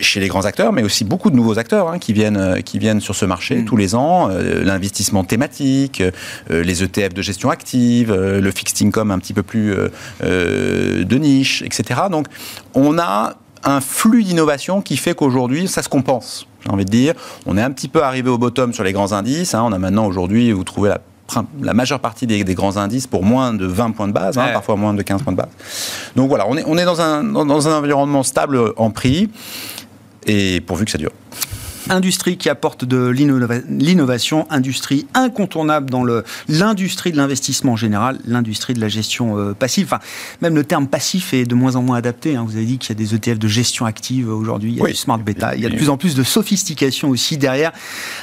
chez 0.03 0.19
les 0.19 0.27
grands 0.27 0.45
acteurs, 0.45 0.71
mais 0.73 0.83
aussi 0.83 1.03
beaucoup 1.03 1.29
de 1.31 1.35
nouveaux 1.35 1.57
acteurs 1.57 1.89
hein, 1.89 1.97
qui, 1.99 2.13
viennent, 2.13 2.37
euh, 2.37 2.61
qui 2.61 2.77
viennent 2.79 3.01
sur 3.01 3.15
ce 3.15 3.25
marché 3.25 3.55
Mm. 3.55 3.65
tous 3.65 3.77
les 3.77 3.95
ans. 3.95 4.29
Euh, 4.29 4.63
L'investissement 4.63 5.23
thématique, 5.23 6.01
euh, 6.51 6.63
les 6.63 6.83
ETF 6.83 7.13
de 7.13 7.21
gestion 7.21 7.49
active, 7.49 8.11
euh, 8.11 8.39
le 8.41 8.51
fixed 8.51 8.85
income 8.85 9.09
un 9.11 9.19
petit 9.19 9.33
peu 9.33 9.43
plus 9.43 9.73
de 10.21 11.17
niche, 11.17 11.61
etc. 11.63 12.01
Donc, 12.11 12.27
on 12.75 12.97
a 12.99 13.35
un 13.63 13.79
flux 13.81 14.23
d'innovation 14.23 14.81
qui 14.81 14.97
fait 14.97 15.15
qu'aujourd'hui, 15.15 15.67
ça 15.67 15.81
se 15.81 15.89
compense. 15.89 16.47
J'ai 16.65 16.71
envie 16.71 16.85
de 16.85 16.89
dire, 16.89 17.13
on 17.45 17.57
est 17.57 17.61
un 17.61 17.71
petit 17.71 17.87
peu 17.87 18.03
arrivé 18.03 18.29
au 18.29 18.37
bottom 18.37 18.73
sur 18.73 18.83
les 18.83 18.91
grands 18.93 19.13
indices. 19.13 19.53
hein. 19.53 19.63
On 19.65 19.71
a 19.71 19.79
maintenant 19.79 20.05
aujourd'hui, 20.05 20.51
vous 20.51 20.63
trouvez 20.63 20.89
la 20.89 21.01
la 21.63 21.73
majeure 21.73 21.99
partie 21.99 22.27
des, 22.27 22.43
des 22.43 22.53
grands 22.53 22.77
indices 22.77 23.07
pour 23.07 23.23
moins 23.23 23.53
de 23.53 23.65
20 23.65 23.91
points 23.91 24.07
de 24.07 24.13
base, 24.13 24.37
hein, 24.37 24.49
parfois 24.53 24.75
moins 24.75 24.93
de 24.93 25.01
15 25.01 25.23
points 25.23 25.31
de 25.33 25.37
base. 25.37 25.47
Donc 26.15 26.27
voilà, 26.29 26.45
on 26.47 26.57
est, 26.57 26.63
on 26.67 26.77
est 26.77 26.83
dans, 26.85 27.01
un, 27.01 27.23
dans, 27.23 27.45
dans 27.45 27.67
un 27.67 27.77
environnement 27.79 28.21
stable 28.23 28.59
en 28.77 28.91
prix 28.91 29.29
et 30.26 30.61
pourvu 30.61 30.86
que 30.86 30.91
ça 30.91 30.97
dure. 30.97 31.11
Industrie 31.89 32.38
qui 32.38 32.49
apporte 32.49 32.86
de 32.86 33.07
l'innova- 33.07 33.61
l'innovation, 33.69 34.45
industrie 34.49 35.07
incontournable 35.13 35.89
dans 35.89 36.03
l'industrie 36.47 37.11
de 37.11 37.17
l'investissement 37.17 37.73
en 37.73 37.75
général, 37.75 38.19
l'industrie 38.25 38.73
de 38.73 38.79
la 38.81 38.88
gestion 38.89 39.38
euh, 39.38 39.53
passive. 39.53 39.86
Enfin, 39.86 39.99
même 40.41 40.55
le 40.55 40.63
terme 40.63 40.88
passif 40.88 41.34
est 41.34 41.45
de 41.45 41.55
moins 41.55 41.75
en 41.75 41.81
moins 41.81 41.97
adapté. 41.97 42.36
hein. 42.36 42.45
Vous 42.47 42.55
avez 42.55 42.65
dit 42.65 42.77
qu'il 42.77 42.89
y 42.89 42.91
a 42.93 42.95
des 43.05 43.15
ETF 43.15 43.39
de 43.39 43.47
gestion 43.47 43.86
active 43.86 44.29
aujourd'hui, 44.29 44.71
il 44.71 44.77
y 44.77 44.79
a 44.79 44.84
Oui. 44.84 44.91
du 44.91 44.97
smart 44.97 45.17
beta, 45.19 45.55
il 45.55 45.61
y 45.61 45.65
a 45.65 45.69
de 45.69 45.75
plus 45.75 45.89
en 45.89 45.97
plus 45.97 46.15
de 46.15 46.23
sophistication 46.23 47.09
aussi 47.09 47.38
derrière, 47.38 47.71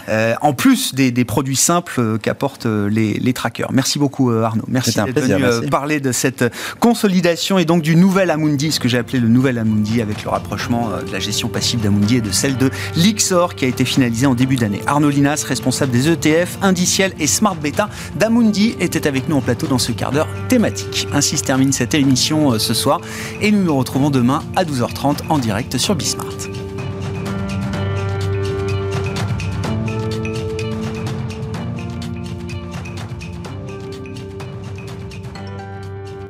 euh, 0.08 0.34
en 0.42 0.52
plus 0.52 0.94
des, 0.94 1.10
des 1.10 1.24
produits 1.24 1.56
simples 1.56 1.94
euh, 2.00 2.18
qu'apportent 2.18 2.66
euh, 2.66 2.88
les, 2.88 3.14
les 3.14 3.32
trackers. 3.32 3.70
Merci 3.72 3.98
beaucoup 3.98 4.30
euh, 4.30 4.42
Arnaud. 4.42 4.64
Merci 4.68 4.94
d'être 4.94 5.20
venu 5.20 5.34
euh, 5.34 5.38
merci. 5.58 5.70
parler 5.70 6.00
de 6.00 6.12
cette 6.12 6.44
consolidation 6.78 7.58
et 7.58 7.64
donc 7.64 7.82
du 7.82 7.96
nouvel 7.96 8.30
Amundi, 8.30 8.72
ce 8.72 8.80
que 8.80 8.88
j'ai 8.88 8.98
appelé 8.98 9.20
le 9.20 9.28
nouvel 9.28 9.58
Amundi 9.58 10.00
avec 10.00 10.24
le 10.24 10.30
rapprochement 10.30 10.90
euh, 10.90 11.02
de 11.02 11.12
la 11.12 11.18
gestion 11.20 11.48
passive 11.48 11.80
d'Amundi 11.80 12.16
et 12.16 12.20
de 12.20 12.30
celle 12.30 12.56
de 12.56 12.70
Lixor 12.96 13.49
qui 13.54 13.64
a 13.64 13.68
été 13.68 13.84
finalisé 13.84 14.26
en 14.26 14.34
début 14.34 14.56
d'année. 14.56 14.82
Arnaud 14.86 15.10
Linas, 15.10 15.44
responsable 15.46 15.92
des 15.92 16.08
ETF, 16.08 16.58
indiciels 16.62 17.12
et 17.18 17.26
smart 17.26 17.56
beta 17.56 17.88
d'Amundi, 18.16 18.76
était 18.80 19.06
avec 19.06 19.28
nous 19.28 19.36
en 19.36 19.40
plateau 19.40 19.66
dans 19.66 19.78
ce 19.78 19.92
quart 19.92 20.12
d'heure 20.12 20.28
thématique. 20.48 21.08
Ainsi 21.12 21.36
se 21.36 21.44
termine 21.44 21.72
cette 21.72 21.94
émission 21.94 22.52
euh, 22.52 22.58
ce 22.58 22.74
soir 22.74 23.00
et 23.40 23.50
nous 23.50 23.62
nous 23.62 23.76
retrouvons 23.76 24.10
demain 24.10 24.42
à 24.56 24.64
12h30 24.64 25.18
en 25.28 25.38
direct 25.38 25.78
sur 25.78 25.94
Bismart. 25.94 26.69